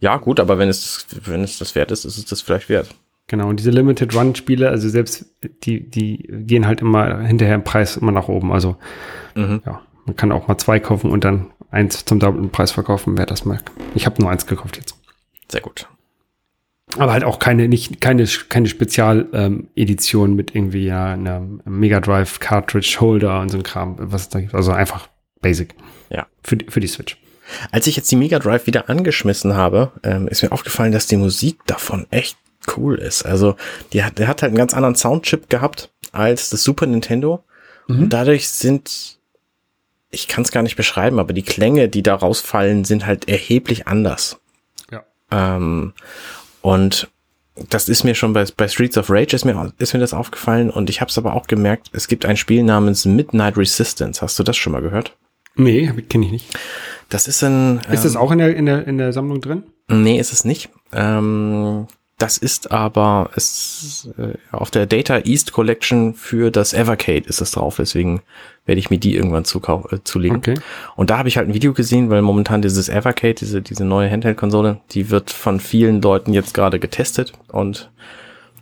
Ja, 0.00 0.16
gut, 0.16 0.40
aber 0.40 0.58
wenn 0.58 0.68
es, 0.68 1.06
wenn 1.24 1.42
es 1.42 1.58
das 1.58 1.74
wert 1.74 1.90
ist, 1.90 2.04
ist 2.04 2.18
es 2.18 2.24
das 2.24 2.40
vielleicht 2.40 2.68
wert. 2.68 2.94
Genau, 3.28 3.48
und 3.48 3.60
diese 3.60 3.70
Limited 3.70 4.14
Run 4.16 4.34
Spiele, 4.34 4.70
also 4.70 4.88
selbst 4.88 5.26
die, 5.62 5.88
die 5.88 6.26
gehen 6.28 6.66
halt 6.66 6.80
immer 6.80 7.20
hinterher 7.20 7.54
im 7.54 7.62
Preis 7.62 7.98
immer 7.98 8.10
nach 8.10 8.28
oben. 8.28 8.52
Also, 8.52 8.76
mhm. 9.34 9.60
ja, 9.64 9.82
man 10.06 10.16
kann 10.16 10.32
auch 10.32 10.48
mal 10.48 10.56
zwei 10.56 10.80
kaufen 10.80 11.10
und 11.10 11.24
dann 11.24 11.50
eins 11.70 12.06
zum 12.06 12.18
doppelten 12.18 12.50
Preis 12.50 12.72
verkaufen, 12.72 13.18
wer 13.18 13.26
das 13.26 13.44
mag. 13.44 13.70
Ich 13.94 14.06
habe 14.06 14.20
nur 14.22 14.30
eins 14.30 14.46
gekauft 14.46 14.78
jetzt. 14.78 14.96
Sehr 15.50 15.60
gut. 15.60 15.86
Aber 16.96 17.12
halt 17.12 17.24
auch 17.24 17.38
keine, 17.38 17.68
nicht, 17.68 18.00
keine, 18.00 18.24
keine 18.48 18.66
Spezialedition 18.66 20.30
ähm, 20.30 20.36
mit 20.36 20.54
irgendwie 20.54 20.86
ja 20.86 21.12
einer 21.12 21.42
Mega 21.66 22.00
Drive 22.00 22.40
Cartridge 22.40 22.96
Holder 22.98 23.40
und 23.40 23.50
so 23.50 23.58
ein 23.58 23.62
Kram, 23.62 23.96
was 23.98 24.30
da 24.30 24.40
gibt. 24.40 24.54
Also 24.54 24.72
einfach 24.72 25.08
basic. 25.42 25.74
Ja. 26.08 26.26
Für, 26.42 26.56
für 26.68 26.80
die 26.80 26.86
Switch. 26.86 27.18
Als 27.70 27.86
ich 27.86 27.96
jetzt 27.96 28.10
die 28.10 28.16
Mega 28.16 28.38
Drive 28.38 28.66
wieder 28.66 28.88
angeschmissen 28.88 29.54
habe, 29.54 29.92
ähm, 30.02 30.28
ist 30.28 30.42
mir 30.42 30.52
aufgefallen, 30.52 30.92
dass 30.92 31.06
die 31.06 31.16
Musik 31.18 31.58
davon 31.66 32.06
echt 32.10 32.38
cool 32.76 32.96
ist. 32.96 33.24
Also, 33.24 33.56
die 33.92 34.04
hat, 34.04 34.18
der 34.18 34.28
hat 34.28 34.42
halt 34.42 34.50
einen 34.50 34.58
ganz 34.58 34.74
anderen 34.74 34.94
Soundchip 34.94 35.48
gehabt 35.48 35.90
als 36.12 36.50
das 36.50 36.62
Super 36.62 36.86
Nintendo. 36.86 37.44
Mhm. 37.86 38.02
Und 38.02 38.12
dadurch 38.12 38.48
sind 38.48 39.18
ich 40.10 40.28
kann 40.28 40.44
es 40.44 40.52
gar 40.52 40.62
nicht 40.62 40.76
beschreiben, 40.76 41.18
aber 41.18 41.32
die 41.32 41.42
Klänge, 41.42 41.88
die 41.88 42.02
da 42.02 42.14
rausfallen, 42.14 42.84
sind 42.84 43.06
halt 43.06 43.28
erheblich 43.28 43.86
anders. 43.86 44.40
Ja. 44.90 45.04
Ähm, 45.30 45.92
und 46.62 47.08
das 47.68 47.88
ist 47.88 48.04
mir 48.04 48.14
schon 48.14 48.32
bei, 48.32 48.44
bei 48.56 48.68
Streets 48.68 48.96
of 48.96 49.10
Rage 49.10 49.34
ist 49.34 49.44
mir, 49.44 49.72
ist 49.78 49.92
mir 49.92 50.00
das 50.00 50.14
aufgefallen 50.14 50.70
und 50.70 50.88
ich 50.88 51.00
habe 51.00 51.10
es 51.10 51.18
aber 51.18 51.34
auch 51.34 51.46
gemerkt, 51.46 51.90
es 51.92 52.08
gibt 52.08 52.24
ein 52.24 52.36
Spiel 52.36 52.62
namens 52.62 53.04
Midnight 53.04 53.56
Resistance. 53.56 54.22
Hast 54.22 54.38
du 54.38 54.44
das 54.44 54.56
schon 54.56 54.72
mal 54.72 54.82
gehört? 54.82 55.16
Nee, 55.56 55.92
kenne 56.08 56.26
ich 56.26 56.30
nicht. 56.30 56.58
Das 57.08 57.26
ist 57.26 57.42
ein. 57.42 57.80
Ist 57.90 58.04
das 58.04 58.14
ähm, 58.14 58.20
auch 58.20 58.30
in 58.30 58.38
der, 58.38 58.54
in 58.54 58.66
der, 58.66 58.86
in 58.86 58.96
der 58.96 59.12
Sammlung 59.12 59.40
drin? 59.40 59.64
Nee, 59.88 60.20
ist 60.20 60.32
es 60.32 60.44
nicht. 60.44 60.68
Ähm, 60.92 61.88
das 62.18 62.36
ist 62.36 62.72
aber 62.72 63.30
es, 63.36 64.08
äh, 64.18 64.34
auf 64.50 64.72
der 64.72 64.86
Data 64.86 65.20
East 65.20 65.52
Collection 65.52 66.14
für 66.14 66.50
das 66.50 66.72
Evercade 66.72 67.28
ist 67.28 67.40
es 67.40 67.52
drauf, 67.52 67.76
deswegen 67.76 68.22
werde 68.66 68.80
ich 68.80 68.90
mir 68.90 68.98
die 68.98 69.14
irgendwann 69.14 69.44
äh, 69.44 69.98
zulegen. 70.02 70.38
Okay. 70.38 70.54
Und 70.96 71.10
da 71.10 71.18
habe 71.18 71.28
ich 71.28 71.36
halt 71.36 71.48
ein 71.48 71.54
Video 71.54 71.72
gesehen, 71.72 72.10
weil 72.10 72.22
momentan 72.22 72.60
dieses 72.60 72.88
Evercade, 72.88 73.34
diese, 73.34 73.62
diese 73.62 73.84
neue 73.84 74.10
Handheld-Konsole, 74.10 74.80
die 74.90 75.10
wird 75.10 75.30
von 75.30 75.60
vielen 75.60 76.02
Leuten 76.02 76.34
jetzt 76.34 76.54
gerade 76.54 76.80
getestet 76.80 77.32
und 77.52 77.90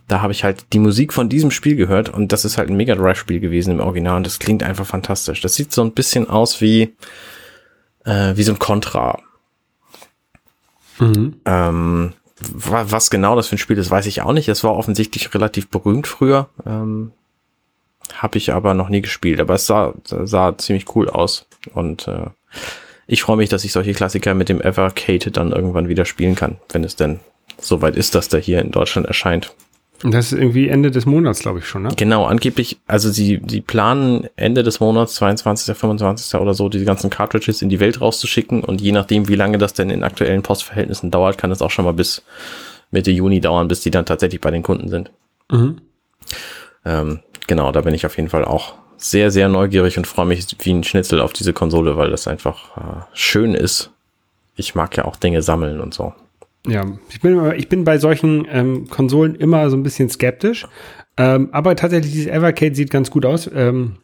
da 0.07 0.21
habe 0.21 0.31
ich 0.31 0.43
halt 0.43 0.71
die 0.71 0.79
Musik 0.79 1.11
von 1.11 1.27
diesem 1.27 1.49
Spiel 1.49 1.75
gehört 1.75 2.09
und 2.09 2.31
das 2.31 2.45
ist 2.45 2.59
halt 2.59 2.69
ein 2.69 2.77
Mega 2.77 2.95
Drive-Spiel 2.95 3.39
gewesen 3.39 3.73
im 3.73 3.79
Original 3.79 4.17
und 4.17 4.25
das 4.25 4.39
klingt 4.39 4.61
einfach 4.61 4.85
fantastisch. 4.85 5.41
Das 5.41 5.55
sieht 5.55 5.73
so 5.73 5.81
ein 5.81 5.93
bisschen 5.93 6.29
aus 6.29 6.61
wie, 6.61 6.95
äh, 8.05 8.37
wie 8.37 8.43
so 8.43 8.53
ein 8.53 8.59
Contra. 8.59 9.19
Mhm. 10.99 11.41
Ähm, 11.45 12.13
was 12.39 13.09
genau 13.09 13.35
das 13.35 13.47
für 13.47 13.55
ein 13.55 13.59
Spiel 13.59 13.77
ist, 13.77 13.89
weiß 13.89 14.05
ich 14.05 14.21
auch 14.21 14.33
nicht. 14.33 14.47
Es 14.47 14.63
war 14.63 14.75
offensichtlich 14.75 15.33
relativ 15.33 15.69
berühmt 15.69 16.07
früher. 16.07 16.49
Ähm, 16.65 17.11
Habe 18.13 18.37
ich 18.37 18.53
aber 18.53 18.73
noch 18.73 18.89
nie 18.89 19.01
gespielt. 19.01 19.39
Aber 19.39 19.55
es 19.55 19.65
sah, 19.65 19.93
sah 20.05 20.57
ziemlich 20.57 20.95
cool 20.95 21.09
aus. 21.09 21.47
Und 21.73 22.07
äh, 22.07 22.27
ich 23.07 23.21
freue 23.21 23.37
mich, 23.37 23.49
dass 23.49 23.63
ich 23.63 23.71
solche 23.71 23.93
Klassiker 23.93 24.33
mit 24.33 24.49
dem 24.49 24.61
Evercade 24.61 25.31
dann 25.31 25.51
irgendwann 25.51 25.87
wieder 25.87 26.05
spielen 26.05 26.35
kann, 26.35 26.57
wenn 26.69 26.83
es 26.83 26.95
denn 26.95 27.19
soweit 27.59 27.95
ist, 27.95 28.13
dass 28.13 28.29
der 28.29 28.39
hier 28.39 28.61
in 28.61 28.71
Deutschland 28.71 29.07
erscheint. 29.07 29.53
Und 30.03 30.13
das 30.13 30.31
ist 30.31 30.39
irgendwie 30.39 30.67
Ende 30.67 30.91
des 30.91 31.05
Monats, 31.05 31.39
glaube 31.39 31.59
ich 31.59 31.67
schon, 31.67 31.83
ne? 31.83 31.89
Genau, 31.95 32.25
angeblich, 32.25 32.77
also 32.85 33.09
sie, 33.09 33.41
sie 33.47 33.61
planen 33.61 34.27
Ende 34.35 34.61
des 34.61 34.79
Monats, 34.79 35.15
22., 35.15 35.75
25. 35.75 36.39
oder 36.39 36.53
so, 36.53 36.69
diese 36.69 36.85
ganzen 36.85 37.09
Cartridges 37.09 37.61
in 37.63 37.69
die 37.69 37.79
Welt 37.79 37.99
rauszuschicken 37.99 38.63
und 38.63 38.79
je 38.79 38.91
nachdem, 38.91 39.27
wie 39.27 39.35
lange 39.35 39.57
das 39.57 39.73
denn 39.73 39.89
in 39.89 40.03
aktuellen 40.03 40.43
Postverhältnissen 40.43 41.09
dauert, 41.09 41.37
kann 41.37 41.51
es 41.51 41.63
auch 41.63 41.71
schon 41.71 41.85
mal 41.85 41.93
bis 41.93 42.23
Mitte 42.91 43.11
Juni 43.11 43.41
dauern, 43.41 43.67
bis 43.67 43.81
die 43.81 43.91
dann 43.91 44.05
tatsächlich 44.05 44.39
bei 44.39 44.51
den 44.51 44.63
Kunden 44.63 44.89
sind. 44.89 45.11
Mhm. 45.51 45.77
Ähm, 46.85 47.19
genau, 47.47 47.71
da 47.71 47.81
bin 47.81 47.95
ich 47.95 48.05
auf 48.05 48.15
jeden 48.17 48.29
Fall 48.29 48.45
auch 48.45 48.75
sehr, 48.97 49.31
sehr 49.31 49.49
neugierig 49.49 49.97
und 49.97 50.05
freue 50.05 50.25
mich 50.25 50.45
wie 50.59 50.73
ein 50.73 50.83
Schnitzel 50.83 51.21
auf 51.21 51.33
diese 51.33 51.53
Konsole, 51.53 51.97
weil 51.97 52.09
das 52.11 52.27
einfach 52.27 52.77
äh, 52.77 53.01
schön 53.13 53.53
ist. 53.53 53.91
Ich 54.55 54.75
mag 54.75 54.95
ja 54.97 55.05
auch 55.05 55.15
Dinge 55.15 55.41
sammeln 55.41 55.79
und 55.79 55.93
so. 55.93 56.13
Ja, 56.67 56.85
ich 57.09 57.21
bin, 57.21 57.51
ich 57.55 57.69
bin 57.69 57.83
bei 57.83 57.97
solchen 57.97 58.47
ähm, 58.51 58.87
Konsolen 58.89 59.35
immer 59.35 59.69
so 59.69 59.77
ein 59.77 59.83
bisschen 59.83 60.09
skeptisch. 60.09 60.67
Ähm, 61.17 61.49
aber 61.51 61.75
tatsächlich, 61.75 62.11
dieses 62.13 62.27
Evercade 62.27 62.75
sieht 62.75 62.91
ganz 62.91 63.09
gut 63.09 63.25
aus. 63.25 63.49
Ähm, 63.53 63.97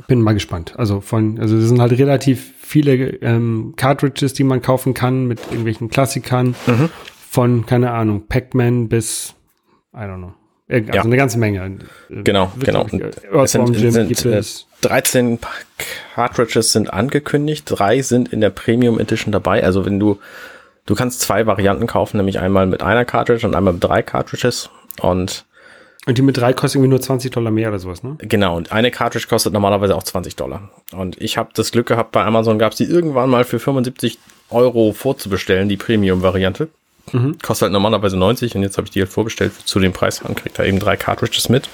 ich 0.00 0.06
bin 0.06 0.20
mal 0.20 0.34
gespannt. 0.34 0.74
Also 0.76 1.00
von, 1.00 1.38
also 1.38 1.56
es 1.56 1.68
sind 1.68 1.80
halt 1.80 1.92
relativ 1.92 2.52
viele 2.60 2.94
ähm, 3.22 3.74
Cartridges, 3.76 4.32
die 4.34 4.44
man 4.44 4.60
kaufen 4.60 4.94
kann 4.94 5.26
mit 5.26 5.40
irgendwelchen 5.50 5.88
Klassikern. 5.88 6.54
Von, 7.30 7.66
keine 7.66 7.92
Ahnung, 7.92 8.24
Pac-Man 8.28 8.88
bis, 8.88 9.34
I 9.94 9.98
don't 10.00 10.16
know. 10.18 10.34
Irgend- 10.68 10.88
Also 10.90 10.98
Ja. 10.98 11.04
eine 11.04 11.16
ganze 11.16 11.38
Menge. 11.38 11.78
Äh, 12.10 12.22
Genau, 12.24 12.50
wird, 12.56 12.66
genau. 12.66 12.82
Und 12.82 12.94
Earthworm 13.02 13.44
es 13.44 13.52
sind, 13.52 13.76
Jim 13.76 13.90
sind 13.92 14.24
äh, 14.32 14.36
es. 14.38 14.66
13 14.80 15.38
Pa- 15.38 15.48
Cartridges 16.14 16.72
sind 16.72 16.92
angekündigt, 16.92 17.64
drei 17.66 18.02
sind 18.02 18.32
in 18.32 18.40
der 18.40 18.50
Premium 18.50 18.98
Edition 18.98 19.30
dabei. 19.32 19.62
Also 19.62 19.86
wenn 19.86 20.00
du, 20.00 20.18
du 20.86 20.94
kannst 20.94 21.20
zwei 21.20 21.46
Varianten 21.46 21.86
kaufen, 21.86 22.16
nämlich 22.16 22.38
einmal 22.38 22.66
mit 22.66 22.82
einer 22.82 23.04
Cartridge 23.04 23.46
und 23.46 23.54
einmal 23.54 23.74
mit 23.74 23.84
drei 23.84 24.02
Cartridges. 24.02 24.70
Und 25.00 25.44
Und 26.06 26.18
die 26.18 26.22
mit 26.22 26.36
drei 26.36 26.52
kosten 26.52 26.78
irgendwie 26.78 26.90
nur 26.90 27.00
20 27.00 27.32
Dollar 27.32 27.50
mehr 27.50 27.68
oder 27.68 27.78
sowas, 27.78 28.02
ne? 28.02 28.16
genau, 28.18 28.56
und 28.56 28.70
eine 28.72 28.90
Cartridge 28.90 29.26
kostet 29.28 29.52
normalerweise 29.52 29.96
auch 29.96 30.04
20 30.04 30.36
Dollar. 30.36 30.70
Und 30.92 31.20
ich 31.20 31.36
habe 31.36 31.50
das 31.54 31.72
Glück 31.72 31.86
gehabt, 31.86 32.12
bei 32.12 32.24
Amazon 32.24 32.58
gab 32.58 32.72
es 32.72 32.78
die 32.78 32.84
irgendwann 32.84 33.28
mal 33.28 33.44
für 33.44 33.58
75 33.58 34.18
Euro 34.50 34.92
vorzubestellen, 34.92 35.68
die 35.68 35.76
Premium-Variante. 35.76 36.68
Kostet 37.42 37.62
halt 37.66 37.72
normalerweise 37.72 38.16
90 38.16 38.54
und 38.54 38.62
jetzt 38.62 38.78
habe 38.78 38.86
ich 38.86 38.92
die 38.92 39.00
halt 39.00 39.10
vorbestellt 39.10 39.52
zu 39.64 39.78
dem 39.80 39.92
Preis 39.92 40.22
und 40.22 40.36
kriegt 40.36 40.58
da 40.58 40.64
eben 40.64 40.78
drei 40.78 40.96
Cartridges 40.96 41.48
mit. 41.48 41.68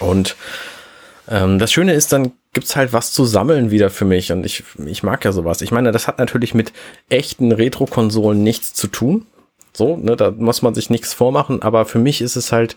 Und 0.00 0.36
ähm, 1.30 1.58
das 1.58 1.72
Schöne 1.72 1.92
ist, 1.94 2.12
dann 2.12 2.32
gibt's 2.58 2.74
halt 2.74 2.92
was 2.92 3.12
zu 3.12 3.24
sammeln 3.24 3.70
wieder 3.70 3.88
für 3.88 4.04
mich 4.04 4.32
und 4.32 4.44
ich, 4.44 4.64
ich 4.84 5.04
mag 5.04 5.24
ja 5.24 5.30
sowas. 5.30 5.62
Ich 5.62 5.70
meine, 5.70 5.92
das 5.92 6.08
hat 6.08 6.18
natürlich 6.18 6.54
mit 6.54 6.72
echten 7.08 7.52
Retro-Konsolen 7.52 8.42
nichts 8.42 8.74
zu 8.74 8.88
tun. 8.88 9.26
So, 9.72 9.96
ne, 9.96 10.16
da 10.16 10.32
muss 10.32 10.60
man 10.60 10.74
sich 10.74 10.90
nichts 10.90 11.14
vormachen, 11.14 11.62
aber 11.62 11.84
für 11.84 12.00
mich 12.00 12.20
ist 12.20 12.34
es 12.34 12.50
halt, 12.50 12.76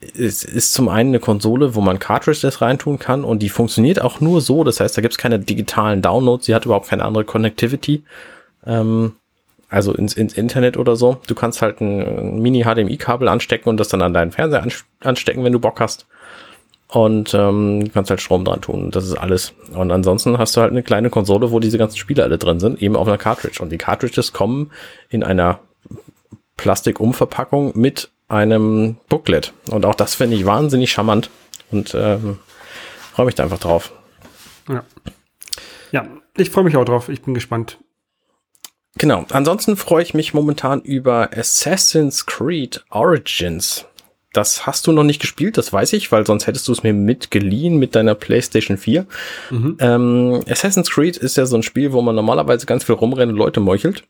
es 0.00 0.44
ist 0.44 0.72
zum 0.72 0.88
einen 0.88 1.10
eine 1.10 1.20
Konsole, 1.20 1.74
wo 1.74 1.82
man 1.82 1.98
Cartridges 1.98 2.62
reintun 2.62 2.98
kann 2.98 3.22
und 3.22 3.40
die 3.40 3.50
funktioniert 3.50 4.00
auch 4.00 4.22
nur 4.22 4.40
so. 4.40 4.64
Das 4.64 4.80
heißt, 4.80 4.96
da 4.96 5.02
gibt's 5.02 5.18
keine 5.18 5.38
digitalen 5.38 6.00
Downloads, 6.00 6.46
sie 6.46 6.54
hat 6.54 6.64
überhaupt 6.64 6.88
keine 6.88 7.04
andere 7.04 7.26
Connectivity. 7.26 8.02
Ähm, 8.64 9.12
also 9.68 9.92
ins, 9.92 10.14
ins 10.14 10.32
Internet 10.32 10.78
oder 10.78 10.96
so. 10.96 11.18
Du 11.26 11.34
kannst 11.34 11.60
halt 11.60 11.82
ein, 11.82 12.40
Mini-HDMI-Kabel 12.40 13.28
anstecken 13.28 13.68
und 13.68 13.76
das 13.76 13.88
dann 13.88 14.00
an 14.00 14.14
deinen 14.14 14.32
Fernseher 14.32 14.66
anstecken, 15.00 15.44
wenn 15.44 15.52
du 15.52 15.60
Bock 15.60 15.80
hast. 15.80 16.06
Und 16.96 17.34
ähm, 17.34 17.84
du 17.84 17.90
kannst 17.90 18.08
halt 18.08 18.22
Strom 18.22 18.46
dran 18.46 18.62
tun. 18.62 18.90
Das 18.90 19.04
ist 19.04 19.18
alles. 19.18 19.52
Und 19.74 19.90
ansonsten 19.90 20.38
hast 20.38 20.56
du 20.56 20.62
halt 20.62 20.70
eine 20.70 20.82
kleine 20.82 21.10
Konsole, 21.10 21.50
wo 21.50 21.60
diese 21.60 21.76
ganzen 21.76 21.98
Spiele 21.98 22.22
alle 22.22 22.38
drin 22.38 22.58
sind, 22.58 22.80
eben 22.80 22.96
auf 22.96 23.06
einer 23.06 23.18
Cartridge. 23.18 23.62
Und 23.62 23.68
die 23.68 23.76
Cartridges 23.76 24.32
kommen 24.32 24.70
in 25.10 25.22
einer 25.22 25.60
Plastikumverpackung 26.56 27.78
mit 27.78 28.08
einem 28.28 28.96
Booklet. 29.10 29.52
Und 29.70 29.84
auch 29.84 29.94
das 29.94 30.14
finde 30.14 30.36
ich 30.36 30.46
wahnsinnig 30.46 30.90
charmant. 30.90 31.28
Und 31.70 31.94
ähm, 31.94 32.38
freue 33.12 33.26
mich 33.26 33.34
da 33.34 33.42
einfach 33.42 33.60
drauf. 33.60 33.92
Ja. 34.66 34.82
Ja, 35.92 36.06
ich 36.34 36.48
freue 36.48 36.64
mich 36.64 36.78
auch 36.78 36.86
drauf. 36.86 37.10
Ich 37.10 37.20
bin 37.20 37.34
gespannt. 37.34 37.76
Genau. 38.96 39.26
Ansonsten 39.32 39.76
freue 39.76 40.02
ich 40.02 40.14
mich 40.14 40.32
momentan 40.32 40.80
über 40.80 41.28
Assassin's 41.36 42.24
Creed 42.24 42.86
Origins. 42.88 43.84
Das 44.32 44.66
hast 44.66 44.86
du 44.86 44.92
noch 44.92 45.04
nicht 45.04 45.20
gespielt, 45.20 45.56
das 45.56 45.72
weiß 45.72 45.94
ich, 45.94 46.12
weil 46.12 46.26
sonst 46.26 46.46
hättest 46.46 46.68
du 46.68 46.72
es 46.72 46.82
mir 46.82 46.92
mitgeliehen 46.92 47.78
mit 47.78 47.94
deiner 47.94 48.14
PlayStation 48.14 48.76
4. 48.76 49.06
Ähm, 49.80 50.42
Assassin's 50.48 50.90
Creed 50.90 51.16
ist 51.16 51.36
ja 51.36 51.46
so 51.46 51.56
ein 51.56 51.62
Spiel, 51.62 51.92
wo 51.92 52.02
man 52.02 52.14
normalerweise 52.14 52.66
ganz 52.66 52.84
viel 52.84 52.96
rumrennt 52.96 53.32
und 53.32 53.38
Leute 53.38 53.60
meuchelt. 53.60 54.04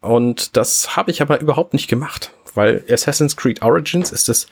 Und 0.00 0.56
das 0.56 0.96
habe 0.96 1.10
ich 1.10 1.22
aber 1.22 1.40
überhaupt 1.40 1.72
nicht 1.72 1.88
gemacht, 1.88 2.32
weil 2.54 2.84
Assassin's 2.90 3.36
Creed 3.36 3.62
Origins 3.62 4.12
ist 4.12 4.28
das 4.28 4.46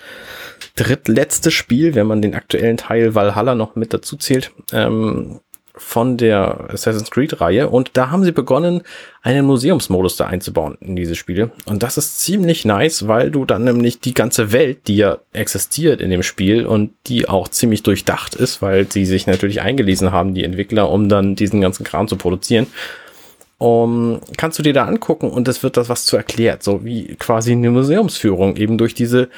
drittletzte 0.75 1.51
Spiel, 1.51 1.95
wenn 1.95 2.07
man 2.07 2.23
den 2.23 2.35
aktuellen 2.35 2.77
Teil 2.77 3.15
Valhalla 3.15 3.55
noch 3.55 3.77
mit 3.77 3.95
dazu 3.95 4.17
zählt, 4.17 4.53
ähm, 4.73 5.41
von 5.77 6.17
der 6.17 6.71
Assassin's 6.71 7.11
Creed-Reihe. 7.11 7.69
Und 7.69 7.91
da 7.95 8.11
haben 8.11 8.25
sie 8.25 8.33
begonnen, 8.33 8.83
einen 9.23 9.45
Museumsmodus 9.45 10.17
da 10.17 10.27
einzubauen 10.27 10.79
in 10.81 10.97
diese 10.97 11.15
Spiele. 11.15 11.51
Und 11.67 11.83
das 11.83 11.99
ist 11.99 12.21
ziemlich 12.21 12.65
nice, 12.65 13.09
weil 13.09 13.31
du 13.31 13.45
dann 13.45 13.65
nämlich 13.65 14.01
die 14.01 14.15
ganze 14.15 14.53
Welt, 14.53 14.89
die 14.89 14.97
ja 14.97 15.19
existiert 15.33 16.01
in 16.01 16.11
dem 16.11 16.23
Spiel 16.23 16.67
und 16.67 16.93
die 17.07 17.29
auch 17.29 17.49
ziemlich 17.49 17.83
durchdacht 17.83 18.35
ist, 18.35 18.63
weil 18.63 18.91
sie 18.91 19.05
sich 19.05 19.27
natürlich 19.27 19.61
eingelesen 19.61 20.13
haben, 20.13 20.35
die 20.35 20.45
Entwickler, 20.45 20.91
um 20.91 21.09
dann 21.09 21.35
diesen 21.35 21.61
ganzen 21.61 21.85
Kram 21.85 22.09
zu 22.09 22.17
produzieren, 22.17 22.67
um, 23.59 24.21
kannst 24.37 24.59
du 24.59 24.63
dir 24.63 24.75
da 24.75 24.85
angucken 24.85 25.31
und 25.31 25.49
es 25.49 25.63
wird 25.63 25.77
das 25.77 25.89
was 25.89 26.05
zu 26.05 26.17
erklärt, 26.17 26.63
so 26.63 26.85
wie 26.85 27.17
quasi 27.19 27.53
eine 27.53 27.71
Museumsführung 27.71 28.57
eben 28.57 28.77
durch 28.77 28.95
diese 28.95 29.31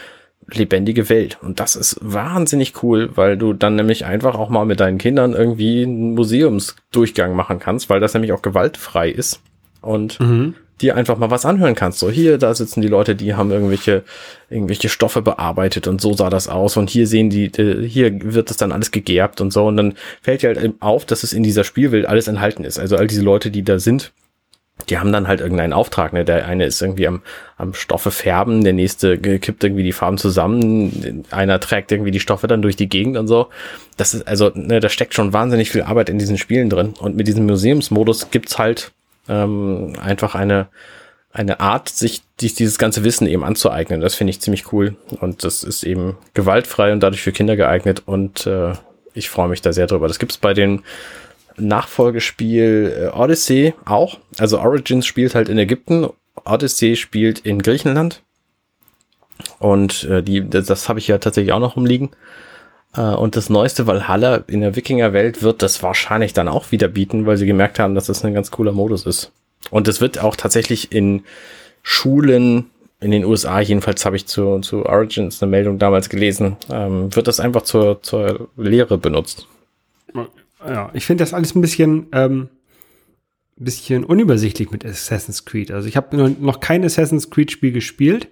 lebendige 0.53 1.09
Welt. 1.09 1.38
Und 1.42 1.61
das 1.61 1.76
ist 1.76 1.99
wahnsinnig 2.01 2.82
cool, 2.82 3.11
weil 3.14 3.36
du 3.36 3.53
dann 3.53 3.76
nämlich 3.76 4.05
einfach 4.05 4.34
auch 4.34 4.49
mal 4.49 4.64
mit 4.64 4.80
deinen 4.80 4.99
Kindern 4.99 5.34
irgendwie 5.34 5.82
einen 5.82 6.14
Museumsdurchgang 6.14 7.34
machen 7.34 7.59
kannst, 7.59 7.90
weil 7.90 8.01
das 8.01 8.14
nämlich 8.14 8.32
auch 8.32 8.42
gewaltfrei 8.42 9.11
ist 9.11 9.40
und 9.80 10.18
dir 10.80 10.96
einfach 10.96 11.18
mal 11.18 11.30
was 11.30 11.44
anhören 11.44 11.74
kannst. 11.74 11.99
So 11.99 12.11
hier, 12.11 12.38
da 12.38 12.55
sitzen 12.55 12.80
die 12.80 12.88
Leute, 12.88 13.14
die 13.14 13.34
haben 13.34 13.51
irgendwelche 13.51 14.05
irgendwelche 14.49 14.88
Stoffe 14.88 15.22
bearbeitet 15.22 15.86
und 15.88 16.01
so 16.01 16.14
sah 16.14 16.30
das 16.30 16.49
aus 16.49 16.76
und 16.76 16.88
hier 16.88 17.07
sehen 17.07 17.30
die, 17.30 17.46
äh, 17.46 17.86
hier 17.86 18.32
wird 18.32 18.51
das 18.51 18.57
dann 18.57 18.72
alles 18.72 18.90
gegerbt 18.90 19.40
und 19.40 19.53
so 19.53 19.66
und 19.66 19.76
dann 19.76 19.94
fällt 20.22 20.42
dir 20.42 20.55
halt 20.55 20.74
auf, 20.80 21.05
dass 21.05 21.24
es 21.24 21.32
in 21.32 21.42
dieser 21.42 21.64
Spielwelt 21.64 22.07
alles 22.07 22.28
enthalten 22.28 22.64
ist. 22.64 22.78
Also 22.78 22.96
all 22.96 23.07
diese 23.07 23.22
Leute, 23.22 23.51
die 23.51 23.62
da 23.62 23.78
sind, 23.78 24.12
die 24.88 24.98
haben 24.98 25.12
dann 25.12 25.28
halt 25.28 25.40
irgendeinen 25.40 25.72
Auftrag. 25.72 26.12
Ne? 26.12 26.24
Der 26.24 26.46
eine 26.46 26.64
ist 26.64 26.80
irgendwie 26.80 27.06
am, 27.06 27.22
am 27.56 27.74
Stoffe 27.74 28.10
färben, 28.10 28.64
der 28.64 28.72
nächste 28.72 29.18
kippt 29.18 29.64
irgendwie 29.64 29.82
die 29.82 29.92
Farben 29.92 30.18
zusammen, 30.18 31.24
einer 31.30 31.60
trägt 31.60 31.92
irgendwie 31.92 32.10
die 32.10 32.20
Stoffe 32.20 32.46
dann 32.46 32.62
durch 32.62 32.76
die 32.76 32.88
Gegend 32.88 33.16
und 33.16 33.26
so. 33.26 33.48
Das 33.96 34.14
ist 34.14 34.26
also, 34.26 34.50
ne, 34.54 34.80
da 34.80 34.88
steckt 34.88 35.14
schon 35.14 35.32
wahnsinnig 35.32 35.70
viel 35.70 35.82
Arbeit 35.82 36.08
in 36.08 36.18
diesen 36.18 36.38
Spielen 36.38 36.70
drin. 36.70 36.94
Und 37.00 37.16
mit 37.16 37.26
diesem 37.26 37.46
Museumsmodus 37.46 38.30
gibt's 38.30 38.58
halt 38.58 38.92
ähm, 39.28 39.94
einfach 40.00 40.34
eine 40.34 40.68
eine 41.30 41.60
Art, 41.60 41.88
sich 41.88 42.22
sich 42.40 42.54
dieses 42.54 42.78
ganze 42.78 43.04
Wissen 43.04 43.26
eben 43.26 43.44
anzueignen. 43.44 44.00
Das 44.00 44.14
finde 44.14 44.30
ich 44.30 44.40
ziemlich 44.40 44.72
cool. 44.72 44.96
Und 45.20 45.44
das 45.44 45.62
ist 45.62 45.84
eben 45.84 46.16
gewaltfrei 46.34 46.92
und 46.92 47.00
dadurch 47.00 47.22
für 47.22 47.32
Kinder 47.32 47.56
geeignet. 47.56 48.02
Und 48.06 48.46
äh, 48.46 48.72
ich 49.14 49.28
freue 49.28 49.48
mich 49.48 49.60
da 49.60 49.72
sehr 49.72 49.86
drüber. 49.86 50.08
Das 50.08 50.18
gibt's 50.18 50.38
bei 50.38 50.54
den 50.54 50.82
Nachfolgespiel 51.59 53.11
äh, 53.12 53.16
Odyssey 53.16 53.74
auch. 53.84 54.18
Also 54.38 54.59
Origins 54.59 55.06
spielt 55.06 55.34
halt 55.34 55.48
in 55.48 55.59
Ägypten, 55.59 56.09
Odyssey 56.44 56.96
spielt 56.96 57.40
in 57.40 57.61
Griechenland. 57.61 58.22
Und 59.59 60.04
äh, 60.04 60.22
die, 60.22 60.48
das, 60.48 60.66
das 60.66 60.88
habe 60.88 60.98
ich 60.98 61.09
ja 61.09 61.18
tatsächlich 61.18 61.52
auch 61.52 61.61
noch 61.61 61.76
rumliegen. 61.76 62.11
Äh, 62.96 63.00
und 63.00 63.36
das 63.36 63.50
neueste 63.50 63.86
Valhalla 63.86 64.44
in 64.46 64.61
der 64.61 64.76
Wikinger-Welt 64.76 65.42
wird 65.42 65.62
das 65.62 65.82
wahrscheinlich 65.82 66.32
dann 66.32 66.48
auch 66.48 66.72
wieder 66.72 66.88
bieten, 66.88 67.26
weil 67.26 67.36
sie 67.36 67.46
gemerkt 67.46 67.78
haben, 67.78 67.94
dass 67.94 68.06
das 68.06 68.24
ein 68.24 68.34
ganz 68.34 68.50
cooler 68.50 68.72
Modus 68.72 69.06
ist. 69.06 69.32
Und 69.70 69.88
es 69.88 70.00
wird 70.00 70.18
auch 70.22 70.36
tatsächlich 70.36 70.92
in 70.92 71.24
Schulen 71.82 72.70
in 73.00 73.12
den 73.12 73.24
USA, 73.24 73.61
jedenfalls 73.61 74.04
habe 74.04 74.16
ich 74.16 74.26
zu, 74.26 74.59
zu 74.61 74.84
Origins 74.84 75.40
eine 75.40 75.50
Meldung 75.50 75.78
damals 75.78 76.09
gelesen, 76.09 76.56
ähm, 76.70 77.14
wird 77.14 77.28
das 77.28 77.38
einfach 77.38 77.62
zur, 77.62 78.02
zur 78.02 78.48
Lehre 78.56 78.98
benutzt. 78.98 79.46
Ja, 80.70 80.90
ich 80.94 81.06
finde 81.06 81.22
das 81.22 81.34
alles 81.34 81.54
ein 81.54 81.60
bisschen, 81.60 82.06
ähm, 82.12 82.48
bisschen 83.56 84.04
unübersichtlich 84.04 84.70
mit 84.70 84.84
Assassin's 84.84 85.44
Creed. 85.44 85.70
Also 85.70 85.88
ich 85.88 85.96
habe 85.96 86.16
noch 86.16 86.60
kein 86.60 86.84
Assassin's 86.84 87.30
Creed 87.30 87.50
Spiel 87.50 87.72
gespielt 87.72 88.28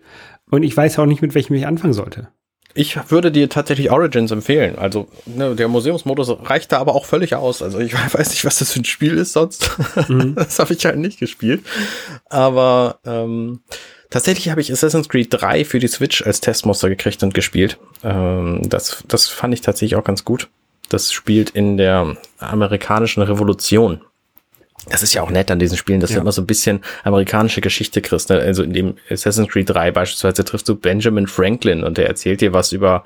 und 0.50 0.62
ich 0.62 0.76
weiß 0.76 0.98
auch 0.98 1.06
nicht, 1.06 1.22
mit 1.22 1.34
welchem 1.34 1.54
ich 1.54 1.66
anfangen 1.66 1.92
sollte. 1.92 2.28
Ich 2.76 3.10
würde 3.10 3.32
dir 3.32 3.48
tatsächlich 3.48 3.90
Origins 3.90 4.30
empfehlen. 4.30 4.78
Also 4.78 5.08
ne, 5.24 5.56
der 5.56 5.66
Museumsmodus 5.66 6.30
reicht 6.44 6.72
da 6.72 6.78
aber 6.78 6.94
auch 6.94 7.06
völlig 7.06 7.34
aus. 7.34 7.62
Also 7.62 7.78
ich 7.78 7.94
weiß 8.14 8.30
nicht, 8.30 8.44
was 8.44 8.58
das 8.58 8.72
für 8.72 8.80
ein 8.80 8.84
Spiel 8.84 9.16
ist 9.16 9.32
sonst. 9.32 9.70
Mhm. 10.08 10.34
das 10.36 10.58
habe 10.58 10.74
ich 10.74 10.84
halt 10.84 10.98
nicht 10.98 11.18
gespielt. 11.18 11.64
Aber 12.26 13.00
ähm, 13.06 13.60
tatsächlich 14.10 14.50
habe 14.50 14.60
ich 14.60 14.70
Assassin's 14.70 15.08
Creed 15.08 15.28
3 15.30 15.64
für 15.64 15.78
die 15.78 15.88
Switch 15.88 16.22
als 16.22 16.42
Testmuster 16.42 16.90
gekriegt 16.90 17.22
und 17.22 17.32
gespielt. 17.32 17.78
Ähm, 18.04 18.60
das, 18.68 19.02
das 19.08 19.26
fand 19.26 19.54
ich 19.54 19.62
tatsächlich 19.62 19.96
auch 19.96 20.04
ganz 20.04 20.24
gut. 20.24 20.50
Das 20.88 21.12
spielt 21.12 21.50
in 21.50 21.76
der 21.76 22.16
amerikanischen 22.38 23.22
Revolution 23.22 24.00
das 24.88 25.02
ist 25.02 25.14
ja 25.14 25.22
auch 25.22 25.30
nett 25.30 25.50
an 25.50 25.58
diesen 25.58 25.76
Spielen, 25.76 26.00
dass 26.00 26.10
ja. 26.10 26.16
du 26.16 26.22
immer 26.22 26.32
so 26.32 26.42
ein 26.42 26.46
bisschen 26.46 26.80
amerikanische 27.02 27.60
Geschichte 27.60 28.00
kriegst. 28.02 28.30
Ne? 28.30 28.38
Also 28.38 28.62
in 28.62 28.72
dem 28.72 28.94
Assassin's 29.10 29.48
Creed 29.48 29.68
3 29.68 29.90
beispielsweise 29.90 30.44
triffst 30.44 30.68
du 30.68 30.76
Benjamin 30.76 31.26
Franklin 31.26 31.82
und 31.82 31.98
der 31.98 32.06
erzählt 32.06 32.40
dir 32.40 32.52
was 32.52 32.72
über, 32.72 33.04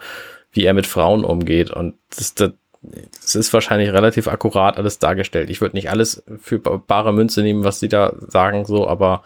wie 0.52 0.64
er 0.64 0.74
mit 0.74 0.86
Frauen 0.86 1.24
umgeht. 1.24 1.70
Und 1.70 1.94
das, 2.14 2.34
das, 2.34 2.52
das 2.82 3.34
ist 3.34 3.52
wahrscheinlich 3.52 3.92
relativ 3.92 4.28
akkurat 4.28 4.76
alles 4.76 4.98
dargestellt. 4.98 5.48
Ich 5.48 5.60
würde 5.60 5.76
nicht 5.76 5.90
alles 5.90 6.22
für 6.40 6.58
bare 6.58 7.14
Münze 7.14 7.42
nehmen, 7.42 7.64
was 7.64 7.80
sie 7.80 7.88
da 7.88 8.12
sagen, 8.28 8.66
so, 8.66 8.86
aber 8.86 9.22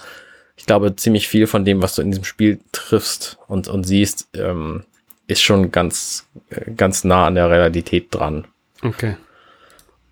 ich 0.56 0.66
glaube, 0.66 0.94
ziemlich 0.94 1.26
viel 1.26 1.48
von 1.48 1.64
dem, 1.64 1.82
was 1.82 1.96
du 1.96 2.02
in 2.02 2.12
diesem 2.12 2.24
Spiel 2.24 2.60
triffst 2.70 3.38
und, 3.48 3.66
und 3.66 3.82
siehst, 3.84 4.28
ähm, 4.34 4.84
ist 5.26 5.42
schon 5.42 5.72
ganz, 5.72 6.26
ganz 6.76 7.04
nah 7.04 7.26
an 7.26 7.34
der 7.34 7.50
Realität 7.50 8.14
dran. 8.14 8.46
Okay. 8.82 9.16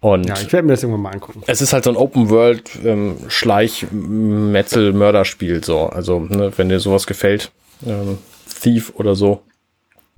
Und 0.01 0.29
ja, 0.29 0.35
ich 0.35 0.53
werde 0.53 0.67
mir 0.67 0.73
das 0.73 0.83
irgendwann 0.83 1.03
mal 1.03 1.13
angucken. 1.13 1.43
Es 1.47 1.61
ist 1.61 1.73
halt 1.73 1.85
so 1.85 1.91
ein 1.91 1.97
Open 1.97 2.29
World 2.29 2.71
ähm, 2.85 3.19
Schleich 3.29 3.87
Metzel 3.93 4.93
Mörderspiel 4.93 5.63
so. 5.63 5.87
Also, 5.87 6.19
ne, 6.19 6.53
wenn 6.57 6.69
dir 6.69 6.81
sowas 6.81 7.07
gefällt, 7.07 7.53
ähm, 7.87 8.19
Thief 8.61 8.93
oder 8.97 9.15
so. 9.15 9.43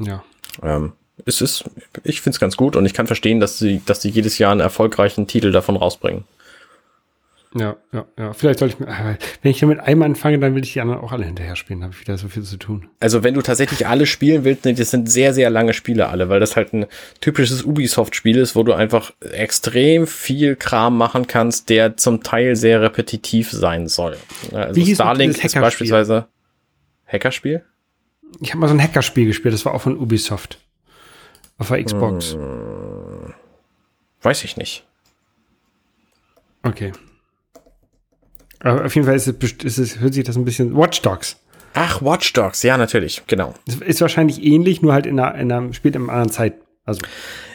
Ja. 0.01 0.25
Ähm, 0.63 0.93
es 1.27 1.41
ist, 1.41 1.65
ich 2.03 2.23
finde 2.23 2.37
es 2.37 2.41
ganz 2.41 2.57
gut 2.57 2.77
und 2.77 2.87
ich 2.87 2.95
kann 2.95 3.07
verstehen, 3.07 3.41
dass 3.41 3.59
sie, 3.59 3.83
dass 3.85 4.01
sie 4.01 4.09
jedes 4.09 4.39
Jahr 4.39 4.53
einen 4.53 4.61
erfolgreichen 4.61 5.27
Titel 5.27 5.53
davon 5.53 5.77
rausbringen. 5.77 6.25
Ja, 7.57 7.77
ja, 7.93 8.05
ja. 8.19 8.33
Vielleicht 8.33 8.59
sollte 8.59 8.75
ich 8.75 8.81
mir, 8.81 8.89
äh, 8.89 9.17
wenn 9.43 9.51
ich 9.53 9.61
damit 9.61 9.79
einmal 9.79 10.09
anfange, 10.09 10.41
dann 10.41 10.57
will 10.57 10.65
ich 10.65 10.73
die 10.73 10.81
anderen 10.81 11.01
auch 11.01 11.13
alle 11.13 11.25
hinterher 11.25 11.55
spielen. 11.55 11.81
Da 11.81 11.85
habe 11.85 11.95
ich 11.95 12.01
wieder 12.01 12.19
so 12.19 12.29
viel 12.29 12.43
zu 12.43 12.57
tun. 12.57 12.89
Also 12.99 13.23
wenn 13.23 13.35
du 13.35 13.43
tatsächlich 13.43 13.87
alle 13.87 14.07
spielen 14.07 14.43
willst, 14.43 14.67
das 14.67 14.91
sind 14.91 15.09
sehr, 15.09 15.33
sehr 15.33 15.51
lange 15.51 15.73
Spiele 15.73 16.09
alle, 16.09 16.29
weil 16.29 16.41
das 16.41 16.57
halt 16.57 16.73
ein 16.73 16.87
typisches 17.21 17.63
Ubisoft-Spiel 17.63 18.39
ist, 18.39 18.57
wo 18.57 18.65
du 18.65 18.73
einfach 18.73 19.13
extrem 19.21 20.09
viel 20.09 20.57
Kram 20.57 20.99
machen 20.99 21.29
kannst, 21.29 21.69
der 21.69 21.97
zum 21.97 22.25
Teil 22.25 22.57
sehr 22.57 22.83
repetitiv 22.83 23.53
sein 23.53 23.87
soll. 23.87 24.17
Also 24.53 24.75
Wie 24.75 24.93
Starlink 24.93 25.43
ist 25.43 25.55
beispielsweise 25.55 26.27
Hackerspiel? 27.07 27.63
Ich 28.41 28.51
habe 28.51 28.59
mal 28.59 28.69
so 28.69 28.75
ein 28.75 28.83
Hackerspiel 28.83 29.27
gespielt, 29.27 29.55
das 29.55 29.65
war 29.65 29.75
auch 29.75 29.83
von 29.83 29.97
Ubisoft. 29.97 30.59
Auf 31.59 31.69
der 31.69 31.85
Xbox. 31.85 32.33
Hm, 32.33 33.33
weiß 34.23 34.43
ich 34.43 34.57
nicht. 34.57 34.85
Okay. 36.65 36.91
Aber 38.65 38.87
auf 38.87 38.95
jeden 38.95 39.07
Fall 39.07 39.15
ist 39.15 39.29
es, 39.29 39.53
ist 39.63 39.79
es, 39.79 40.01
hört 40.01 40.15
sich 40.15 40.25
das 40.25 40.37
ein 40.37 40.45
bisschen 40.45 40.77
Watch 40.77 41.03
Dogs. 41.03 41.37
Ach, 41.75 42.01
Watch 42.03 42.33
Dogs, 42.33 42.63
ja, 42.63 42.77
natürlich, 42.77 43.23
genau. 43.27 43.53
Es 43.67 43.77
ist 43.77 44.01
wahrscheinlich 44.01 44.43
ähnlich, 44.43 44.81
nur 44.81 44.95
halt 44.95 45.07
in 45.07 45.21
einer, 45.21 45.35
in 45.39 45.53
einer 45.53 45.73
spielt 45.75 45.97
in 45.97 46.03
einer 46.03 46.13
anderen 46.13 46.33
Zeit. 46.33 46.55
Also. 46.85 47.01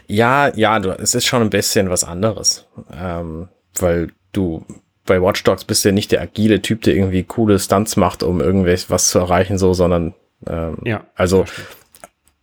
Ja, 0.07 0.55
ja, 0.55 0.79
du, 0.79 0.91
es 0.91 1.15
ist 1.15 1.25
schon 1.25 1.41
ein 1.41 1.49
bisschen 1.49 1.89
was 1.89 2.03
anderes. 2.03 2.67
Ähm, 2.93 3.47
weil 3.79 4.09
du 4.33 4.65
bei 5.05 5.21
Watch 5.21 5.43
Dogs 5.43 5.63
bist 5.63 5.83
ja 5.83 5.91
nicht 5.91 6.11
der 6.11 6.21
agile 6.21 6.61
Typ, 6.61 6.83
der 6.83 6.95
irgendwie 6.95 7.23
coole 7.23 7.57
Stunts 7.57 7.95
macht, 7.95 8.21
um 8.21 8.41
irgendwas 8.41 8.89
was 8.89 9.09
zu 9.09 9.19
erreichen, 9.19 9.57
so, 9.57 9.73
sondern 9.73 10.13
ähm, 10.47 10.77
ja, 10.83 11.05
also 11.15 11.45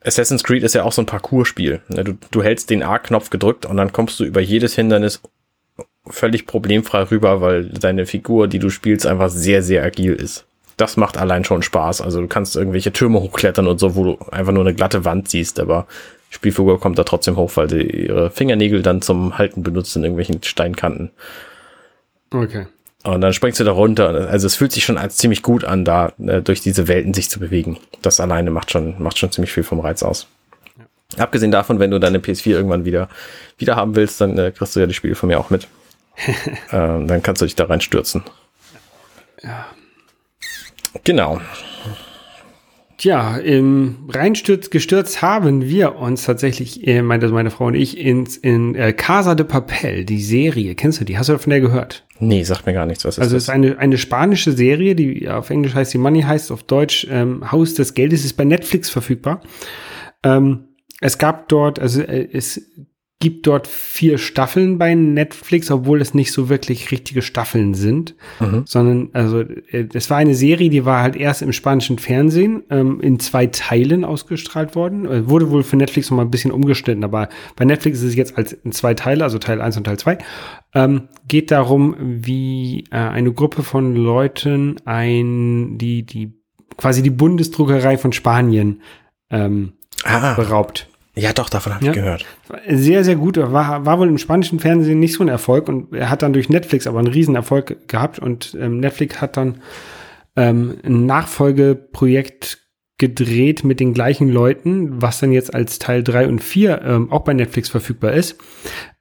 Assassin's 0.05 0.45
Creed 0.45 0.63
ist 0.63 0.75
ja 0.75 0.83
auch 0.83 0.93
so 0.93 1.03
ein 1.03 1.07
Parcours-Spiel. 1.07 1.83
Ne, 1.89 2.05
du, 2.05 2.19
du 2.31 2.43
hältst 2.43 2.71
den 2.71 2.83
A-Knopf 2.83 3.31
gedrückt 3.31 3.67
und 3.67 3.77
dann 3.77 3.93
kommst 3.93 4.19
du 4.19 4.25
über 4.25 4.41
jedes 4.41 4.75
Hindernis 4.75 5.21
völlig 6.09 6.47
problemfrei 6.47 7.03
rüber, 7.03 7.41
weil 7.41 7.65
deine 7.67 8.07
Figur, 8.07 8.49
die 8.49 8.59
du 8.59 8.71
spielst, 8.71 9.07
einfach 9.07 9.29
sehr, 9.29 9.63
sehr 9.63 9.85
agil 9.85 10.15
ist. 10.15 10.47
Das 10.77 10.97
macht 10.97 11.17
allein 11.17 11.45
schon 11.45 11.63
Spaß. 11.63 12.03
Also 12.03 12.21
du 12.21 12.29
kannst 12.29 12.57
irgendwelche 12.57 12.93
Türme 12.93 13.21
hochklettern 13.21 13.67
und 13.67 13.79
so, 13.79 13.97
wo 13.97 14.05
du 14.05 14.19
einfach 14.31 14.53
nur 14.53 14.65
eine 14.65 14.75
glatte 14.75 15.05
Wand 15.05 15.29
siehst, 15.29 15.59
aber 15.59 15.87
Spielfigur 16.31 16.81
kommt 16.81 16.99
da 16.99 17.05
trotzdem 17.05 17.37
hoch, 17.37 17.53
weil 17.55 17.71
sie 17.71 17.83
ihre 17.83 18.31
Fingernägel 18.31 18.83
dann 18.83 19.01
zum 19.01 19.39
Halten 19.39 19.63
benutzt 19.63 19.97
in 19.97 20.03
irgendwelchen 20.03 20.43
Steinkanten. 20.43 21.11
Okay. 22.31 22.67
Und 23.05 23.21
dann 23.21 23.33
springst 23.33 23.61
du 23.61 23.65
da 23.65 23.71
runter. 23.71 24.29
Also 24.29 24.47
es 24.47 24.57
fühlt 24.57 24.73
sich 24.73 24.85
schon 24.85 24.99
als 24.99 25.17
ziemlich 25.17 25.43
gut 25.43 25.65
an, 25.65 25.85
da 25.85 26.13
äh, 26.19 26.43
durch 26.43 26.61
diese 26.61 26.89
Welten 26.89 27.15
sich 27.15 27.31
zu 27.31 27.39
bewegen. 27.39 27.79
Das 28.03 28.19
alleine 28.19 28.51
macht 28.51 28.73
schon, 28.73 29.01
macht 29.01 29.19
schon 29.19 29.31
ziemlich 29.31 29.53
viel 29.53 29.63
vom 29.63 29.79
Reiz 29.79 30.03
aus. 30.03 30.27
Ja. 31.17 31.23
Abgesehen 31.23 31.53
davon, 31.53 31.79
wenn 31.79 31.93
du 31.93 32.01
deine 32.01 32.19
PS4 32.19 32.51
irgendwann 32.51 32.85
wieder, 32.85 33.09
wieder 33.59 33.77
haben 33.77 33.95
willst, 33.95 34.21
dann 34.21 34.37
äh, 34.37 34.51
kriegst 34.51 34.75
du 34.75 34.81
ja 34.81 34.87
die 34.87 34.95
Spiele 34.95 35.15
von 35.15 35.29
mir 35.29 35.39
auch 35.39 35.51
mit. 35.51 35.69
ähm, 36.73 37.07
dann 37.07 37.23
kannst 37.23 37.43
du 37.43 37.47
dich 37.47 37.57
da 37.57 37.65
reinstürzen. 37.65 38.23
Ja. 39.43 39.67
Genau. 41.05 41.41
Tja, 42.99 43.37
im 43.37 44.09
Reinstürz 44.09 44.71
gestürzt 44.71 45.21
haben 45.21 45.69
wir 45.69 45.97
uns 45.97 46.25
tatsächlich, 46.25 46.87
äh, 46.87 47.03
meine, 47.03 47.29
meine 47.29 47.51
Frau 47.51 47.67
und 47.67 47.75
ich, 47.75 47.99
ins, 47.99 48.39
in 48.39 48.75
äh, 48.75 48.95
Casa 48.95 49.35
de 49.35 49.45
Papel, 49.45 50.07
die 50.07 50.23
Serie. 50.23 50.75
Kennst 50.75 51.01
du 51.01 51.05
die? 51.05 51.19
Hast 51.19 51.29
du 51.29 51.39
von 51.39 51.51
der 51.51 51.61
gehört? 51.61 52.07
Nee, 52.21 52.43
sagt 52.45 52.65
mir 52.65 52.73
gar 52.73 52.87
nichts. 52.87 53.05
Was 53.05 53.19
ist 53.19 53.23
also 53.23 53.37
es 53.37 53.43
ist 53.45 53.49
eine, 53.51 53.79
eine 53.79 53.99
spanische 53.99 54.53
Serie, 54.53 54.95
die 54.95 55.29
auf 55.29 55.51
Englisch 55.51 55.75
heißt 55.75 55.93
die 55.93 55.99
Money 55.99 56.23
heißt, 56.23 56.51
auf 56.51 56.63
Deutsch 56.63 57.07
ähm, 57.11 57.53
Haus 57.53 57.75
des 57.75 57.93
Geldes, 57.93 58.25
ist 58.25 58.39
bei 58.39 58.45
Netflix 58.45 58.89
verfügbar. 58.89 59.43
Ähm, 60.23 60.69
es 61.03 61.19
gab 61.19 61.49
dort, 61.51 61.79
also 61.79 62.01
äh, 62.01 62.27
es 62.33 62.63
gibt 63.19 63.47
dort 63.47 63.67
vier 63.67 64.19
Staffeln 64.19 64.77
bei 64.77 64.95
Netflix, 64.95 65.71
obwohl 65.71 66.03
es 66.03 66.13
nicht 66.13 66.33
so 66.33 66.51
wirklich 66.51 66.91
richtige 66.91 67.23
Staffeln 67.23 67.73
sind, 67.73 68.15
mhm. 68.41 68.65
sondern 68.67 69.09
also 69.15 69.41
äh, 69.41 69.89
es 69.95 70.11
war 70.11 70.19
eine 70.19 70.35
Serie, 70.35 70.69
die 70.69 70.85
war 70.85 71.03
halt 71.03 71.17
erst 71.17 71.41
im 71.41 71.55
spanischen 71.55 71.99
Fernsehen 71.99 72.65
ähm, 72.69 73.01
in 73.01 73.19
zwei 73.19 73.47
Teilen 73.47 74.05
ausgestrahlt 74.05 74.75
worden, 74.75 75.07
äh, 75.07 75.29
wurde 75.29 75.51
wohl 75.51 75.63
für 75.63 75.77
Netflix 75.77 76.11
noch 76.11 76.19
mal 76.19 76.25
ein 76.25 76.31
bisschen 76.31 76.53
umgeschnitten, 76.53 77.05
aber 77.05 77.31
bei 77.57 77.65
Netflix 77.65 77.99
ist 77.99 78.11
es 78.11 78.17
jetzt 78.17 78.37
als 78.37 78.53
in 78.53 78.73
zwei 78.73 78.93
Teile, 78.93 79.25
also 79.25 79.39
Teil 79.39 79.63
1 79.63 79.79
und 79.79 79.85
Teil 79.85 79.99
2, 79.99 80.19
ähm, 80.75 81.09
geht 81.27 81.51
darum, 81.51 81.97
wie 81.99 82.85
äh, 82.91 82.97
eine 82.97 83.33
Gruppe 83.33 83.63
von 83.63 83.97
Leuten 83.97 84.77
ein 84.85 85.79
die 85.79 86.05
die 86.05 86.35
quasi 86.77 87.03
die 87.03 87.11
Bundesdruckerei 87.11 87.97
von 87.97 88.13
Spanien 88.13 88.83
ähm, 89.31 89.73
ah. 90.05 90.35
beraubt. 90.35 90.89
Ja, 91.19 91.33
doch, 91.33 91.49
davon 91.49 91.75
habe 91.75 91.87
ich 91.87 91.93
gehört. 91.93 92.27
Sehr, 92.69 93.03
sehr 93.03 93.17
gut. 93.17 93.39
War, 93.39 93.87
war 93.87 93.99
wohl 93.99 94.09
im 94.09 94.19
spanischen 94.19 94.61
Fernsehen 94.61 95.01
nicht 95.01 95.15
so 95.15 95.25
ein 95.25 95.29
Erfolg 95.29 95.69
und 95.69 95.95
er 95.95 96.11
hat 96.11 96.23
dann 96.23 96.35
durch 96.35 96.51
Netflix 96.51 96.87
aber 96.87 96.99
einen 96.99 97.09
Riesenerfolg 97.09 97.89
gehabt 97.89 98.19
und 98.19 98.57
ähm, 98.61 98.81
Netflix 98.81 99.21
hat 99.23 99.39
dann 99.39 99.63
ähm, 100.37 100.77
ein 100.85 101.07
Nachfolgeprojekt 101.07 102.67
gedreht 102.99 103.63
mit 103.63 103.79
den 103.79 103.93
gleichen 103.93 104.31
Leuten, 104.31 105.03
was 105.03 105.21
dann 105.21 105.33
jetzt 105.33 105.55
als 105.55 105.79
Teil 105.79 106.03
3 106.03 106.29
und 106.29 106.43
4 106.43 106.83
ähm, 106.83 107.13
auch 107.13 107.25
bei 107.25 107.35
Netflix 107.35 107.69
verfügbar 107.69 108.13
ist. 108.13 108.39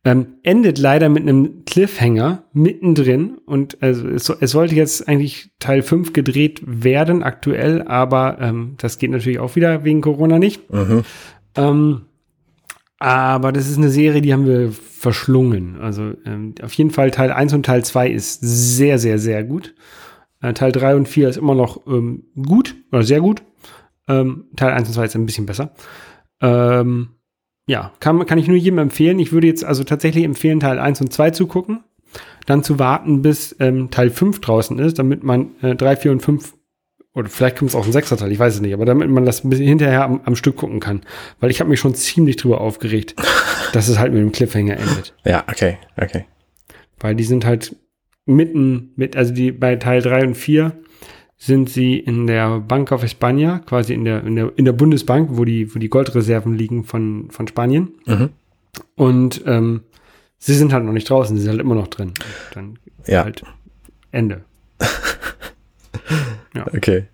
Ähm, 0.03 0.35
endet 0.43 0.77
leider 0.77 1.09
mit 1.09 1.23
einem 1.23 1.63
Cliffhanger 1.65 2.43
mittendrin 2.53 3.37
und 3.45 3.81
also 3.81 4.07
es, 4.07 4.29
es, 4.29 4.51
sollte 4.51 4.75
jetzt 4.75 5.07
eigentlich 5.07 5.49
Teil 5.59 5.81
5 5.81 6.13
gedreht 6.13 6.61
werden 6.65 7.23
aktuell, 7.23 7.81
aber 7.83 8.37
ähm, 8.39 8.75
das 8.77 8.99
geht 8.99 9.11
natürlich 9.11 9.39
auch 9.39 9.55
wieder 9.55 9.83
wegen 9.83 10.01
Corona 10.01 10.39
nicht. 10.39 10.71
Mhm. 10.71 11.03
Ähm, 11.55 12.01
aber 12.99 13.51
das 13.51 13.69
ist 13.69 13.77
eine 13.77 13.89
Serie, 13.89 14.21
die 14.21 14.33
haben 14.33 14.47
wir 14.47 14.71
verschlungen. 14.71 15.77
Also 15.79 16.13
ähm, 16.25 16.55
auf 16.63 16.73
jeden 16.73 16.91
Fall 16.91 17.11
Teil 17.11 17.31
1 17.31 17.53
und 17.53 17.65
Teil 17.65 17.83
2 17.83 18.09
ist 18.09 18.39
sehr, 18.41 18.99
sehr, 18.99 19.19
sehr 19.19 19.43
gut. 19.43 19.75
Äh, 20.41 20.53
Teil 20.53 20.71
3 20.71 20.95
und 20.95 21.07
4 21.07 21.29
ist 21.29 21.37
immer 21.37 21.55
noch 21.55 21.85
ähm, 21.87 22.23
gut 22.35 22.75
oder 22.91 23.03
sehr 23.03 23.21
gut. 23.21 23.43
Ähm, 24.07 24.45
Teil 24.55 24.73
1 24.73 24.87
und 24.87 24.93
2 24.93 25.05
ist 25.05 25.15
ein 25.15 25.25
bisschen 25.25 25.45
besser. 25.45 25.73
Ähm, 26.41 27.09
ja, 27.67 27.91
kann, 27.99 28.25
kann 28.25 28.37
ich 28.37 28.47
nur 28.47 28.57
jedem 28.57 28.79
empfehlen. 28.79 29.19
Ich 29.19 29.31
würde 29.31 29.47
jetzt 29.47 29.65
also 29.65 29.83
tatsächlich 29.83 30.23
empfehlen, 30.23 30.59
Teil 30.59 30.79
1 30.79 31.01
und 31.01 31.11
2 31.13 31.31
zu 31.31 31.47
gucken. 31.47 31.83
Dann 32.45 32.63
zu 32.63 32.79
warten, 32.79 33.21
bis 33.21 33.55
ähm, 33.59 33.91
Teil 33.91 34.09
5 34.09 34.39
draußen 34.39 34.79
ist, 34.79 34.97
damit 34.97 35.23
man 35.23 35.51
äh, 35.61 35.75
3, 35.75 35.95
4 35.97 36.11
und 36.11 36.21
5 36.21 36.54
Oder 37.15 37.29
vielleicht 37.29 37.57
kommt 37.57 37.69
es 37.69 37.75
auch 37.75 37.85
ein 37.85 37.91
Sechserteil, 37.93 38.31
ich 38.31 38.39
weiß 38.39 38.55
es 38.55 38.61
nicht, 38.61 38.73
aber 38.73 38.85
damit 38.85 39.09
man 39.09 39.25
das 39.25 39.43
ein 39.43 39.49
bisschen 39.49 39.67
hinterher 39.67 40.03
am, 40.03 40.21
am 40.25 40.35
Stück 40.35 40.57
gucken 40.57 40.79
kann. 40.81 41.01
Weil 41.39 41.49
ich 41.49 41.61
habe 41.61 41.69
mich 41.69 41.79
schon 41.79 41.95
ziemlich 41.95 42.35
drüber 42.35 42.59
aufgeregt, 42.61 43.15
dass 43.73 43.87
es 43.87 43.97
halt 43.97 44.11
mit 44.13 44.21
dem 44.21 44.31
Cliffhanger 44.33 44.77
endet. 44.77 45.13
Ja, 45.23 45.43
okay, 45.49 45.77
okay. 45.97 46.25
Weil 46.99 47.15
die 47.15 47.23
sind 47.23 47.45
halt 47.45 47.75
mitten 48.25 48.91
mit, 48.95 49.15
also 49.15 49.33
die 49.33 49.51
bei 49.51 49.75
Teil 49.77 50.01
3 50.01 50.27
und 50.27 50.35
4 50.35 50.73
sind 51.37 51.69
sie 51.69 51.97
in 51.99 52.27
der 52.27 52.59
Bank 52.59 52.91
of 52.91 53.03
España, 53.03 53.59
quasi 53.59 53.93
in 53.93 54.05
der, 54.05 54.23
in 54.23 54.35
der, 54.35 54.51
in 54.55 54.65
der 54.65 54.71
Bundesbank, 54.73 55.29
wo 55.33 55.45
die, 55.45 55.73
wo 55.73 55.79
die 55.79 55.89
Goldreserven 55.89 56.55
liegen 56.57 56.83
von, 56.83 57.29
von 57.29 57.47
Spanien. 57.47 57.89
Mhm. 58.05 58.29
Und 58.95 59.41
ähm, 59.45 59.81
sie 60.37 60.53
sind 60.55 60.73
halt 60.73 60.83
noch 60.85 60.93
nicht 60.93 61.09
draußen, 61.09 61.35
sie 61.35 61.43
sind 61.43 61.51
halt 61.51 61.61
immer 61.61 61.75
noch 61.75 61.87
drin. 61.87 62.09
Und 62.09 62.55
dann 62.55 62.79
Ja. 63.05 63.23
halt 63.23 63.43
Ende. 64.11 64.43
Okay. 66.63 67.05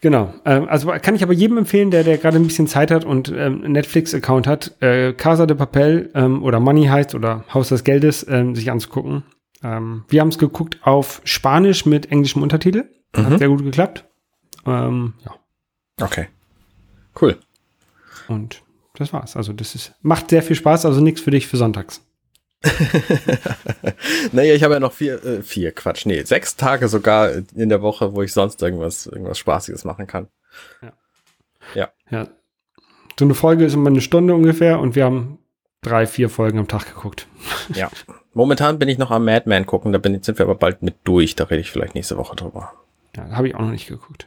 Genau. 0.00 0.34
Ähm, 0.44 0.68
also 0.68 0.92
kann 1.00 1.14
ich 1.14 1.22
aber 1.22 1.32
jedem 1.32 1.58
empfehlen, 1.58 1.90
der, 1.90 2.02
der 2.02 2.18
gerade 2.18 2.36
ein 2.36 2.46
bisschen 2.46 2.66
Zeit 2.66 2.90
hat 2.90 3.04
und 3.04 3.28
ähm, 3.28 3.62
einen 3.62 3.72
Netflix-Account 3.72 4.46
hat, 4.48 4.82
äh, 4.82 5.12
Casa 5.12 5.46
de 5.46 5.56
Papel 5.56 6.10
ähm, 6.14 6.42
oder 6.42 6.58
Money 6.58 6.86
heißt 6.86 7.14
oder 7.14 7.44
Haus 7.54 7.68
des 7.68 7.84
Geldes, 7.84 8.26
ähm, 8.28 8.56
sich 8.56 8.70
anzugucken. 8.70 9.22
Ähm, 9.62 10.04
wir 10.08 10.20
haben 10.20 10.28
es 10.28 10.38
geguckt 10.38 10.78
auf 10.82 11.22
Spanisch 11.24 11.86
mit 11.86 12.10
englischem 12.10 12.42
Untertitel. 12.42 12.84
Mhm. 13.16 13.26
Hat 13.26 13.38
sehr 13.38 13.48
gut 13.48 13.62
geklappt. 13.62 14.04
Ähm, 14.66 15.14
ja. 15.24 15.34
Okay. 16.04 16.26
Cool. 17.20 17.38
Und 18.26 18.62
das 18.94 19.12
war's. 19.12 19.36
Also 19.36 19.52
das 19.52 19.76
ist, 19.76 19.94
macht 20.02 20.30
sehr 20.30 20.42
viel 20.42 20.56
Spaß, 20.56 20.84
also 20.84 21.00
nichts 21.00 21.20
für 21.20 21.30
dich 21.30 21.46
für 21.46 21.56
sonntags. 21.56 22.04
naja, 24.32 24.54
ich 24.54 24.62
habe 24.62 24.74
ja 24.74 24.80
noch 24.80 24.92
vier, 24.92 25.24
äh, 25.24 25.42
vier, 25.42 25.72
Quatsch, 25.72 26.06
nee, 26.06 26.22
sechs 26.22 26.56
Tage 26.56 26.88
sogar 26.88 27.30
in 27.54 27.68
der 27.68 27.82
Woche, 27.82 28.14
wo 28.14 28.22
ich 28.22 28.32
sonst 28.32 28.62
irgendwas, 28.62 29.06
irgendwas 29.06 29.38
Spaßiges 29.38 29.84
machen 29.84 30.06
kann. 30.06 30.28
Ja. 32.10 32.28
So 33.18 33.24
eine 33.24 33.34
Folge 33.34 33.64
ist 33.64 33.74
immer 33.74 33.90
eine 33.90 34.00
Stunde 34.00 34.34
ungefähr 34.34 34.80
und 34.80 34.94
wir 34.94 35.04
haben 35.04 35.38
drei, 35.82 36.06
vier 36.06 36.28
Folgen 36.28 36.58
am 36.58 36.68
Tag 36.68 36.86
geguckt. 36.86 37.26
Ja. 37.74 37.90
Momentan 38.34 38.78
bin 38.78 38.88
ich 38.88 38.98
noch 38.98 39.10
am 39.10 39.24
Madman 39.24 39.66
gucken, 39.66 39.92
da 39.92 39.98
bin, 39.98 40.20
sind 40.22 40.38
wir 40.38 40.46
aber 40.46 40.56
bald 40.56 40.82
mit 40.82 40.96
durch, 41.04 41.36
da 41.36 41.44
rede 41.44 41.60
ich 41.60 41.70
vielleicht 41.70 41.94
nächste 41.94 42.16
Woche 42.16 42.34
drüber. 42.34 42.72
Ja, 43.14 43.30
habe 43.30 43.46
ich 43.46 43.54
auch 43.54 43.60
noch 43.60 43.70
nicht 43.70 43.86
geguckt. 43.86 44.26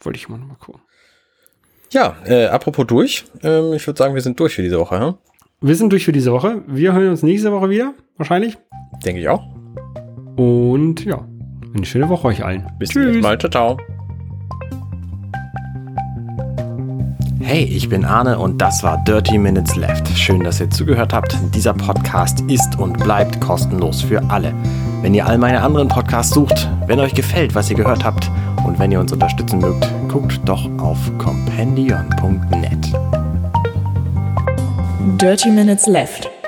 Wollte 0.00 0.16
ich 0.16 0.28
mal 0.28 0.38
noch 0.38 0.46
mal 0.46 0.56
gucken. 0.56 0.80
Ja, 1.90 2.16
äh, 2.24 2.46
apropos 2.46 2.86
durch, 2.86 3.24
ähm, 3.42 3.74
ich 3.74 3.86
würde 3.86 3.98
sagen, 3.98 4.14
wir 4.14 4.22
sind 4.22 4.40
durch 4.40 4.54
für 4.54 4.62
diese 4.62 4.78
Woche, 4.78 4.98
hm? 4.98 5.14
Wir 5.64 5.76
sind 5.76 5.92
durch 5.92 6.04
für 6.04 6.10
diese 6.12 6.32
Woche. 6.32 6.62
Wir 6.66 6.92
hören 6.92 7.10
uns 7.10 7.22
nächste 7.22 7.52
Woche 7.52 7.70
wieder, 7.70 7.94
wahrscheinlich. 8.16 8.58
denke 9.06 9.20
ich 9.20 9.28
auch. 9.28 9.44
Und 10.36 11.04
ja, 11.04 11.24
eine 11.72 11.84
schöne 11.84 12.08
Woche 12.08 12.26
euch 12.26 12.44
allen. 12.44 12.66
Bis 12.80 12.90
zum 12.90 13.04
nächsten 13.04 13.22
Mal, 13.22 13.38
ciao, 13.38 13.48
ciao. 13.48 13.76
Hey, 17.38 17.62
ich 17.62 17.88
bin 17.88 18.04
Arne 18.04 18.40
und 18.40 18.60
das 18.60 18.82
war 18.82 19.04
Dirty 19.04 19.38
Minutes 19.38 19.76
Left. 19.76 20.08
Schön, 20.18 20.42
dass 20.42 20.58
ihr 20.58 20.68
zugehört 20.68 21.12
habt. 21.12 21.36
Dieser 21.54 21.74
Podcast 21.74 22.40
ist 22.48 22.76
und 22.80 22.98
bleibt 22.98 23.40
kostenlos 23.40 24.02
für 24.02 24.20
alle. 24.30 24.52
Wenn 25.00 25.14
ihr 25.14 25.26
all 25.26 25.38
meine 25.38 25.62
anderen 25.62 25.86
Podcasts 25.86 26.34
sucht, 26.34 26.68
wenn 26.88 26.98
euch 26.98 27.14
gefällt, 27.14 27.54
was 27.54 27.70
ihr 27.70 27.76
gehört 27.76 28.04
habt 28.04 28.28
und 28.66 28.80
wenn 28.80 28.90
ihr 28.90 28.98
uns 28.98 29.12
unterstützen 29.12 29.60
mögt, 29.60 29.88
guckt 30.08 30.40
doch 30.44 30.68
auf 30.78 30.98
compendion.net. 31.18 33.21
Dirty 35.02 35.50
Minutes 35.50 35.88
Left. 35.88 36.41